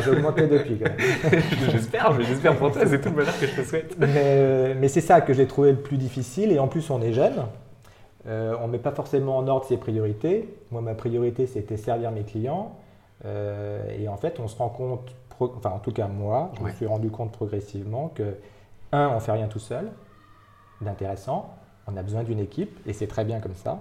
J'ai 0.04 0.10
augmenté 0.10 0.48
depuis 0.48 0.76
quand 0.76 0.90
même. 0.90 1.42
j'espère, 1.70 2.20
j'espère 2.20 2.56
pour 2.56 2.72
toi, 2.72 2.82
c'est 2.84 3.00
tout 3.00 3.10
le 3.10 3.14
bonheur 3.14 3.38
que 3.38 3.46
je 3.46 3.54
te 3.54 3.62
souhaite. 3.62 3.96
Mais, 3.98 4.74
mais 4.74 4.88
c'est 4.88 5.00
ça 5.00 5.20
que 5.20 5.32
j'ai 5.32 5.46
trouvé 5.46 5.70
le 5.70 5.78
plus 5.78 5.98
difficile 5.98 6.50
et 6.50 6.58
en 6.58 6.66
plus 6.66 6.90
on 6.90 7.00
est 7.00 7.12
jeune. 7.12 7.44
Euh, 8.26 8.56
on 8.60 8.66
ne 8.66 8.72
met 8.72 8.78
pas 8.78 8.90
forcément 8.90 9.38
en 9.38 9.46
ordre 9.46 9.66
ses 9.66 9.76
priorités. 9.76 10.52
Moi, 10.70 10.82
ma 10.82 10.94
priorité, 10.94 11.46
c'était 11.46 11.76
servir 11.76 12.10
mes 12.10 12.24
clients. 12.24 12.76
Euh, 13.24 13.98
et 13.98 14.08
en 14.08 14.16
fait, 14.16 14.40
on 14.40 14.48
se 14.48 14.56
rend 14.56 14.68
compte, 14.68 15.14
enfin 15.38 15.70
en 15.70 15.78
tout 15.78 15.92
cas 15.92 16.06
moi, 16.08 16.50
je 16.58 16.64
me 16.64 16.70
suis 16.70 16.86
rendu 16.86 17.10
compte 17.10 17.32
progressivement 17.32 18.08
que, 18.08 18.36
un, 18.92 19.08
on 19.08 19.14
ne 19.16 19.20
fait 19.20 19.32
rien 19.32 19.46
tout 19.46 19.58
seul, 19.58 19.90
d'intéressant. 20.80 21.54
On 21.86 21.96
a 21.96 22.02
besoin 22.02 22.24
d'une 22.24 22.40
équipe 22.40 22.78
et 22.86 22.92
c'est 22.92 23.06
très 23.06 23.24
bien 23.24 23.40
comme 23.40 23.54
ça. 23.54 23.80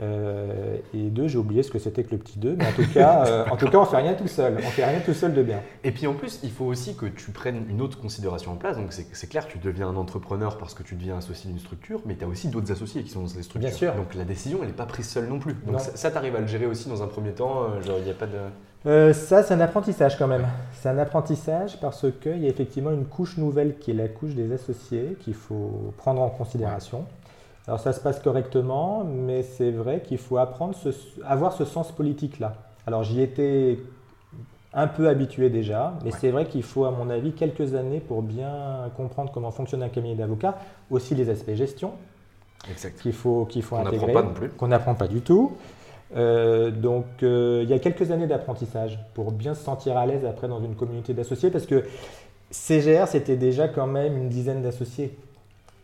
Euh, 0.00 0.76
et 0.94 1.10
deux, 1.10 1.26
j'ai 1.26 1.38
oublié 1.38 1.62
ce 1.62 1.70
que 1.70 1.78
c'était 1.78 2.04
que 2.04 2.12
le 2.12 2.18
petit 2.18 2.38
2, 2.38 2.56
mais 2.56 2.66
en 2.66 2.72
tout 2.72 2.86
cas, 2.92 3.24
euh, 3.26 3.44
en 3.50 3.56
tout 3.56 3.68
cas, 3.68 3.78
on 3.78 3.84
fait 3.84 3.96
rien 3.96 4.14
tout 4.14 4.28
seul. 4.28 4.56
On 4.58 4.70
fait 4.70 4.84
rien 4.84 5.00
tout 5.00 5.14
seul 5.14 5.34
de 5.34 5.42
bien. 5.42 5.60
Et 5.82 5.90
puis 5.90 6.06
en 6.06 6.14
plus, 6.14 6.40
il 6.42 6.50
faut 6.50 6.66
aussi 6.66 6.94
que 6.94 7.06
tu 7.06 7.30
prennes 7.30 7.64
une 7.68 7.80
autre 7.80 8.00
considération 8.00 8.52
en 8.52 8.56
place. 8.56 8.76
Donc 8.76 8.92
c'est 8.92 9.26
clair, 9.28 9.46
tu 9.48 9.58
deviens 9.58 9.88
un 9.88 9.96
entrepreneur 9.96 10.56
parce 10.58 10.74
que 10.74 10.82
tu 10.82 10.94
deviens 10.94 11.18
associé 11.18 11.50
d'une 11.50 11.58
structure, 11.58 12.00
mais 12.06 12.14
tu 12.14 12.24
as 12.24 12.28
aussi 12.28 12.48
d'autres 12.48 12.70
associés 12.70 13.02
qui 13.02 13.10
sont 13.10 13.22
dans 13.22 13.28
ces 13.28 13.42
structures. 13.42 13.68
Bien 13.68 13.76
sûr. 13.76 13.94
Donc 13.94 14.14
la 14.14 14.24
décision, 14.24 14.58
elle 14.62 14.68
n'est 14.68 14.74
pas 14.74 14.86
prise 14.86 15.08
seule 15.08 15.28
non 15.28 15.38
plus. 15.38 15.54
Donc 15.66 15.80
ça, 15.80 16.10
tu 16.10 16.16
arrives 16.16 16.36
à 16.36 16.40
le 16.40 16.46
gérer 16.46 16.66
aussi 16.66 16.88
dans 16.88 17.02
un 17.02 17.08
premier 17.08 17.32
temps. 17.32 17.64
Euh, 17.64 17.82
genre, 17.82 17.98
il 17.98 18.04
n'y 18.04 18.10
a 18.10 18.14
pas 18.14 18.26
de. 18.26 18.38
Euh, 18.86 19.12
ça, 19.12 19.42
c'est 19.42 19.54
un 19.54 19.60
apprentissage 19.60 20.16
quand 20.16 20.28
même. 20.28 20.46
C'est 20.72 20.88
un 20.88 20.98
apprentissage 20.98 21.80
parce 21.80 22.06
qu'il 22.20 22.38
y 22.38 22.46
a 22.46 22.48
effectivement 22.48 22.92
une 22.92 23.06
couche 23.06 23.36
nouvelle 23.36 23.76
qui 23.78 23.90
est 23.90 23.94
la 23.94 24.06
couche 24.06 24.34
des 24.34 24.52
associés 24.52 25.16
qu'il 25.20 25.34
faut 25.34 25.92
prendre 25.96 26.22
en 26.22 26.30
considération. 26.30 27.04
Alors 27.68 27.78
ça 27.78 27.92
se 27.92 28.00
passe 28.00 28.18
correctement, 28.18 29.04
mais 29.04 29.42
c'est 29.42 29.70
vrai 29.70 30.00
qu'il 30.00 30.16
faut 30.16 30.38
apprendre 30.38 30.74
ce, 30.74 30.88
avoir 31.22 31.52
ce 31.52 31.66
sens 31.66 31.92
politique-là. 31.92 32.54
Alors 32.86 33.04
j'y 33.04 33.20
étais 33.20 33.78
un 34.72 34.86
peu 34.86 35.06
habitué 35.06 35.50
déjà, 35.50 35.92
mais 36.02 36.10
c'est 36.10 36.30
vrai 36.30 36.46
qu'il 36.46 36.62
faut, 36.62 36.86
à 36.86 36.90
mon 36.90 37.10
avis, 37.10 37.32
quelques 37.32 37.74
années 37.74 38.00
pour 38.00 38.22
bien 38.22 38.90
comprendre 38.96 39.30
comment 39.32 39.50
fonctionne 39.50 39.82
un 39.82 39.90
cabinet 39.90 40.14
d'avocat, 40.14 40.56
aussi 40.90 41.14
les 41.14 41.28
aspects 41.28 41.52
gestion, 41.52 41.92
qu'il 43.02 43.12
faut, 43.12 43.44
qu'il 43.44 43.62
faut 43.62 43.76
intégrer, 43.76 44.14
qu'on 44.56 44.68
n'apprend 44.68 44.94
pas 44.94 45.06
du 45.06 45.20
tout. 45.20 45.52
Euh, 46.16 46.70
donc 46.70 47.04
euh, 47.22 47.60
il 47.64 47.68
y 47.68 47.74
a 47.74 47.78
quelques 47.78 48.10
années 48.10 48.26
d'apprentissage 48.26 48.98
pour 49.12 49.30
bien 49.30 49.52
se 49.52 49.62
sentir 49.62 49.98
à 49.98 50.06
l'aise 50.06 50.24
après 50.24 50.48
dans 50.48 50.62
une 50.62 50.74
communauté 50.74 51.12
d'associés, 51.12 51.50
parce 51.50 51.66
que 51.66 51.84
CGR, 52.50 53.06
c'était 53.08 53.36
déjà 53.36 53.68
quand 53.68 53.86
même 53.86 54.16
une 54.16 54.30
dizaine 54.30 54.62
d'associés. 54.62 55.14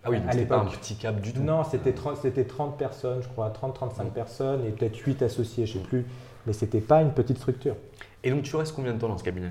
Ah 0.04 0.10
oui, 0.10 0.18
c'était 0.30 0.44
pas 0.44 0.58
un 0.58 0.66
petit 0.66 0.96
cap 0.96 1.20
du 1.20 1.32
tout. 1.32 1.42
Non, 1.42 1.64
c'était 1.64 1.92
30, 1.92 2.18
30 2.46 2.76
personnes, 2.76 3.22
je 3.22 3.28
crois, 3.28 3.50
30-35 3.50 4.10
personnes 4.10 4.64
et 4.66 4.70
peut-être 4.70 4.96
8 4.96 5.22
associés, 5.22 5.66
je 5.66 5.78
ne 5.78 5.82
sais 5.82 5.88
plus. 5.88 6.06
Mais 6.46 6.52
c'était 6.52 6.82
pas 6.82 7.00
une 7.00 7.12
petite 7.12 7.38
structure. 7.38 7.74
Et 8.22 8.30
donc 8.30 8.42
tu 8.42 8.54
restes 8.56 8.74
combien 8.74 8.92
de 8.92 8.98
temps 8.98 9.08
dans 9.08 9.16
ce 9.16 9.24
cabinet? 9.24 9.50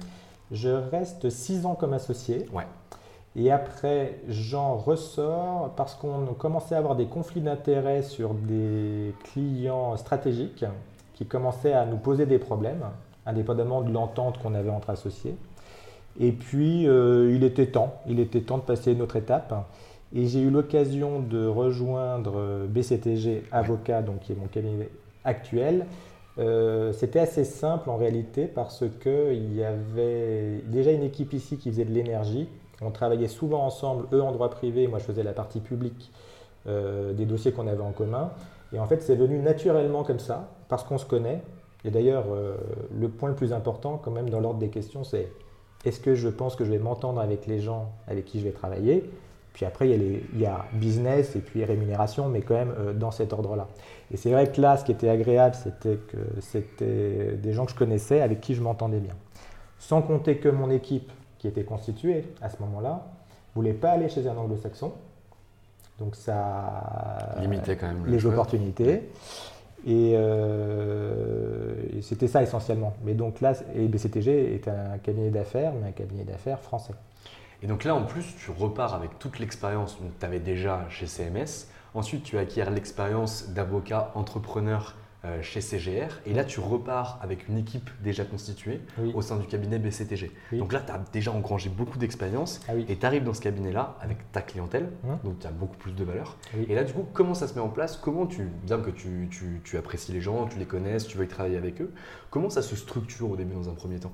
Je 0.51 0.69
reste 0.69 1.29
6 1.29 1.65
ans 1.65 1.73
comme 1.73 1.93
associé. 1.93 2.45
Ouais. 2.53 2.67
Et 3.35 3.51
après, 3.51 4.19
j'en 4.27 4.75
ressors 4.75 5.71
parce 5.75 5.95
qu'on 5.95 6.25
commençait 6.37 6.75
à 6.75 6.77
avoir 6.77 6.95
des 6.95 7.07
conflits 7.07 7.41
d'intérêts 7.41 8.03
sur 8.03 8.35
des 8.35 9.15
clients 9.23 9.97
stratégiques 9.97 10.65
qui 11.15 11.25
commençaient 11.25 11.73
à 11.73 11.85
nous 11.85 11.97
poser 11.97 12.27
des 12.27 12.37
problèmes, 12.37 12.85
indépendamment 13.25 13.81
de 13.81 13.91
l'entente 13.91 14.37
qu'on 14.37 14.53
avait 14.53 14.69
entre 14.69 14.91
associés. 14.91 15.35
Et 16.19 16.31
puis, 16.31 16.87
euh, 16.87 17.33
il 17.33 17.43
était 17.43 17.67
temps, 17.67 17.95
il 18.07 18.19
était 18.19 18.41
temps 18.41 18.59
de 18.59 18.63
passer 18.63 18.91
une 18.91 19.01
autre 19.01 19.15
étape. 19.15 19.65
Et 20.15 20.27
j'ai 20.27 20.41
eu 20.41 20.49
l'occasion 20.49 21.19
de 21.19 21.45
rejoindre 21.45 22.67
BCTG 22.67 23.43
Avocat, 23.51 24.01
donc 24.01 24.19
qui 24.19 24.31
est 24.33 24.35
mon 24.35 24.47
cabinet 24.47 24.89
actuel, 25.25 25.85
euh, 26.39 26.91
c'était 26.93 27.19
assez 27.19 27.43
simple 27.43 27.89
en 27.89 27.97
réalité 27.97 28.47
parce 28.47 28.83
qu'il 29.01 29.55
y 29.55 29.63
avait 29.63 30.63
déjà 30.65 30.91
une 30.91 31.03
équipe 31.03 31.33
ici 31.33 31.57
qui 31.57 31.69
faisait 31.69 31.85
de 31.85 31.93
l'énergie. 31.93 32.47
On 32.81 32.91
travaillait 32.91 33.27
souvent 33.27 33.63
ensemble, 33.63 34.07
eux 34.13 34.21
en 34.21 34.31
droit 34.31 34.49
privé, 34.49 34.87
moi 34.87 34.99
je 34.99 35.05
faisais 35.05 35.23
la 35.23 35.33
partie 35.33 35.59
publique 35.59 36.11
euh, 36.67 37.13
des 37.13 37.25
dossiers 37.25 37.51
qu'on 37.51 37.67
avait 37.67 37.83
en 37.83 37.91
commun. 37.91 38.31
Et 38.73 38.79
en 38.79 38.87
fait 38.87 39.01
c'est 39.01 39.15
venu 39.15 39.37
naturellement 39.39 40.03
comme 40.03 40.19
ça, 40.19 40.49
parce 40.69 40.83
qu'on 40.83 40.97
se 40.97 41.05
connaît. 41.05 41.41
Et 41.85 41.91
d'ailleurs, 41.91 42.25
euh, 42.31 42.55
le 42.97 43.09
point 43.09 43.29
le 43.29 43.35
plus 43.35 43.53
important 43.53 43.99
quand 44.03 44.11
même 44.11 44.29
dans 44.29 44.39
l'ordre 44.39 44.59
des 44.59 44.69
questions, 44.69 45.03
c'est 45.03 45.31
est-ce 45.85 45.99
que 45.99 46.15
je 46.15 46.29
pense 46.29 46.55
que 46.55 46.63
je 46.63 46.71
vais 46.71 46.79
m'entendre 46.79 47.19
avec 47.19 47.45
les 47.45 47.59
gens 47.59 47.91
avec 48.07 48.25
qui 48.25 48.39
je 48.39 48.45
vais 48.45 48.51
travailler? 48.51 49.09
Puis 49.53 49.65
après, 49.65 49.89
il 49.89 50.39
y, 50.39 50.45
a 50.45 50.65
business 50.73 51.35
et 51.35 51.39
puis 51.39 51.63
rémunération, 51.63 52.27
mais 52.27 52.41
quand 52.41 52.55
même 52.55 52.73
dans 52.95 53.11
cet 53.11 53.33
ordre-là. 53.33 53.67
Et 54.11 54.17
c'est 54.17 54.31
vrai 54.31 54.51
que 54.51 54.59
là, 54.59 54.77
ce 54.77 54.83
qui 54.83 54.91
était 54.91 55.09
agréable, 55.09 55.55
c'était 55.55 55.97
que 55.97 56.17
c'était 56.41 57.33
des 57.33 57.53
gens 57.53 57.65
que 57.65 57.71
je 57.71 57.77
connaissais, 57.77 58.21
avec 58.21 58.41
qui 58.41 58.55
je 58.55 58.61
m'entendais 58.63 58.99
bien. 58.99 59.13
Sans 59.77 60.01
compter 60.01 60.37
que 60.37 60.49
mon 60.49 60.71
équipe, 60.71 61.11
qui 61.37 61.47
était 61.47 61.63
constituée 61.63 62.25
à 62.41 62.49
ce 62.49 62.57
moment-là, 62.61 63.05
voulait 63.53 63.73
pas 63.73 63.91
aller 63.91 64.09
chez 64.09 64.27
un 64.27 64.35
anglo-saxon. 64.35 64.93
Donc 65.99 66.15
ça 66.15 67.35
limitait 67.39 67.75
quand 67.75 67.87
même 67.87 68.05
les 68.07 68.25
opportunités. 68.25 69.03
Euh, 69.87 71.73
et, 71.97 72.01
c'était 72.01 72.27
ça 72.27 72.41
essentiellement. 72.41 72.93
Mais 73.03 73.13
donc 73.13 73.41
là, 73.41 73.53
et 73.75 73.87
BCTG 73.87 74.55
est 74.55 74.67
un 74.67 74.97
cabinet 74.99 75.29
d'affaires, 75.29 75.73
mais 75.79 75.89
un 75.89 75.91
cabinet 75.91 76.23
d'affaires 76.23 76.59
français. 76.59 76.93
Et 77.63 77.67
donc 77.67 77.85
là, 77.85 77.95
en 77.95 78.03
plus, 78.03 78.35
tu 78.37 78.51
repars 78.51 78.93
avec 78.93 79.17
toute 79.17 79.39
l'expérience 79.39 79.95
que 79.95 80.03
tu 80.19 80.25
avais 80.25 80.39
déjà 80.39 80.85
chez 80.89 81.07
CMS 81.07 81.67
Ensuite, 81.95 82.23
tu 82.23 82.37
acquiers 82.37 82.65
l'expérience 82.71 83.49
d'avocat 83.49 84.11
entrepreneur 84.15 84.95
euh, 85.25 85.41
chez 85.41 85.61
CGR. 85.61 86.19
Et 86.25 86.33
là, 86.33 86.43
tu 86.43 86.59
repars 86.59 87.19
avec 87.21 87.47
une 87.47 87.57
équipe 87.57 87.89
déjà 88.01 88.25
constituée 88.25 88.81
au 89.13 89.21
sein 89.21 89.37
du 89.37 89.45
cabinet 89.45 89.77
BCTG. 89.77 90.31
Donc 90.53 90.73
là, 90.73 90.81
tu 90.81 90.91
as 90.91 90.99
déjà 91.13 91.31
engrangé 91.31 91.69
beaucoup 91.69 91.97
d'expérience. 91.99 92.61
Ah 92.67 92.73
et 92.75 92.97
tu 92.97 93.05
arrives 93.05 93.23
dans 93.23 93.33
ce 93.33 93.41
cabinet-là 93.41 93.95
avec 94.01 94.31
ta 94.31 94.41
clientèle, 94.41 94.89
hein 95.07 95.19
donc 95.23 95.39
tu 95.39 95.47
as 95.47 95.51
beaucoup 95.51 95.77
plus 95.77 95.93
de 95.93 96.03
valeur. 96.03 96.35
Et 96.67 96.75
là, 96.75 96.83
du 96.83 96.91
coup, 96.91 97.05
comment 97.13 97.35
ça 97.35 97.47
se 97.47 97.53
met 97.53 97.61
en 97.61 97.69
place? 97.69 97.95
Comment 97.95 98.25
tu, 98.25 98.49
bien 98.63 98.79
que 98.79 98.89
tu, 98.89 99.29
tu, 99.63 99.77
apprécies 99.77 100.11
les 100.11 100.21
gens, 100.21 100.47
tu 100.47 100.57
les 100.57 100.65
connaisses, 100.65 101.07
tu 101.07 101.17
veux 101.17 101.27
travailler 101.27 101.57
avec 101.57 101.79
eux, 101.79 101.93
comment 102.29 102.49
ça 102.49 102.61
se 102.61 102.75
structure 102.75 103.29
au 103.29 103.35
début 103.35 103.53
dans 103.53 103.69
un 103.69 103.75
premier 103.75 103.99
temps? 103.99 104.11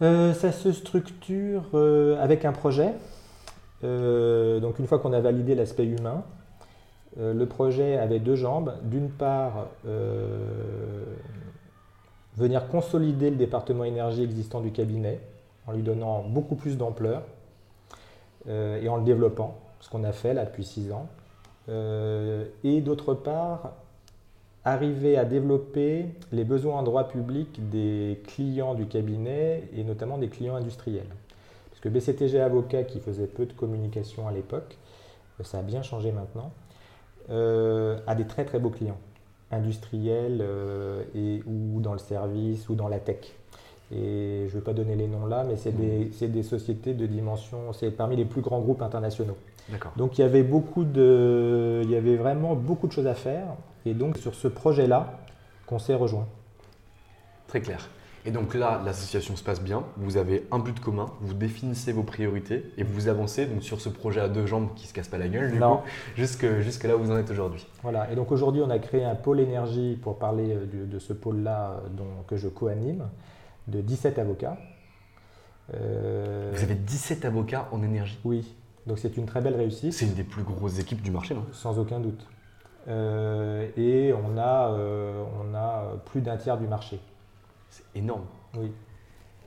Ça 0.00 0.52
se 0.52 0.72
structure 0.72 1.62
euh, 1.74 2.22
avec 2.22 2.44
un 2.44 2.52
projet. 2.52 2.92
Euh, 3.84 4.60
donc 4.60 4.78
une 4.78 4.86
fois 4.86 4.98
qu'on 4.98 5.12
a 5.12 5.20
validé 5.20 5.54
l'aspect 5.54 5.84
humain, 5.84 6.24
euh, 7.18 7.34
le 7.34 7.46
projet 7.46 7.96
avait 7.98 8.18
deux 8.18 8.36
jambes. 8.36 8.74
D'une 8.82 9.10
part, 9.10 9.68
euh, 9.86 11.04
venir 12.36 12.68
consolider 12.68 13.30
le 13.30 13.36
département 13.36 13.84
énergie 13.84 14.22
existant 14.22 14.60
du 14.60 14.70
cabinet 14.70 15.20
en 15.66 15.72
lui 15.72 15.82
donnant 15.82 16.22
beaucoup 16.22 16.56
plus 16.56 16.76
d'ampleur 16.76 17.22
et 18.46 18.90
en 18.90 18.98
le 18.98 19.04
développant, 19.04 19.56
ce 19.80 19.88
qu'on 19.88 20.04
a 20.04 20.12
fait 20.12 20.34
là 20.34 20.44
depuis 20.44 20.64
six 20.64 20.92
ans. 20.92 21.06
et 21.66 22.80
d'autre 22.82 23.14
part, 23.14 23.72
arriver 24.64 25.18
à 25.18 25.24
développer 25.24 26.06
les 26.32 26.44
besoins 26.44 26.78
en 26.78 26.82
droit 26.82 27.08
public 27.08 27.68
des 27.68 28.22
clients 28.26 28.74
du 28.74 28.86
cabinet 28.86 29.68
et 29.76 29.84
notamment 29.84 30.18
des 30.18 30.28
clients 30.28 30.56
industriels 30.56 31.06
que 31.84 31.90
BCTG 31.90 32.40
Avocat, 32.40 32.84
qui 32.84 32.98
faisait 32.98 33.26
peu 33.26 33.44
de 33.44 33.52
communication 33.52 34.26
à 34.26 34.32
l'époque, 34.32 34.78
euh, 35.38 35.44
ça 35.44 35.58
a 35.58 35.62
bien 35.62 35.82
changé 35.82 36.12
maintenant, 36.12 36.50
euh, 37.28 37.98
a 38.06 38.14
des 38.14 38.24
très 38.24 38.46
très 38.46 38.58
beaux 38.58 38.70
clients, 38.70 38.96
industriels 39.50 40.38
euh, 40.40 41.04
et, 41.14 41.42
ou 41.46 41.82
dans 41.82 41.92
le 41.92 41.98
service 41.98 42.70
ou 42.70 42.74
dans 42.74 42.88
la 42.88 43.00
tech. 43.00 43.34
Et 43.92 44.46
je 44.48 44.54
ne 44.54 44.60
vais 44.60 44.64
pas 44.64 44.72
donner 44.72 44.96
les 44.96 45.06
noms 45.06 45.26
là, 45.26 45.44
mais 45.46 45.56
c'est 45.56 45.72
des, 45.72 46.06
des, 46.26 46.42
sociétés 46.42 46.94
de 46.94 47.04
dimension, 47.04 47.74
c'est 47.74 47.90
parmi 47.90 48.16
les 48.16 48.24
plus 48.24 48.40
grands 48.40 48.60
groupes 48.60 48.80
internationaux. 48.80 49.36
Donc 49.96 50.16
il 50.16 50.22
y 50.22 50.24
avait 50.24 50.42
beaucoup 50.42 50.84
de, 50.84 51.82
il 51.84 51.90
y 51.90 51.96
avait 51.96 52.16
vraiment 52.16 52.54
beaucoup 52.54 52.86
de 52.86 52.92
choses 52.92 53.06
à 53.06 53.14
faire. 53.14 53.44
Et 53.86 53.94
donc 53.94 54.18
sur 54.18 54.34
ce 54.34 54.48
projet-là, 54.48 55.20
qu'on 55.66 55.78
s'est 55.78 55.94
rejoint. 55.94 56.26
Très 57.46 57.60
clair. 57.60 57.88
Et 58.26 58.30
donc 58.30 58.54
là, 58.54 58.80
l'association 58.82 59.36
se 59.36 59.42
passe 59.42 59.60
bien, 59.60 59.84
vous 59.98 60.16
avez 60.16 60.46
un 60.50 60.58
but 60.58 60.80
commun, 60.80 61.10
vous 61.20 61.34
définissez 61.34 61.92
vos 61.92 62.02
priorités 62.02 62.64
et 62.78 62.82
vous 62.82 63.08
avancez 63.08 63.44
donc 63.44 63.62
sur 63.62 63.82
ce 63.82 63.90
projet 63.90 64.20
à 64.20 64.28
deux 64.28 64.46
jambes 64.46 64.70
qui 64.74 64.84
ne 64.84 64.88
se 64.88 64.94
casse 64.94 65.08
pas 65.08 65.18
la 65.18 65.28
gueule, 65.28 65.52
du 65.52 65.58
coup, 65.58 65.80
jusque, 66.16 66.46
jusque 66.60 66.84
là 66.84 66.96
où 66.96 67.00
vous 67.00 67.10
en 67.10 67.18
êtes 67.18 67.30
aujourd'hui. 67.30 67.66
Voilà, 67.82 68.10
et 68.10 68.14
donc 68.14 68.32
aujourd'hui, 68.32 68.62
on 68.62 68.70
a 68.70 68.78
créé 68.78 69.04
un 69.04 69.14
pôle 69.14 69.40
énergie 69.40 69.98
pour 70.00 70.18
parler 70.18 70.54
euh, 70.54 70.86
de, 70.86 70.98
ce 70.98 71.12
pôle-là 71.12 71.82
euh, 71.84 72.02
que 72.26 72.38
je 72.38 72.48
co-anime, 72.48 73.08
de 73.68 73.82
17 73.82 74.18
avocats. 74.18 74.56
Euh, 75.74 76.50
vous 76.54 76.62
avez 76.62 76.76
17 76.76 77.26
avocats 77.26 77.68
en 77.72 77.82
énergie 77.82 78.18
Oui, 78.24 78.54
donc 78.86 78.98
c'est 78.98 79.18
une 79.18 79.26
très 79.26 79.42
belle 79.42 79.56
réussite. 79.56 79.92
C'est 79.92 80.06
une 80.06 80.14
des 80.14 80.24
plus 80.24 80.44
grosses 80.44 80.78
équipes 80.78 81.02
du 81.02 81.10
marché, 81.10 81.34
non? 81.34 81.44
Sans 81.52 81.78
aucun 81.78 82.00
doute. 82.00 82.26
Et 82.88 84.12
on 84.12 84.38
a, 84.38 84.70
on 84.70 85.54
a 85.54 85.84
plus 86.06 86.20
d'un 86.20 86.36
tiers 86.36 86.58
du 86.58 86.66
marché. 86.66 87.00
C'est 87.70 87.84
énorme. 87.98 88.24
Oui. 88.56 88.72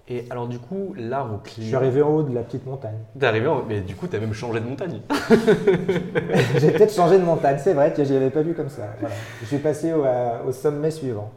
Et 0.10 0.26
alors 0.30 0.48
du 0.48 0.58
coup, 0.58 0.94
là, 0.96 1.24
vos 1.24 1.38
clients... 1.38 1.64
Je 1.64 1.68
suis 1.68 1.76
arrivé 1.76 2.02
en 2.02 2.10
haut 2.10 2.24
de 2.24 2.34
la 2.34 2.42
petite 2.42 2.66
montagne. 2.66 3.00
T'es 3.20 3.26
arrivé 3.26 3.48
en... 3.48 3.64
Mais 3.64 3.82
du 3.82 3.94
coup, 3.96 4.08
tu 4.08 4.16
as 4.16 4.20
même 4.20 4.34
changé 4.34 4.62
de 4.62 4.66
montagne. 4.66 5.02
J'ai 6.60 6.72
peut-être 6.72 6.94
changé 6.94 7.20
de 7.20 7.26
montagne, 7.26 7.58
c'est 7.62 7.74
vrai 7.74 7.92
que 7.92 8.04
je 8.06 8.12
n'y 8.12 8.18
avais 8.18 8.30
pas 8.30 8.42
vu 8.42 8.54
comme 8.54 8.70
ça. 8.70 8.84
Je 9.42 9.46
suis 9.46 9.58
passé 9.58 9.94
au 9.94 10.52
sommet 10.52 10.92
suivant. 10.92 11.32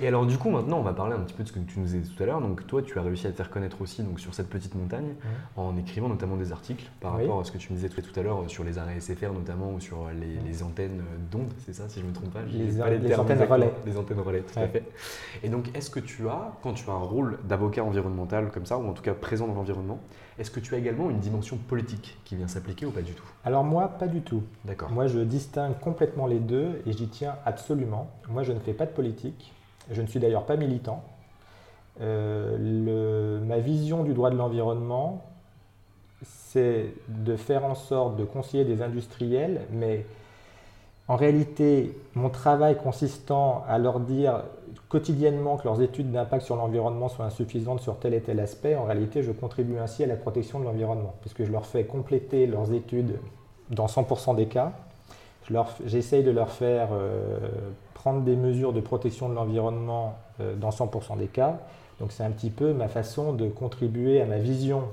Et 0.00 0.08
alors 0.08 0.26
du 0.26 0.38
coup 0.38 0.50
maintenant 0.50 0.78
on 0.78 0.82
va 0.82 0.92
parler 0.92 1.14
un 1.14 1.20
petit 1.20 1.34
peu 1.34 1.42
de 1.42 1.48
ce 1.48 1.52
que 1.52 1.58
tu 1.60 1.78
nous 1.78 1.86
disais 1.86 2.00
tout 2.00 2.22
à 2.22 2.26
l'heure. 2.26 2.40
Donc 2.40 2.66
toi 2.66 2.82
tu 2.82 2.98
as 2.98 3.02
réussi 3.02 3.26
à 3.26 3.30
te 3.30 3.36
faire 3.36 3.50
connaître 3.50 3.80
aussi 3.80 4.02
donc, 4.02 4.20
sur 4.20 4.34
cette 4.34 4.48
petite 4.48 4.74
montagne 4.74 5.14
en 5.56 5.76
écrivant 5.76 6.08
notamment 6.08 6.36
des 6.36 6.52
articles 6.52 6.90
par 7.00 7.12
rapport 7.12 7.40
à 7.40 7.44
ce 7.44 7.52
que 7.52 7.58
tu 7.58 7.72
me 7.72 7.76
disais 7.76 7.88
tout 7.88 8.18
à 8.18 8.22
l'heure 8.22 8.42
euh, 8.42 8.48
sur 8.48 8.64
les 8.64 8.78
arrêts 8.78 8.98
SFR 9.00 9.32
notamment 9.32 9.72
ou 9.72 9.80
sur 9.80 10.06
euh, 10.06 10.12
les, 10.12 10.62
antennes 10.62 11.00
euh, 11.00 11.16
d'ondes, 11.30 11.52
c'est 11.58 11.74
ça 11.74 11.88
si 11.88 12.00
je 12.00 12.04
ne 12.04 12.10
me 12.10 12.14
trompe 12.14 12.30
pas? 12.30 12.42
Les, 12.42 12.80
antennes 13.14 13.42
relais. 13.42 13.72
Les 13.86 13.96
antennes 13.96 14.20
relais, 14.20 14.40
tout 14.40 14.58
à 14.58 14.68
fait. 14.68 14.84
Et 15.42 15.48
donc 15.48 15.70
est-ce 15.74 15.90
que 15.90 16.00
tu 16.00 16.28
as, 16.28 16.52
quand 16.62 16.74
tu 16.74 16.88
as 16.88 16.92
un 16.92 16.98
rôle 16.98 17.38
d'avocat 17.44 17.84
environnemental 17.84 18.50
comme 18.50 18.66
ça, 18.66 18.78
ou 18.78 18.88
en 18.88 18.92
tout 18.92 19.02
cas 19.02 19.14
présent 19.14 19.46
dans 19.46 19.54
l'environnement, 19.54 20.00
est-ce 20.38 20.50
que 20.50 20.60
tu 20.60 20.74
as 20.74 20.78
également 20.78 21.10
une 21.10 21.18
dimension 21.18 21.56
politique 21.56 22.18
qui 22.24 22.36
vient 22.36 22.48
s'appliquer 22.48 22.86
ou 22.86 22.90
pas 22.90 23.02
du 23.02 23.12
tout? 23.12 23.24
Alors 23.44 23.64
moi, 23.64 23.88
pas 23.88 24.06
du 24.06 24.22
tout. 24.22 24.42
D'accord. 24.64 24.90
Moi 24.90 25.06
je 25.06 25.18
distingue 25.20 25.78
complètement 25.80 26.26
les 26.26 26.38
deux 26.38 26.82
et 26.86 26.92
j'y 26.92 27.08
tiens 27.08 27.36
absolument. 27.44 28.10
Moi 28.28 28.42
je 28.42 28.52
ne 28.52 28.58
fais 28.58 28.72
pas 28.72 28.86
de 28.86 28.92
politique. 28.92 29.52
Je 29.90 30.00
ne 30.02 30.06
suis 30.06 30.20
d'ailleurs 30.20 30.46
pas 30.46 30.56
militant. 30.56 31.02
Euh, 32.00 33.40
ma 33.44 33.58
vision 33.58 34.02
du 34.02 34.14
droit 34.14 34.30
de 34.30 34.36
l'environnement, 34.36 35.24
c'est 36.22 36.94
de 37.08 37.36
faire 37.36 37.64
en 37.64 37.74
sorte 37.74 38.16
de 38.16 38.24
conseiller 38.24 38.64
des 38.64 38.82
industriels, 38.82 39.62
mais 39.70 40.06
en 41.08 41.16
réalité, 41.16 41.98
mon 42.14 42.30
travail 42.30 42.76
consistant 42.76 43.64
à 43.68 43.78
leur 43.78 44.00
dire 44.00 44.44
quotidiennement 44.88 45.56
que 45.56 45.64
leurs 45.64 45.82
études 45.82 46.12
d'impact 46.12 46.44
sur 46.44 46.56
l'environnement 46.56 47.08
sont 47.08 47.22
insuffisantes 47.22 47.80
sur 47.80 47.98
tel 47.98 48.14
et 48.14 48.20
tel 48.20 48.38
aspect, 48.40 48.76
en 48.76 48.84
réalité, 48.84 49.22
je 49.22 49.32
contribue 49.32 49.78
ainsi 49.78 50.04
à 50.04 50.06
la 50.06 50.16
protection 50.16 50.60
de 50.60 50.64
l'environnement, 50.64 51.14
puisque 51.20 51.44
je 51.44 51.50
leur 51.50 51.66
fais 51.66 51.84
compléter 51.84 52.46
leurs 52.46 52.72
études 52.72 53.18
dans 53.70 53.86
100% 53.86 54.36
des 54.36 54.46
cas. 54.46 54.72
J'essaye 55.84 56.22
de 56.22 56.30
leur 56.30 56.50
faire 56.50 56.90
euh, 56.92 57.38
prendre 58.02 58.22
des 58.22 58.36
mesures 58.36 58.72
de 58.72 58.80
protection 58.80 59.28
de 59.28 59.34
l'environnement 59.34 60.16
euh, 60.40 60.56
dans 60.56 60.70
100% 60.70 61.18
des 61.18 61.28
cas. 61.28 61.60
Donc 62.00 62.10
c'est 62.10 62.24
un 62.24 62.30
petit 62.30 62.50
peu 62.50 62.72
ma 62.72 62.88
façon 62.88 63.32
de 63.32 63.48
contribuer 63.48 64.20
à 64.20 64.26
ma 64.26 64.38
vision 64.38 64.84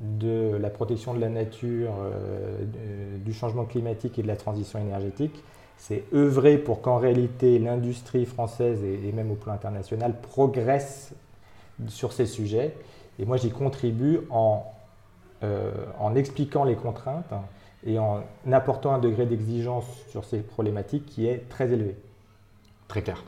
de 0.00 0.56
la 0.60 0.70
protection 0.70 1.14
de 1.14 1.20
la 1.20 1.28
nature, 1.28 1.92
euh, 2.00 2.64
du 3.24 3.32
changement 3.32 3.64
climatique 3.64 4.18
et 4.18 4.22
de 4.22 4.28
la 4.28 4.36
transition 4.36 4.78
énergétique 4.78 5.42
c'est 5.80 6.04
œuvrer 6.12 6.58
pour 6.58 6.82
qu'en 6.82 6.98
réalité 6.98 7.58
l'industrie 7.58 8.26
française 8.26 8.84
et, 8.84 9.12
même 9.12 9.30
au 9.30 9.34
plan 9.34 9.54
international 9.54 10.14
progresse 10.20 11.14
sur 11.88 12.12
ces 12.12 12.26
sujets. 12.26 12.76
Et 13.18 13.24
moi 13.24 13.38
j'y 13.38 13.50
contribue 13.50 14.20
en, 14.28 14.66
euh, 15.42 15.72
en 15.98 16.14
expliquant 16.14 16.64
les 16.64 16.76
contraintes 16.76 17.32
et 17.86 17.98
en 17.98 18.22
apportant 18.52 18.92
un 18.92 18.98
degré 18.98 19.24
d'exigence 19.24 19.86
sur 20.10 20.24
ces 20.24 20.40
problématiques 20.40 21.06
qui 21.06 21.26
est 21.26 21.48
très 21.48 21.72
élevé. 21.72 21.96
Très 22.90 23.02
clair. 23.02 23.22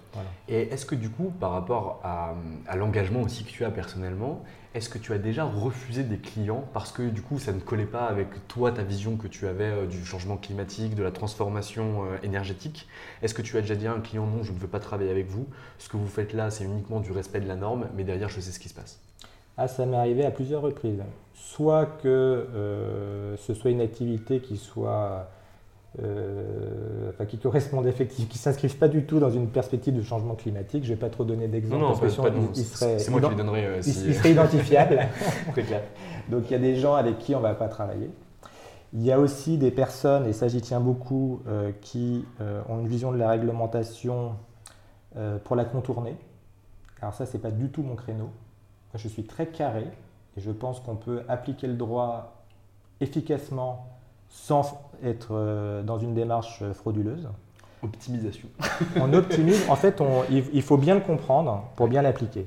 Et 0.48 0.62
est-ce 0.62 0.84
que 0.84 0.96
du 0.96 1.08
coup, 1.08 1.32
par 1.38 1.52
rapport 1.52 2.00
à, 2.02 2.34
l'engagement 2.74 3.22
aussi 3.22 3.44
que 3.44 3.50
tu 3.50 3.64
as 3.64 3.70
personnellement, 3.70 4.42
est-ce 4.74 4.88
que 4.88 4.98
tu 4.98 5.12
as 5.12 5.18
déjà 5.18 5.44
refusé 5.44 6.02
des 6.02 6.16
clients 6.16 6.64
parce 6.74 6.90
que 6.90 7.08
du 7.08 7.22
coup 7.22 7.38
ça 7.38 7.52
ne 7.52 7.60
collait 7.60 7.86
pas 7.86 8.06
avec 8.06 8.48
toi, 8.48 8.72
ta 8.72 8.82
vision 8.82 9.16
que 9.16 9.28
tu 9.28 9.46
avais 9.46 9.66
euh, 9.66 9.86
du 9.86 10.04
changement 10.04 10.36
climatique, 10.36 10.96
de 10.96 11.04
la 11.04 11.12
transformation 11.12 12.06
euh, 12.06 12.16
énergétique? 12.24 12.88
Est-ce 13.22 13.34
que 13.34 13.42
tu 13.42 13.56
as 13.56 13.60
déjà 13.60 13.76
dit 13.76 13.86
à 13.86 13.92
un 13.92 14.00
client 14.00 14.26
non, 14.26 14.42
je 14.42 14.50
ne 14.50 14.58
veux 14.58 14.66
pas 14.66 14.80
travailler 14.80 15.12
avec 15.12 15.28
vous, 15.28 15.46
ce 15.78 15.88
que 15.88 15.96
vous 15.96 16.08
faites 16.08 16.32
là 16.32 16.50
c'est 16.50 16.64
uniquement 16.64 16.98
du 16.98 17.12
respect 17.12 17.40
de 17.40 17.46
la 17.46 17.54
norme, 17.54 17.86
mais 17.94 18.02
derrière 18.02 18.30
je 18.30 18.40
sais 18.40 18.50
ce 18.50 18.58
qui 18.58 18.68
se 18.68 18.74
passe 18.74 18.98
ah, 19.58 19.68
ça 19.68 19.84
m'est 19.86 19.96
arrivé 19.96 20.24
à 20.24 20.30
plusieurs 20.30 20.62
reprises. 20.62 21.04
Soit 21.34 21.86
que 22.02 22.08
euh, 22.08 23.36
ce 23.36 23.54
soit 23.54 23.70
une 23.70 23.82
activité 23.82 24.40
qui 24.40 24.56
soit 24.56 25.28
euh, 26.00 27.10
enfin, 27.10 27.26
qui 27.26 27.36
correspondent 27.36 27.86
effectivement, 27.86 28.30
qui 28.30 28.38
s'inscrivent 28.38 28.78
pas 28.78 28.88
du 28.88 29.04
tout 29.04 29.18
dans 29.18 29.30
une 29.30 29.48
perspective 29.48 29.94
de 29.94 30.02
changement 30.02 30.34
climatique. 30.34 30.84
Je 30.84 30.88
vais 30.88 30.98
pas 30.98 31.10
trop 31.10 31.24
donner 31.24 31.48
d'exemples 31.48 31.84
parce 31.84 32.16
que 32.16 32.98
c'est 32.98 33.10
moi 33.10 33.20
qui 33.20 33.28
les 33.28 33.36
donnerai. 33.36 33.66
Euh, 33.66 33.80
il, 33.84 34.14
serait 34.14 34.32
identifiable. 34.32 35.00
Donc 36.30 36.44
il 36.46 36.52
y 36.52 36.54
a 36.54 36.58
des 36.58 36.76
gens 36.76 36.94
avec 36.94 37.18
qui 37.18 37.34
on 37.34 37.40
va 37.40 37.54
pas 37.54 37.68
travailler. 37.68 38.10
Il 38.94 39.02
y 39.02 39.12
a 39.12 39.18
aussi 39.18 39.58
des 39.58 39.70
personnes, 39.70 40.26
et 40.26 40.32
ça 40.32 40.48
j'y 40.48 40.62
tiens 40.62 40.80
beaucoup, 40.80 41.42
euh, 41.46 41.72
qui 41.82 42.24
ont 42.68 42.80
une 42.80 42.88
vision 42.88 43.12
de 43.12 43.18
la 43.18 43.28
réglementation 43.28 44.32
pour 45.44 45.56
la 45.56 45.66
contourner. 45.66 46.16
Alors 47.02 47.12
ça, 47.12 47.26
c'est 47.26 47.38
pas 47.38 47.50
du 47.50 47.68
tout 47.68 47.82
mon 47.82 47.96
créneau. 47.96 48.30
je 48.94 49.08
suis 49.08 49.24
très 49.24 49.48
carré 49.48 49.86
et 50.38 50.40
je 50.40 50.50
pense 50.50 50.80
qu'on 50.80 50.96
peut 50.96 51.22
appliquer 51.28 51.66
le 51.66 51.74
droit 51.74 52.44
efficacement 53.00 53.92
sans 54.32 54.80
être 55.04 55.28
euh, 55.32 55.82
dans 55.82 55.98
une 55.98 56.14
démarche 56.14 56.64
frauduleuse. 56.72 57.28
Optimisation. 57.82 58.48
on 59.00 59.12
optimise, 59.12 59.68
en 59.68 59.76
fait, 59.76 60.02
il, 60.30 60.62
faut 60.62 60.76
bien 60.76 60.94
le 60.94 61.00
comprendre 61.00 61.64
pour 61.76 61.88
bien 61.88 62.02
l'appliquer. 62.02 62.46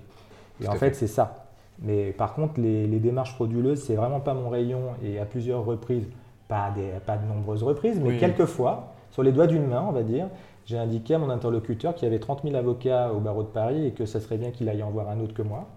Et 0.62 0.68
en 0.68 0.76
fait, 0.76 0.96
c'est 0.96 1.08
ça. 1.08 1.46
Mais 1.80 2.12
par 2.12 2.34
contre, 2.34 2.60
les, 2.60 2.88
démarches 3.00 3.34
frauduleuses, 3.34 3.84
c'est 3.84 3.96
vraiment 3.96 4.22
pas 4.22 4.34
mon 4.34 4.50
rayon 4.50 4.82
et 5.04 5.20
à 5.20 5.26
plusieurs 5.26 5.66
reprises, 5.66 6.08
pas, 6.48 6.72
des, 6.72 6.92
pas 7.06 7.18
de 7.18 7.26
nombreuses 7.28 7.64
reprises, 7.64 8.00
mais 8.00 8.18
quelques 8.18 8.46
fois, 8.46 8.94
sur 9.12 9.24
les 9.24 9.34
doigts 9.34 9.48
d'une 9.48 9.68
main, 9.68 9.86
on 9.88 9.92
va 9.92 10.04
dire, 10.04 10.28
j'ai 10.66 10.78
indiqué 10.78 11.16
à 11.16 11.20
mon 11.20 11.30
interlocuteur 11.30 11.94
qu'il 11.94 12.06
y 12.06 12.08
avait 12.08 12.20
30 12.20 12.44
000 12.44 12.56
avocats 12.56 13.12
au 13.12 13.20
barreau 13.20 13.44
de 13.44 13.48
Paris 13.48 13.86
et 13.86 13.92
que 13.92 14.06
ça 14.06 14.20
serait 14.20 14.38
bien 14.38 14.52
qu'il 14.52 14.70
aille 14.70 14.84
en 14.84 14.90
voir 14.90 15.10
un 15.10 15.20
autre 15.20 15.34
que 15.34 15.42
moi. 15.42 15.68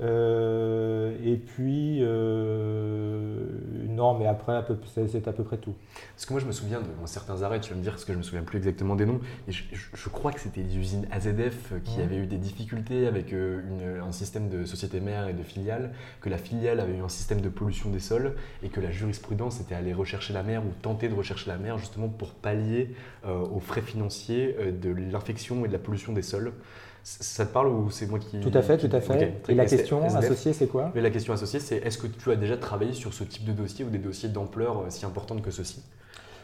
Euh, 0.00 1.14
et 1.22 1.36
puis, 1.36 1.98
euh, 2.00 3.44
non, 3.88 4.18
mais 4.18 4.26
après, 4.26 4.64
c'est 4.86 5.28
à 5.28 5.32
peu 5.32 5.44
près 5.44 5.58
tout. 5.58 5.74
Parce 6.14 6.26
que 6.26 6.32
moi, 6.32 6.40
je 6.40 6.46
me 6.46 6.52
souviens 6.52 6.80
de 6.80 6.86
certains 7.04 7.42
arrêts, 7.42 7.60
tu 7.60 7.70
vas 7.70 7.76
me 7.76 7.82
dire, 7.82 7.92
parce 7.92 8.04
que 8.04 8.12
je 8.12 8.18
me 8.18 8.22
souviens 8.22 8.42
plus 8.42 8.58
exactement 8.58 8.96
des 8.96 9.04
noms, 9.04 9.20
et 9.46 9.52
je, 9.52 10.08
crois 10.08 10.32
que 10.32 10.40
c'était 10.40 10.62
les 10.62 10.76
usines 10.76 11.06
AZF 11.10 11.74
qui 11.84 12.00
avaient 12.00 12.16
eu 12.16 12.26
des 12.26 12.38
difficultés 12.38 13.06
avec 13.06 13.32
euh, 13.32 14.00
un 14.02 14.12
système 14.12 14.48
de 14.48 14.64
société 14.64 15.00
mère 15.00 15.28
et 15.28 15.34
de 15.34 15.42
filiale, 15.42 15.92
que 16.20 16.30
la 16.30 16.38
filiale 16.38 16.80
avait 16.80 16.96
eu 16.96 17.02
un 17.02 17.08
système 17.08 17.40
de 17.40 17.48
pollution 17.48 17.90
des 17.90 18.00
sols, 18.00 18.34
et 18.62 18.68
que 18.68 18.80
la 18.80 18.90
jurisprudence 18.90 19.60
était 19.60 19.74
allée 19.74 19.92
rechercher 19.92 20.32
la 20.32 20.42
mer 20.42 20.62
ou 20.64 20.70
tenter 20.80 21.08
de 21.08 21.14
rechercher 21.14 21.50
la 21.50 21.58
mer 21.58 21.78
justement 21.78 22.08
pour 22.08 22.32
pallier 22.32 22.94
aux 23.26 23.60
frais 23.60 23.82
financiers 23.82 24.56
de 24.72 24.90
l'infection 24.90 25.64
et 25.64 25.68
de 25.68 25.72
la 25.72 25.78
pollution 25.78 26.12
des 26.12 26.22
sols. 26.22 26.52
Ça 27.02 27.46
te 27.46 27.52
parle 27.52 27.68
ou 27.68 27.90
c'est 27.90 28.06
moi 28.06 28.18
qui. 28.18 28.40
Tout 28.40 28.50
à 28.52 28.62
fait, 28.62 28.76
tout 28.76 28.94
à 28.94 29.00
fait. 29.00 29.40
Et 29.48 29.54
la 29.54 29.64
question 29.64 30.02
associée, 30.02 30.52
c'est 30.52 30.66
quoi 30.66 30.90
Mais 30.94 31.00
La 31.00 31.10
question 31.10 31.32
associée, 31.32 31.60
c'est 31.60 31.76
est-ce 31.78 31.98
que 31.98 32.06
tu 32.06 32.30
as 32.30 32.36
déjà 32.36 32.56
travaillé 32.56 32.92
sur 32.92 33.14
ce 33.14 33.24
type 33.24 33.44
de 33.44 33.52
dossier 33.52 33.84
ou 33.84 33.90
des 33.90 33.98
dossiers 33.98 34.28
d'ampleur 34.28 34.78
euh, 34.78 34.84
si 34.90 35.06
importante 35.06 35.42
que 35.42 35.50
ceci 35.50 35.82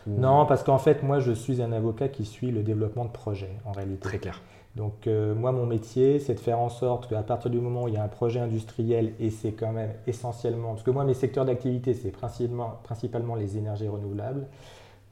Non, 0.07 0.47
parce 0.47 0.63
qu'en 0.63 0.79
fait, 0.79 1.03
moi, 1.03 1.21
je 1.21 1.33
suis 1.33 1.61
un 1.61 1.73
avocat 1.73 2.09
qui 2.09 2.25
suit 2.25 2.51
le 2.51 2.63
développement 2.63 3.05
de 3.05 3.11
projets, 3.11 3.55
en 3.65 3.73
réalité. 3.73 4.01
Très 4.01 4.19
clair. 4.19 4.41
Donc, 4.77 5.07
euh, 5.07 5.35
moi, 5.35 5.53
mon 5.53 5.67
métier, 5.67 6.19
c'est 6.19 6.35
de 6.35 6.41
faire 6.41 6.59
en 6.59 6.69
sorte 6.69 7.09
qu'à 7.09 7.23
partir 7.23 7.51
du 7.51 7.59
moment 7.59 7.85
où 7.85 7.89
il 7.89 7.95
y 7.95 7.99
a 7.99 8.03
un 8.03 8.09
projet 8.09 8.41
industriel, 8.41 9.13
et 9.21 9.31
c'est 9.31 9.53
quand 9.53 9.73
même 9.73 9.93
essentiellement. 10.07 10.71
Parce 10.71 10.83
que 10.83 10.91
moi, 10.91 11.05
mes 11.05 11.15
secteurs 11.15 11.45
d'activité, 11.45 11.93
c'est 11.93 12.11
principalement, 12.11 12.79
principalement 12.83 13.35
les 13.35 13.59
énergies 13.59 13.89
renouvelables. 13.89 14.47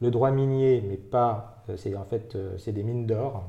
Le 0.01 0.11
droit 0.11 0.31
minier, 0.31 0.83
mais 0.87 0.97
pas. 0.97 1.63
Euh, 1.69 1.77
c'est 1.77 1.95
en 1.95 2.03
fait 2.03 2.37
c'est 2.57 2.73
des 2.73 2.83
mines 2.83 3.05
d'or 3.05 3.43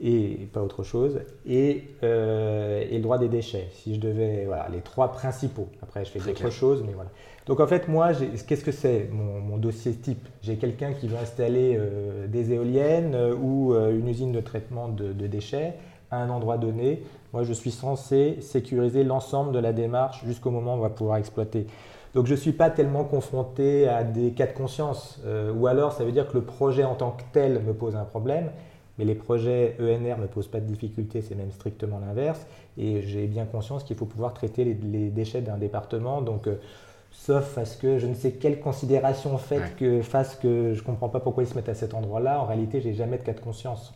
et 0.00 0.48
pas 0.52 0.60
autre 0.62 0.82
chose, 0.82 1.20
et, 1.46 1.84
euh, 2.02 2.84
et, 2.90 2.96
le 2.96 3.02
droit 3.02 3.18
des 3.18 3.28
déchets. 3.28 3.68
Si 3.72 3.94
je 3.94 4.00
devais, 4.00 4.44
voilà, 4.46 4.68
les 4.68 4.80
trois 4.80 5.12
principaux. 5.12 5.68
Après, 5.82 6.04
je 6.04 6.10
fais 6.10 6.18
d'autres 6.18 6.50
choses, 6.50 6.82
mais 6.84 6.92
voilà. 6.92 7.10
Donc 7.46 7.60
en 7.60 7.66
fait, 7.66 7.88
moi, 7.88 8.10
qu'est-ce 8.46 8.64
que 8.64 8.72
c'est 8.72 9.08
mon, 9.12 9.56
dossier 9.56 9.92
type? 9.92 10.28
J'ai 10.42 10.56
quelqu'un 10.56 10.92
qui 10.92 11.08
veut 11.08 11.18
installer 11.18 11.76
euh, 11.76 12.26
des 12.26 12.52
éoliennes 12.52 13.14
euh, 13.14 13.34
ou 13.34 13.74
une 13.74 14.08
usine 14.08 14.32
de 14.32 14.40
traitement 14.40 14.88
de, 14.88 15.12
de, 15.12 15.26
déchets 15.26 15.74
à 16.10 16.18
un 16.18 16.30
endroit 16.30 16.58
donné. 16.58 17.02
Moi, 17.32 17.42
je 17.44 17.52
suis 17.52 17.70
censé 17.70 18.38
sécuriser 18.40 19.04
l'ensemble 19.04 19.52
de 19.52 19.58
la 19.58 19.72
démarche 19.72 20.24
jusqu'au 20.24 20.50
moment 20.50 20.74
où 20.74 20.78
on 20.78 20.82
va 20.82 20.90
pouvoir 20.90 21.16
exploiter. 21.18 21.66
Donc 22.14 22.26
je 22.26 22.32
ne 22.32 22.38
suis 22.38 22.52
pas 22.52 22.68
tellement 22.68 23.04
confronté 23.04 23.88
à 23.88 24.04
des 24.04 24.32
cas 24.32 24.46
de 24.46 24.52
conscience, 24.52 25.18
ou 25.56 25.66
alors 25.66 25.92
ça 25.92 26.04
veut 26.04 26.12
dire 26.12 26.28
que 26.28 26.34
le 26.34 26.42
projet 26.44 26.84
en 26.84 26.94
tant 26.94 27.12
que 27.12 27.22
tel 27.32 27.62
me 27.62 27.72
pose 27.72 27.96
un 27.96 28.04
problème, 28.04 28.50
mais 28.98 29.04
les 29.04 29.14
projets 29.14 29.76
ENR 29.80 30.18
ne 30.18 30.26
posent 30.26 30.48
pas 30.48 30.60
de 30.60 30.66
difficultés, 30.66 31.22
c'est 31.22 31.34
même 31.34 31.52
strictement 31.52 31.98
l'inverse. 31.98 32.46
Et 32.78 33.02
j'ai 33.02 33.26
bien 33.26 33.44
conscience 33.44 33.84
qu'il 33.84 33.96
faut 33.96 34.06
pouvoir 34.06 34.34
traiter 34.34 34.64
les, 34.64 35.10
déchets 35.10 35.42
d'un 35.42 35.56
département. 35.56 36.22
Donc, 36.22 36.46
euh, 36.46 36.56
sauf 37.10 37.56
à 37.58 37.64
ce 37.64 37.76
que 37.76 37.98
je 37.98 38.06
ne 38.06 38.14
sais 38.14 38.32
quelle 38.32 38.60
considération 38.60 39.36
fait 39.38 39.76
que 39.76 40.02
fasse 40.02 40.36
que 40.36 40.74
je 40.74 40.80
ne 40.80 40.84
comprends 40.84 41.08
pas 41.08 41.20
pourquoi 41.20 41.42
ils 41.42 41.48
se 41.48 41.54
mettent 41.54 41.68
à 41.68 41.74
cet 41.74 41.94
endroit-là. 41.94 42.40
En 42.40 42.46
réalité, 42.46 42.80
j'ai 42.80 42.94
jamais 42.94 43.18
de 43.18 43.22
cas 43.22 43.32
de 43.32 43.40
conscience. 43.40 43.94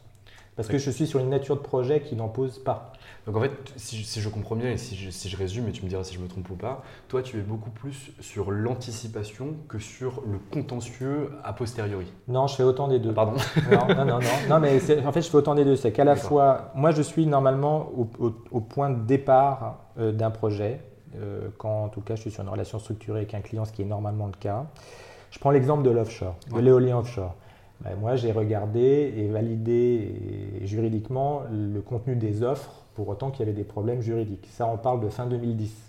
Parce 0.57 0.69
que 0.69 0.79
je 0.79 0.91
suis 0.91 1.07
sur 1.07 1.21
une 1.21 1.29
nature 1.29 1.57
de 1.57 1.61
projet 1.61 2.01
qui 2.01 2.17
n'en 2.17 2.29
pose 2.29 2.59
pas. 2.59 2.93
Donc 3.27 3.37
en 3.37 3.41
fait, 3.41 3.53
si 3.77 4.03
je, 4.03 4.29
comprends 4.31 4.57
bien 4.57 4.71
et 4.71 4.79
si 4.79 4.97
je, 4.97 5.37
résume, 5.37 5.69
et 5.69 5.73
tu 5.73 5.83
me 5.83 5.89
diras 5.89 6.03
si 6.03 6.15
je 6.15 6.21
me 6.21 6.29
trompe 6.29 6.49
ou 6.49 6.55
pas, 6.55 6.83
toi 7.09 7.23
tu 7.23 7.39
es 7.39 7.43
beaucoup 7.43 7.71
plus 7.71 8.13
sur 8.21 8.51
l'anticipation 8.51 9.55
que 9.69 9.79
sur 9.79 10.23
le 10.27 10.39
contentieux 10.39 11.31
a 11.45 11.53
posteriori. 11.53 12.07
Non, 12.27 12.47
je 12.47 12.55
fais 12.55 12.63
autant 12.63 12.89
des 12.89 12.99
deux. 12.99 13.13
pardon 13.13 13.35
non, 13.71 13.95
non, 13.95 14.05
non, 14.05 14.19
non, 14.49 14.61
mais 14.61 14.81
en 15.05 15.13
fait 15.13 15.23
je 15.23 15.29
fais 15.29 15.37
autant 15.37 15.55
des 15.55 15.65
deux. 15.65 15.77
C'est 15.77 15.93
qu'à 15.93 16.05
la 16.05 16.17
fois, 16.17 16.71
moi 16.75 16.91
je 16.91 17.03
suis 17.03 17.27
normalement 17.27 17.91
au, 18.51 18.61
point 18.61 18.91
de 18.91 19.05
départ 19.05 19.81
euh, 19.99 20.13
d'un 20.13 20.31
projet, 20.31 20.81
euh, 21.17 21.49
quand 21.59 21.85
en 21.85 21.89
tout 21.89 22.01
cas 22.01 22.15
je 22.15 22.23
suis 22.23 22.31
sur 22.31 22.43
une 22.43 22.49
relation 22.49 22.79
structurée 22.79 23.19
avec 23.19 23.35
un 23.35 23.41
client, 23.41 23.67
ce 23.67 23.73
qui 23.73 23.83
est 23.83 23.87
normalement 23.87 24.27
le 24.27 24.39
cas. 24.39 24.67
Je 25.31 25.39
prends 25.39 25.51
l'exemple 25.51 25.83
de 25.83 25.91
l'offshore, 25.91 26.37
de 26.55 26.61
l'éolien 26.61 26.99
offshore. 26.99 27.35
Ben, 27.81 27.95
moi, 27.97 28.17
j'ai 28.17 28.33
regardé 28.33 29.13
et 29.17 29.29
validé 29.29 30.61
juridiquement 30.63 31.43
le 31.51 31.81
contenu 31.81 32.17
des 32.17 32.43
offres 32.43 32.87
pour 32.95 33.09
autant 33.09 33.31
qu'il 33.31 33.41
y 33.41 33.43
avait 33.49 33.57
des 33.57 33.65
problèmes 33.65 34.01
juridiques. 34.01 34.49
Ça, 34.51 34.67
on 34.67 34.79
parle 34.79 35.01
de 35.01 35.09
fin 35.09 35.27
2010. 35.27 35.87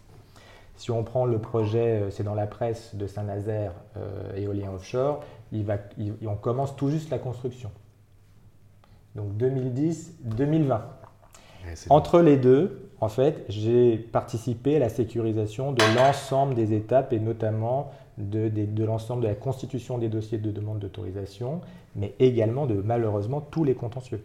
Si 0.76 0.92
on 0.92 1.04
prend 1.04 1.26
le 1.26 1.40
projet, 1.40 2.02
euh, 2.02 2.10
c'est 2.12 2.24
dans 2.24 2.36
la 2.36 2.46
presse 2.46 2.94
de 2.96 3.08
Saint-Nazaire 3.08 3.72
euh, 3.98 4.36
éolien 4.36 4.72
offshore, 4.76 5.22
il 5.52 5.64
va, 5.64 5.78
on 6.26 6.36
commence 6.36 6.76
tout 6.76 6.90
juste 6.90 7.10
la 7.10 7.18
construction. 7.18 7.72
Donc 9.16 9.34
2010-2020. 9.38 10.80
Entre 11.90 12.22
les 12.22 12.38
deux, 12.38 12.90
en 13.02 13.10
fait, 13.10 13.44
j'ai 13.50 13.98
participé 13.98 14.76
à 14.76 14.80
la 14.80 14.90
sécurisation 14.90 15.72
de 15.72 15.84
l'ensemble 15.96 16.54
des 16.54 16.74
étapes 16.74 17.12
et 17.12 17.20
notamment 17.20 17.92
de, 18.18 18.84
l'ensemble 18.84 19.24
de 19.24 19.28
la 19.28 19.36
constitution 19.36 19.98
des 19.98 20.10
dossiers 20.10 20.38
de 20.38 20.52
demande 20.52 20.80
d'autorisation, 20.80 21.62
mais 21.96 22.14
également 22.20 22.66
de 22.66 22.76
malheureusement 22.76 23.42
tous 23.42 23.64
les 23.64 23.76
contentieux. 23.76 24.24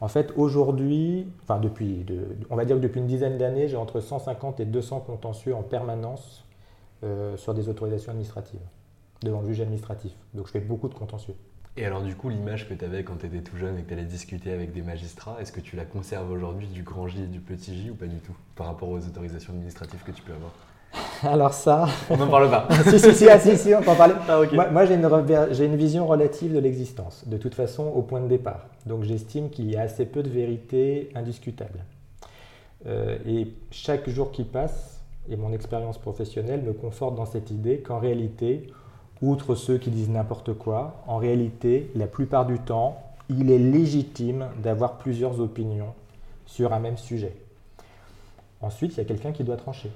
En 0.00 0.08
fait, 0.08 0.32
aujourd'hui, 0.36 1.26
enfin 1.42 1.58
depuis, 1.58 2.04
on 2.50 2.56
va 2.56 2.64
dire 2.64 2.76
que 2.76 2.82
depuis 2.82 3.00
une 3.00 3.06
dizaine 3.06 3.38
d'années, 3.38 3.68
j'ai 3.68 3.76
entre 3.76 4.00
150 4.00 4.60
et 4.60 4.64
200 4.64 5.00
contentieux 5.00 5.54
en 5.54 5.62
permanence 5.62 6.44
euh, 7.04 7.36
sur 7.36 7.54
des 7.54 7.68
autorisations 7.68 8.10
administratives, 8.10 8.60
devant 9.22 9.40
le 9.40 9.48
juge 9.48 9.60
administratif. 9.60 10.12
Donc 10.34 10.46
je 10.46 10.52
fais 10.52 10.60
beaucoup 10.60 10.88
de 10.88 10.94
contentieux. 10.94 11.34
Et 11.78 11.84
alors 11.84 12.02
du 12.02 12.14
coup, 12.14 12.30
l'image 12.30 12.68
que 12.68 12.74
tu 12.74 12.84
avais 12.84 13.04
quand 13.04 13.16
tu 13.16 13.26
étais 13.26 13.42
tout 13.42 13.56
jeune 13.56 13.76
et 13.76 13.82
que 13.82 13.88
tu 13.88 13.92
allais 13.92 14.04
discuter 14.04 14.50
avec 14.50 14.72
des 14.72 14.80
magistrats, 14.80 15.36
est-ce 15.40 15.52
que 15.52 15.60
tu 15.60 15.76
la 15.76 15.84
conserves 15.84 16.30
aujourd'hui 16.30 16.68
du 16.68 16.82
grand 16.82 17.06
J 17.06 17.24
et 17.24 17.26
du 17.26 17.40
petit 17.40 17.76
J 17.76 17.90
ou 17.90 17.94
pas 17.94 18.06
du 18.06 18.18
tout 18.18 18.34
par 18.54 18.66
rapport 18.66 18.88
aux 18.88 18.98
autorisations 18.98 19.52
administratives 19.52 20.02
que 20.02 20.12
tu 20.12 20.22
peux 20.22 20.32
avoir? 20.32 20.52
Alors 21.22 21.52
ça... 21.52 21.86
On 22.10 22.16
n'en 22.16 22.28
parle 22.28 22.50
pas. 22.50 22.68
si, 22.90 22.98
si, 22.98 23.14
si, 23.14 23.28
ah, 23.28 23.38
si, 23.38 23.56
si, 23.56 23.74
on 23.74 23.82
peut 23.82 23.90
en 23.90 23.94
parler. 23.94 24.14
Ah. 24.28 24.40
Moi, 24.52 24.70
moi, 24.70 24.86
j'ai 24.86 24.94
une, 24.94 25.08
j'ai 25.50 25.64
une 25.64 25.76
vision 25.76 26.06
relative 26.06 26.54
de 26.54 26.58
l'existence, 26.58 27.24
de 27.26 27.36
toute 27.36 27.54
façon 27.54 27.84
au 27.84 28.02
point 28.02 28.20
de 28.20 28.28
départ. 28.28 28.66
Donc 28.86 29.02
j'estime 29.02 29.50
qu'il 29.50 29.70
y 29.70 29.76
a 29.76 29.82
assez 29.82 30.06
peu 30.06 30.22
de 30.22 30.28
vérité 30.28 31.10
indiscutable. 31.14 31.80
Euh, 32.86 33.18
et 33.26 33.48
chaque 33.70 34.08
jour 34.08 34.30
qui 34.30 34.44
passe, 34.44 35.00
et 35.28 35.36
mon 35.36 35.52
expérience 35.52 35.98
professionnelle 35.98 36.62
me 36.62 36.72
conforte 36.72 37.16
dans 37.16 37.26
cette 37.26 37.50
idée 37.50 37.78
qu'en 37.78 37.98
réalité, 37.98 38.68
outre 39.22 39.54
ceux 39.54 39.78
qui 39.78 39.90
disent 39.90 40.10
n'importe 40.10 40.54
quoi, 40.54 41.02
en 41.06 41.16
réalité, 41.16 41.90
la 41.96 42.06
plupart 42.06 42.46
du 42.46 42.58
temps, 42.58 43.02
il 43.28 43.50
est 43.50 43.58
légitime 43.58 44.46
d'avoir 44.62 44.98
plusieurs 44.98 45.40
opinions 45.40 45.94
sur 46.46 46.72
un 46.72 46.78
même 46.78 46.96
sujet. 46.96 47.34
Ensuite, 48.60 48.94
il 48.94 48.98
y 48.98 49.00
a 49.00 49.04
quelqu'un 49.04 49.32
qui 49.32 49.42
doit 49.42 49.56
trancher. 49.56 49.90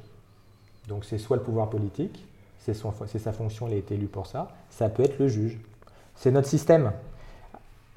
Donc 0.91 1.07
c'est 1.07 1.17
soit 1.17 1.37
le 1.37 1.43
pouvoir 1.43 1.71
politique, 1.71 2.27
c'est 2.59 2.75
sa 2.75 3.33
fonction, 3.33 3.67
il 3.69 3.75
a 3.75 3.77
été 3.77 3.95
élu 3.95 4.07
pour 4.07 4.27
ça, 4.27 4.49
ça 4.69 4.91
peut 4.91 5.03
être 5.03 5.19
le 5.19 5.29
juge. 5.29 5.59
C'est 6.15 6.31
notre 6.31 6.49
système. 6.49 6.93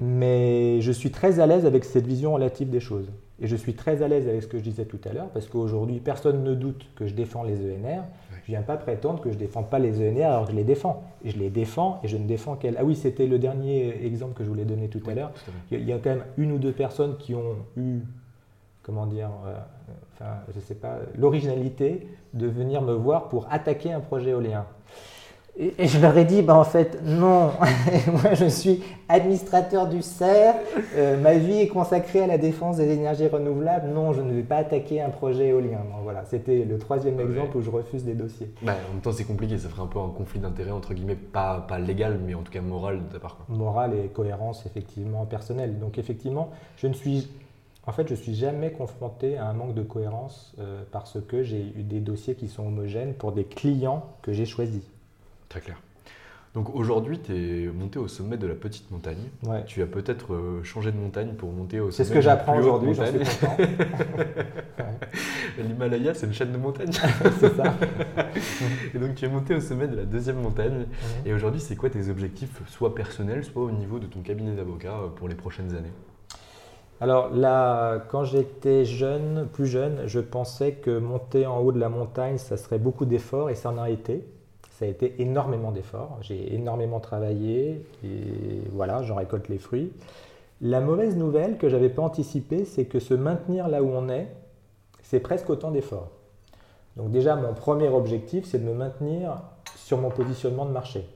Mais 0.00 0.80
je 0.80 0.90
suis 0.90 1.10
très 1.10 1.38
à 1.38 1.46
l'aise 1.46 1.66
avec 1.66 1.84
cette 1.84 2.06
vision 2.06 2.32
relative 2.34 2.70
des 2.70 2.80
choses. 2.80 3.10
Et 3.40 3.46
je 3.46 3.56
suis 3.56 3.74
très 3.74 4.02
à 4.02 4.08
l'aise 4.08 4.28
avec 4.28 4.42
ce 4.42 4.46
que 4.46 4.58
je 4.58 4.62
disais 4.62 4.84
tout 4.84 4.98
à 5.04 5.12
l'heure, 5.12 5.28
parce 5.28 5.46
qu'aujourd'hui, 5.46 5.98
personne 5.98 6.42
ne 6.44 6.54
doute 6.54 6.86
que 6.94 7.06
je 7.06 7.14
défends 7.14 7.42
les 7.42 7.56
ENR. 7.56 8.02
Je 8.30 8.52
ne 8.52 8.56
viens 8.56 8.62
pas 8.62 8.76
prétendre 8.76 9.20
que 9.20 9.30
je 9.30 9.34
ne 9.34 9.40
défends 9.40 9.62
pas 9.64 9.78
les 9.78 9.98
ENR 9.98 10.26
alors 10.26 10.46
que 10.46 10.52
je 10.52 10.56
les 10.56 10.64
défends. 10.64 11.02
Et 11.24 11.30
je 11.30 11.38
les 11.38 11.50
défends 11.50 12.00
et 12.04 12.08
je 12.08 12.16
ne 12.16 12.26
défends 12.26 12.56
qu'elles. 12.56 12.76
Ah 12.78 12.84
oui, 12.84 12.94
c'était 12.94 13.26
le 13.26 13.38
dernier 13.38 14.04
exemple 14.04 14.34
que 14.34 14.44
je 14.44 14.48
voulais 14.48 14.64
donner 14.64 14.88
tout 14.88 15.02
à 15.08 15.14
l'heure. 15.14 15.32
Il 15.70 15.84
y 15.84 15.92
a 15.92 15.98
quand 15.98 16.10
même 16.10 16.24
une 16.38 16.52
ou 16.52 16.58
deux 16.58 16.72
personnes 16.72 17.16
qui 17.18 17.34
ont 17.34 17.56
eu, 17.76 18.00
comment 18.84 19.06
dire, 19.06 19.30
euh, 19.46 19.56
enfin, 20.12 20.32
je 20.54 20.60
sais 20.60 20.74
pas, 20.74 20.98
l'originalité 21.18 22.06
de 22.34 22.46
venir 22.46 22.82
me 22.82 22.92
voir 22.92 23.28
pour 23.28 23.46
attaquer 23.50 23.92
un 23.92 24.00
projet 24.00 24.30
éolien. 24.30 24.66
Et, 25.56 25.86
je 25.86 26.00
leur 26.00 26.18
ai 26.18 26.24
dit, 26.24 26.42
bah, 26.42 26.56
en 26.56 26.64
fait, 26.64 27.00
non, 27.04 27.52
moi 28.12 28.34
je 28.34 28.46
suis 28.46 28.82
administrateur 29.08 29.86
du 29.86 30.02
CER, 30.02 30.54
euh, 30.96 31.16
ma 31.20 31.34
vie 31.34 31.60
est 31.60 31.68
consacrée 31.68 32.22
à 32.22 32.26
la 32.26 32.38
défense 32.38 32.78
des 32.78 32.90
énergies 32.90 33.28
renouvelables, 33.28 33.88
non, 33.88 34.12
je 34.12 34.20
ne 34.20 34.32
vais 34.32 34.42
pas 34.42 34.56
attaquer 34.56 35.00
un 35.00 35.10
projet 35.10 35.48
éolien. 35.48 35.78
voilà, 36.02 36.24
c'était 36.24 36.64
le 36.64 36.76
troisième 36.78 37.20
exemple 37.20 37.56
où 37.56 37.62
je 37.62 37.70
refuse 37.70 38.04
des 38.04 38.14
dossiers. 38.14 38.52
Bah, 38.62 38.72
en 38.90 38.94
même 38.94 39.00
temps, 39.00 39.12
c'est 39.12 39.22
compliqué, 39.22 39.56
ça 39.56 39.68
ferait 39.68 39.82
un 39.82 39.86
peu 39.86 40.00
un 40.00 40.08
conflit 40.08 40.40
d'intérêts, 40.40 40.72
entre 40.72 40.92
guillemets, 40.92 41.14
pas, 41.14 41.64
pas 41.68 41.78
légal, 41.78 42.18
mais 42.26 42.34
en 42.34 42.42
tout 42.42 42.50
cas 42.50 42.60
moral 42.60 42.98
de 42.98 43.12
ta 43.12 43.20
part. 43.20 43.38
Moral 43.48 43.94
et 43.94 44.08
cohérence, 44.08 44.66
effectivement, 44.66 45.24
personnelle. 45.24 45.78
Donc, 45.78 45.98
effectivement, 45.98 46.50
je 46.78 46.88
ne 46.88 46.94
suis 46.94 47.28
en 47.86 47.92
fait, 47.92 48.08
je 48.08 48.14
ne 48.14 48.18
suis 48.18 48.34
jamais 48.34 48.72
confronté 48.72 49.36
à 49.36 49.46
un 49.46 49.52
manque 49.52 49.74
de 49.74 49.82
cohérence 49.82 50.54
euh, 50.58 50.82
parce 50.90 51.18
que 51.20 51.42
j'ai 51.42 51.72
eu 51.76 51.82
des 51.82 52.00
dossiers 52.00 52.34
qui 52.34 52.48
sont 52.48 52.66
homogènes 52.66 53.14
pour 53.14 53.32
des 53.32 53.44
clients 53.44 54.16
que 54.22 54.32
j'ai 54.32 54.46
choisis. 54.46 54.82
Très 55.48 55.60
clair. 55.60 55.76
Donc 56.54 56.74
aujourd'hui, 56.74 57.18
tu 57.18 57.34
es 57.34 57.66
monté 57.66 57.98
au 57.98 58.06
sommet 58.06 58.36
de 58.36 58.46
la 58.46 58.54
petite 58.54 58.88
montagne. 58.92 59.18
Tu 59.66 59.82
as 59.82 59.86
peut-être 59.86 60.34
euh, 60.34 60.62
changé 60.62 60.92
de 60.92 60.96
montagne 60.96 61.34
pour 61.34 61.52
monter 61.52 61.80
au 61.80 61.90
sommet. 61.90 61.96
C'est 61.96 62.04
ce 62.04 62.12
que 62.12 62.20
j'apprends 62.20 62.56
aujourd'hui, 62.56 62.94
j'en 62.94 63.06
suis 63.06 63.18
L'Himalaya, 65.58 66.14
c'est 66.14 66.26
une 66.26 66.32
chaîne 66.32 66.52
de 66.52 66.56
montagnes. 66.56 66.92
c'est 67.40 67.56
ça. 67.56 67.74
et 68.94 68.98
donc 68.98 69.16
tu 69.16 69.24
es 69.24 69.28
monté 69.28 69.56
au 69.56 69.60
sommet 69.60 69.88
de 69.88 69.96
la 69.96 70.04
deuxième 70.04 70.40
montagne. 70.40 70.86
Et 71.26 71.34
aujourd'hui, 71.34 71.60
c'est 71.60 71.74
quoi 71.74 71.90
tes 71.90 72.08
objectifs, 72.08 72.62
soit 72.68 72.94
personnels, 72.94 73.44
soit 73.44 73.64
au 73.64 73.72
niveau 73.72 73.98
de 73.98 74.06
ton 74.06 74.20
cabinet 74.20 74.52
d'avocat 74.52 74.94
euh, 74.94 75.08
pour 75.08 75.28
les 75.28 75.34
prochaines 75.34 75.74
années? 75.74 75.92
Alors 77.04 77.28
là, 77.34 77.98
quand 78.08 78.24
j'étais 78.24 78.86
jeune, 78.86 79.46
plus 79.52 79.66
jeune, 79.66 80.04
je 80.06 80.20
pensais 80.20 80.72
que 80.72 80.96
monter 80.98 81.46
en 81.46 81.58
haut 81.58 81.70
de 81.70 81.78
la 81.78 81.90
montagne, 81.90 82.38
ça 82.38 82.56
serait 82.56 82.78
beaucoup 82.78 83.04
d'efforts 83.04 83.50
et 83.50 83.54
ça 83.54 83.68
en 83.68 83.76
a 83.76 83.90
été. 83.90 84.24
Ça 84.70 84.86
a 84.86 84.88
été 84.88 85.20
énormément 85.20 85.70
d'efforts. 85.70 86.16
J'ai 86.22 86.54
énormément 86.54 87.00
travaillé 87.00 87.84
et 88.02 88.62
voilà, 88.72 89.02
j'en 89.02 89.16
récolte 89.16 89.50
les 89.50 89.58
fruits. 89.58 89.92
La 90.62 90.80
mauvaise 90.80 91.14
nouvelle 91.14 91.58
que 91.58 91.68
j'avais 91.68 91.90
pas 91.90 92.00
anticipée, 92.00 92.64
c'est 92.64 92.86
que 92.86 93.00
se 93.00 93.12
maintenir 93.12 93.68
là 93.68 93.82
où 93.82 93.90
on 93.90 94.08
est, 94.08 94.28
c'est 95.02 95.20
presque 95.20 95.50
autant 95.50 95.72
d'efforts. 95.72 96.08
Donc 96.96 97.10
déjà, 97.10 97.36
mon 97.36 97.52
premier 97.52 97.88
objectif, 97.88 98.46
c'est 98.46 98.60
de 98.60 98.64
me 98.64 98.72
maintenir 98.72 99.42
sur 99.76 99.98
mon 99.98 100.08
positionnement 100.08 100.64
de 100.64 100.70
marché. 100.70 101.06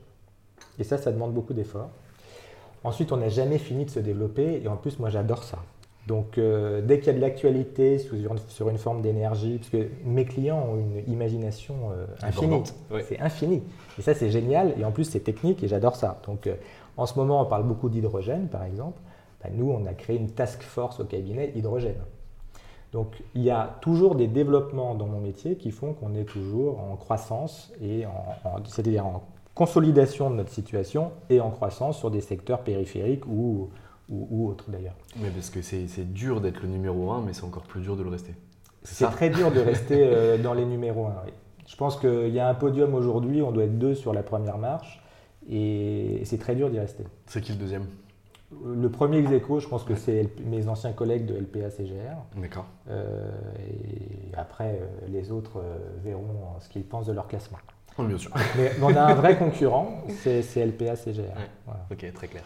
Et 0.77 0.83
ça, 0.83 0.99
ça 0.99 1.11
demande 1.11 1.33
beaucoup 1.33 1.55
d'efforts. 1.55 1.89
Ensuite, 2.83 3.11
on 3.11 3.17
n'a 3.17 3.29
jamais 3.29 3.57
fini 3.57 3.85
de 3.85 3.89
se 3.89 3.99
développer 3.99 4.61
et 4.63 4.67
en 4.67 4.77
plus, 4.77 4.99
moi, 4.99 5.09
j'adore 5.09 5.41
ça. 5.41 5.57
Donc, 6.09 6.39
euh, 6.39 6.81
dès 6.81 6.97
qu'il 6.97 7.05
y 7.05 7.09
a 7.11 7.13
de 7.13 7.21
l'actualité 7.21 7.99
sur, 7.99 8.67
une 8.67 8.77
forme 8.79 9.03
d'énergie, 9.03 9.59
parce 9.59 9.69
que 9.69 9.89
mes 10.03 10.25
clients 10.25 10.67
ont 10.71 10.75
une 10.75 11.03
imagination 11.07 11.75
euh, 11.91 12.07
infinie, 12.23 12.63
c'est 13.07 13.19
infini. 13.19 13.61
Et 13.99 14.01
ça, 14.01 14.15
c'est 14.15 14.31
génial. 14.31 14.73
Et 14.79 14.83
en 14.83 14.89
plus, 14.89 15.03
c'est 15.03 15.19
technique 15.19 15.61
et 15.61 15.67
j'adore 15.67 15.95
ça. 15.95 16.19
Donc, 16.25 16.47
euh, 16.47 16.55
en 16.97 17.05
ce 17.05 17.13
moment, 17.13 17.43
on 17.43 17.45
parle 17.45 17.61
beaucoup 17.61 17.89
d'hydrogène, 17.89 18.47
par 18.47 18.63
exemple. 18.63 18.99
Bah, 19.43 19.51
nous, 19.53 19.69
on 19.69 19.85
a 19.85 19.93
créé 19.93 20.17
une 20.17 20.31
task 20.31 20.63
force 20.63 20.99
au 20.99 21.05
cabinet 21.05 21.51
hydrogène. 21.55 22.01
Donc, 22.91 23.21
il 23.35 23.43
y 23.43 23.51
a 23.51 23.77
toujours 23.79 24.15
des 24.15 24.27
développements 24.27 24.95
dans 24.95 25.05
mon 25.05 25.19
métier 25.19 25.57
qui 25.57 25.69
font 25.69 25.93
qu'on 25.93 26.15
est 26.15 26.23
toujours 26.23 26.79
en 26.79 26.95
croissance 26.95 27.71
et 27.83 28.05
c'est-à-dire 28.65 29.05
en 29.05 29.21
consolidation 29.53 30.31
de 30.31 30.37
notre 30.37 30.49
situation 30.49 31.11
et 31.29 31.39
en 31.39 31.51
croissance 31.51 31.99
sur 31.99 32.09
des 32.09 32.21
secteurs 32.21 32.61
périphériques 32.61 33.27
ou, 33.27 33.69
ou, 34.09 34.47
autres 34.49 34.69
d'ailleurs. 34.69 34.95
Mais 35.17 35.29
parce 35.29 35.49
que 35.49 35.61
c'est 35.61 36.11
dur 36.11 36.41
d'être 36.41 36.61
le 36.61 36.67
numéro 36.67 37.11
un, 37.11 37.21
mais 37.21 37.33
c'est 37.33 37.43
encore 37.43 37.63
plus 37.63 37.81
dur 37.81 37.95
de 37.95 38.03
le 38.03 38.09
rester. 38.09 38.33
C'est 38.83 39.05
très 39.07 39.29
dur 39.29 39.51
de 39.51 39.59
rester 39.59 39.97
euh, 40.03 40.37
dans 40.37 40.53
les 40.53 40.65
numéros 40.65 41.07
1. 41.07 41.13
Je 41.67 41.75
pense 41.75 41.97
qu'il 41.99 42.29
y 42.29 42.39
a 42.39 42.47
un 42.47 42.55
podium 42.55 42.95
aujourd'hui, 42.95 43.41
on 43.41 43.51
doit 43.51 43.65
être 43.65 43.77
deux 43.77 43.93
sur 43.93 44.13
la 44.13 44.23
première 44.23 44.57
marche, 44.57 45.03
et 45.47 46.21
c'est 46.25 46.39
très 46.39 46.55
dur 46.55 46.69
d'y 46.69 46.79
rester. 46.79 47.03
C'est 47.27 47.41
qui 47.41 47.51
le 47.51 47.59
deuxième? 47.59 47.85
Le 48.65 48.89
premier 48.89 49.19
ex 49.19 49.29
je 49.59 49.67
pense 49.67 49.83
que 49.83 49.93
c'est 49.93 50.27
mes 50.43 50.67
anciens 50.67 50.91
collègues 50.91 51.27
de 51.27 51.35
LPA 51.35 51.69
CGR. 51.69 52.17
D'accord. 52.35 52.65
Euh, 52.89 53.29
et 53.59 54.35
après, 54.35 54.79
euh, 54.81 54.87
les 55.07 55.31
autres 55.31 55.61
verront 56.03 56.55
ce 56.59 56.67
qu'ils 56.67 56.83
pensent 56.83 57.05
de 57.05 57.13
leur 57.13 57.27
classement. 57.27 57.59
bien 57.99 58.17
sûr. 58.17 58.31
Mais 58.57 58.71
on 58.81 58.95
a 58.95 59.01
un 59.01 59.13
vrai 59.13 59.37
concurrent, 59.37 60.01
c'est 60.23 60.65
LPA 60.65 60.95
CGR. 60.95 61.35
Ok, 61.91 62.11
très 62.11 62.27
clair. 62.27 62.43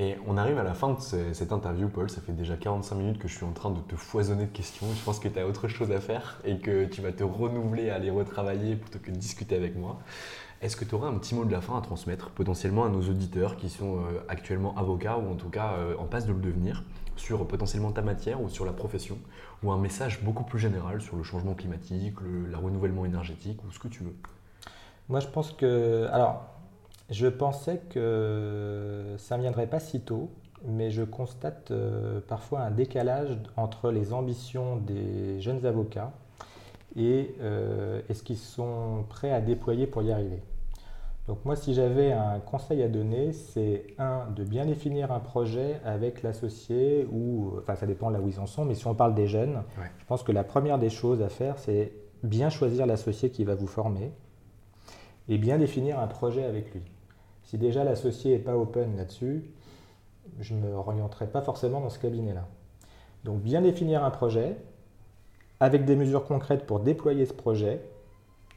Et 0.00 0.16
on 0.26 0.38
arrive 0.38 0.56
à 0.56 0.62
la 0.62 0.72
fin 0.72 0.94
de 0.94 0.98
cette 1.34 1.52
interview, 1.52 1.86
Paul. 1.90 2.08
Ça 2.08 2.22
fait 2.22 2.32
déjà 2.32 2.56
45 2.56 2.94
minutes 2.94 3.18
que 3.18 3.28
je 3.28 3.36
suis 3.36 3.44
en 3.44 3.52
train 3.52 3.70
de 3.70 3.80
te 3.80 3.96
foisonner 3.96 4.46
de 4.46 4.50
questions. 4.50 4.86
Je 4.96 5.04
pense 5.04 5.20
que 5.20 5.28
tu 5.28 5.38
as 5.38 5.46
autre 5.46 5.68
chose 5.68 5.92
à 5.92 6.00
faire 6.00 6.40
et 6.42 6.58
que 6.58 6.86
tu 6.86 7.02
vas 7.02 7.12
te 7.12 7.22
renouveler 7.22 7.90
à 7.90 7.98
les 7.98 8.10
retravailler 8.10 8.76
plutôt 8.76 8.98
que 8.98 9.10
de 9.10 9.16
discuter 9.16 9.56
avec 9.56 9.76
moi. 9.76 9.98
Est-ce 10.62 10.74
que 10.74 10.86
tu 10.86 10.94
auras 10.94 11.08
un 11.08 11.18
petit 11.18 11.34
mot 11.34 11.44
de 11.44 11.52
la 11.52 11.60
fin 11.60 11.76
à 11.76 11.82
transmettre 11.82 12.30
potentiellement 12.30 12.86
à 12.86 12.88
nos 12.88 13.02
auditeurs 13.02 13.56
qui 13.56 13.68
sont 13.68 13.98
euh, 13.98 14.24
actuellement 14.28 14.74
avocats 14.78 15.18
ou 15.18 15.30
en 15.30 15.34
tout 15.34 15.50
cas 15.50 15.74
euh, 15.74 15.94
en 15.98 16.06
passe 16.06 16.24
de 16.24 16.32
le 16.32 16.40
devenir 16.40 16.82
sur 17.16 17.46
potentiellement 17.46 17.92
ta 17.92 18.00
matière 18.00 18.40
ou 18.40 18.48
sur 18.48 18.64
la 18.64 18.72
profession 18.72 19.18
ou 19.62 19.70
un 19.70 19.78
message 19.78 20.22
beaucoup 20.22 20.44
plus 20.44 20.58
général 20.58 21.02
sur 21.02 21.16
le 21.16 21.22
changement 21.24 21.52
climatique, 21.52 22.16
le 22.22 22.56
renouvellement 22.56 23.04
énergétique 23.04 23.62
ou 23.64 23.70
ce 23.70 23.78
que 23.78 23.88
tu 23.88 24.02
veux? 24.02 24.16
Moi 25.10 25.20
je 25.20 25.26
pense 25.26 25.52
que... 25.52 26.08
Alors 26.10 26.59
je 27.10 27.26
pensais 27.26 27.80
que 27.90 29.14
ça 29.18 29.36
ne 29.36 29.42
viendrait 29.42 29.66
pas 29.66 29.80
si 29.80 30.00
tôt, 30.00 30.30
mais 30.64 30.90
je 30.90 31.02
constate 31.02 31.70
euh, 31.70 32.20
parfois 32.26 32.60
un 32.60 32.70
décalage 32.70 33.36
entre 33.56 33.90
les 33.90 34.12
ambitions 34.12 34.76
des 34.76 35.40
jeunes 35.40 35.64
avocats 35.66 36.12
euh, 36.96 38.02
et, 38.08 38.14
ce 38.14 38.22
qu'ils 38.22 38.36
sont 38.36 39.04
prêts 39.08 39.32
à 39.32 39.40
déployer 39.40 39.86
pour 39.86 40.02
y 40.02 40.12
arriver. 40.12 40.42
Donc 41.28 41.44
moi, 41.44 41.54
si 41.54 41.74
j'avais 41.74 42.12
un 42.12 42.40
conseil 42.40 42.82
à 42.82 42.88
donner, 42.88 43.32
c'est 43.32 43.86
un, 43.98 44.26
de 44.34 44.42
bien 44.42 44.66
définir 44.66 45.12
un 45.12 45.20
projet 45.20 45.80
avec 45.84 46.22
l'associé, 46.22 47.06
ou, 47.12 47.52
enfin 47.58 47.76
ça 47.76 47.86
dépend 47.86 48.10
là 48.10 48.20
où 48.20 48.28
ils 48.28 48.40
en 48.40 48.46
sont, 48.46 48.64
mais 48.64 48.74
si 48.74 48.86
on 48.86 48.94
parle 48.94 49.14
des 49.14 49.28
jeunes, 49.28 49.62
je 49.98 50.04
pense 50.06 50.24
que 50.24 50.32
la 50.32 50.42
première 50.42 50.78
des 50.78 50.90
choses 50.90 51.22
à 51.22 51.28
faire, 51.28 51.58
c'est 51.58 51.92
bien 52.24 52.50
choisir 52.50 52.86
l'associé 52.86 53.30
qui 53.30 53.44
va 53.44 53.54
vous 53.54 53.68
former 53.68 54.12
et 55.28 55.38
bien 55.38 55.58
définir 55.58 56.00
un 56.00 56.08
projet 56.08 56.44
avec 56.44 56.74
lui. 56.74 56.82
Si 57.50 57.58
déjà 57.58 57.82
l'associé 57.82 58.34
n'est 58.36 58.44
pas 58.44 58.56
open 58.56 58.96
là-dessus, 58.96 59.42
je 60.38 60.54
ne 60.54 60.60
me 60.60 60.72
orienterai 60.72 61.26
pas 61.26 61.42
forcément 61.42 61.80
dans 61.80 61.88
ce 61.88 61.98
cabinet-là. 61.98 62.46
Donc 63.24 63.40
bien 63.40 63.60
définir 63.60 64.04
un 64.04 64.10
projet 64.10 64.54
avec 65.58 65.84
des 65.84 65.96
mesures 65.96 66.26
concrètes 66.26 66.64
pour 66.64 66.78
déployer 66.78 67.26
ce 67.26 67.32
projet 67.32 67.80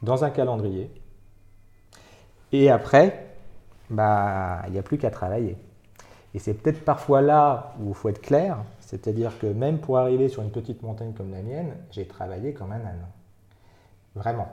dans 0.04 0.24
un 0.24 0.30
calendrier. 0.30 0.92
Et 2.52 2.70
après, 2.70 3.36
bah, 3.90 4.62
il 4.68 4.74
n'y 4.74 4.78
a 4.78 4.84
plus 4.84 5.00
qu'à 5.00 5.10
travailler. 5.10 5.58
Et 6.36 6.38
c'est 6.38 6.54
peut-être 6.54 6.86
parfois 6.86 7.24
là 7.24 7.74
où 7.80 7.90
il 7.90 7.96
faut 7.96 8.10
être 8.10 8.22
clair, 8.22 8.60
c'est-à-dire 8.80 9.40
que 9.40 9.48
même 9.48 9.80
pour 9.80 9.98
arriver 9.98 10.30
sur 10.30 10.44
une 10.44 10.52
petite 10.52 10.84
montagne 10.84 11.14
comme 11.14 11.32
la 11.32 11.42
mienne, 11.42 11.74
j'ai 11.90 12.06
travaillé 12.06 12.54
comme 12.54 12.72
un 12.72 12.76
âne. 12.86 13.08
Vraiment. 14.14 14.50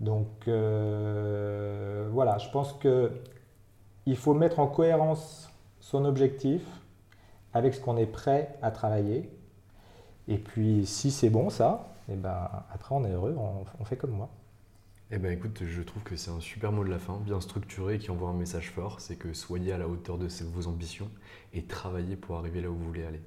Donc 0.00 0.48
euh, 0.48 2.08
voilà, 2.10 2.38
je 2.38 2.48
pense 2.48 2.72
que 2.72 3.12
il 4.10 4.16
faut 4.16 4.34
mettre 4.34 4.58
en 4.58 4.66
cohérence 4.66 5.52
son 5.78 6.04
objectif, 6.04 6.62
avec 7.52 7.74
ce 7.74 7.80
qu'on 7.80 7.96
est 7.96 8.06
prêt 8.06 8.56
à 8.60 8.72
travailler. 8.72 9.30
Et 10.26 10.36
puis, 10.36 10.84
si 10.84 11.12
c'est 11.12 11.30
bon, 11.30 11.48
ça, 11.48 11.94
et 12.10 12.16
ben, 12.16 12.48
après, 12.74 12.92
on 12.92 13.04
est 13.04 13.12
heureux, 13.12 13.36
on, 13.38 13.84
fait 13.84 13.96
comme 13.96 14.10
moi. 14.10 14.28
Eh 15.12 15.18
ben 15.18 15.30
écoute, 15.32 15.62
je 15.64 15.82
trouve 15.82 16.02
que 16.02 16.16
c'est 16.16 16.32
un 16.32 16.40
super 16.40 16.72
mot 16.72 16.82
de 16.82 16.90
la 16.90 16.98
fin, 16.98 17.20
bien 17.24 17.40
structuré, 17.40 17.98
qui 17.98 18.10
envoie 18.10 18.30
un 18.30 18.34
message 18.34 18.70
fort, 18.70 19.00
c'est 19.00 19.14
que 19.14 19.32
soyez 19.32 19.72
à 19.72 19.78
la 19.78 19.86
hauteur 19.86 20.18
de 20.18 20.26
vos 20.52 20.66
ambitions 20.66 21.08
et 21.52 21.62
travaillez 21.62 22.16
pour 22.16 22.36
arriver 22.36 22.60
là 22.60 22.68
où 22.68 22.74
vous 22.74 22.86
voulez 22.86 23.04
aller. 23.04 23.22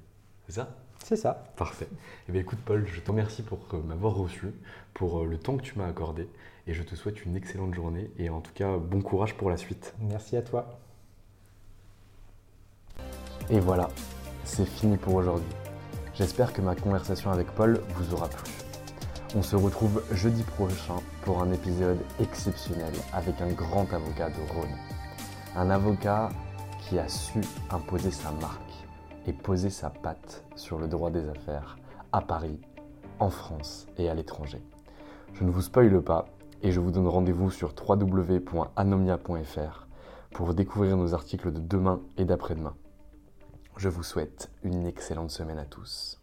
C'est 0.46 0.52
ça? 0.52 0.68
C'est 1.02 1.16
ça. 1.16 1.44
Parfait. 1.56 1.88
Eh 2.28 2.32
bien 2.32 2.42
écoute 2.42 2.58
Paul, 2.64 2.86
je 2.86 3.00
te 3.00 3.10
remercie 3.10 3.42
pour 3.42 3.58
euh, 3.72 3.82
m'avoir 3.82 4.14
reçu, 4.14 4.52
pour 4.94 5.20
euh, 5.20 5.26
le 5.26 5.38
temps 5.38 5.56
que 5.56 5.62
tu 5.62 5.78
m'as 5.78 5.86
accordé, 5.86 6.28
et 6.66 6.72
je 6.72 6.82
te 6.82 6.94
souhaite 6.94 7.24
une 7.24 7.36
excellente 7.36 7.74
journée, 7.74 8.10
et 8.18 8.30
en 8.30 8.40
tout 8.40 8.52
cas, 8.52 8.76
bon 8.76 9.02
courage 9.02 9.34
pour 9.34 9.50
la 9.50 9.56
suite. 9.56 9.94
Merci 10.00 10.36
à 10.36 10.42
toi. 10.42 10.78
Et 13.50 13.60
voilà, 13.60 13.88
c'est 14.44 14.64
fini 14.64 14.96
pour 14.96 15.14
aujourd'hui. 15.14 15.52
J'espère 16.14 16.52
que 16.52 16.62
ma 16.62 16.74
conversation 16.74 17.30
avec 17.30 17.48
Paul 17.48 17.80
vous 17.96 18.14
aura 18.14 18.28
plu. 18.28 18.50
On 19.36 19.42
se 19.42 19.56
retrouve 19.56 20.02
jeudi 20.12 20.42
prochain 20.44 20.94
pour 21.22 21.42
un 21.42 21.52
épisode 21.52 21.98
exceptionnel 22.20 22.92
avec 23.12 23.40
un 23.40 23.52
grand 23.52 23.92
avocat 23.92 24.30
de 24.30 24.52
Rhône. 24.52 24.76
Un 25.56 25.70
avocat 25.70 26.28
qui 26.80 26.98
a 26.98 27.08
su 27.08 27.40
imposer 27.70 28.12
sa 28.12 28.30
marque 28.30 28.60
et 29.26 29.32
poser 29.32 29.70
sa 29.70 29.90
patte 29.90 30.44
sur 30.54 30.78
le 30.78 30.86
droit 30.86 31.10
des 31.10 31.28
affaires 31.28 31.76
à 32.12 32.20
Paris, 32.20 32.60
en 33.18 33.28
France 33.28 33.86
et 33.98 34.08
à 34.08 34.14
l'étranger. 34.14 34.62
Je 35.34 35.42
ne 35.42 35.50
vous 35.50 35.62
spoile 35.62 36.00
pas 36.00 36.26
et 36.64 36.72
je 36.72 36.80
vous 36.80 36.90
donne 36.90 37.06
rendez-vous 37.06 37.50
sur 37.50 37.74
www.anomia.fr 37.78 39.86
pour 40.32 40.54
découvrir 40.54 40.96
nos 40.96 41.12
articles 41.12 41.52
de 41.52 41.60
demain 41.60 42.00
et 42.16 42.24
d'après-demain. 42.24 42.74
Je 43.76 43.90
vous 43.90 44.02
souhaite 44.02 44.50
une 44.62 44.86
excellente 44.86 45.30
semaine 45.30 45.58
à 45.58 45.66
tous. 45.66 46.22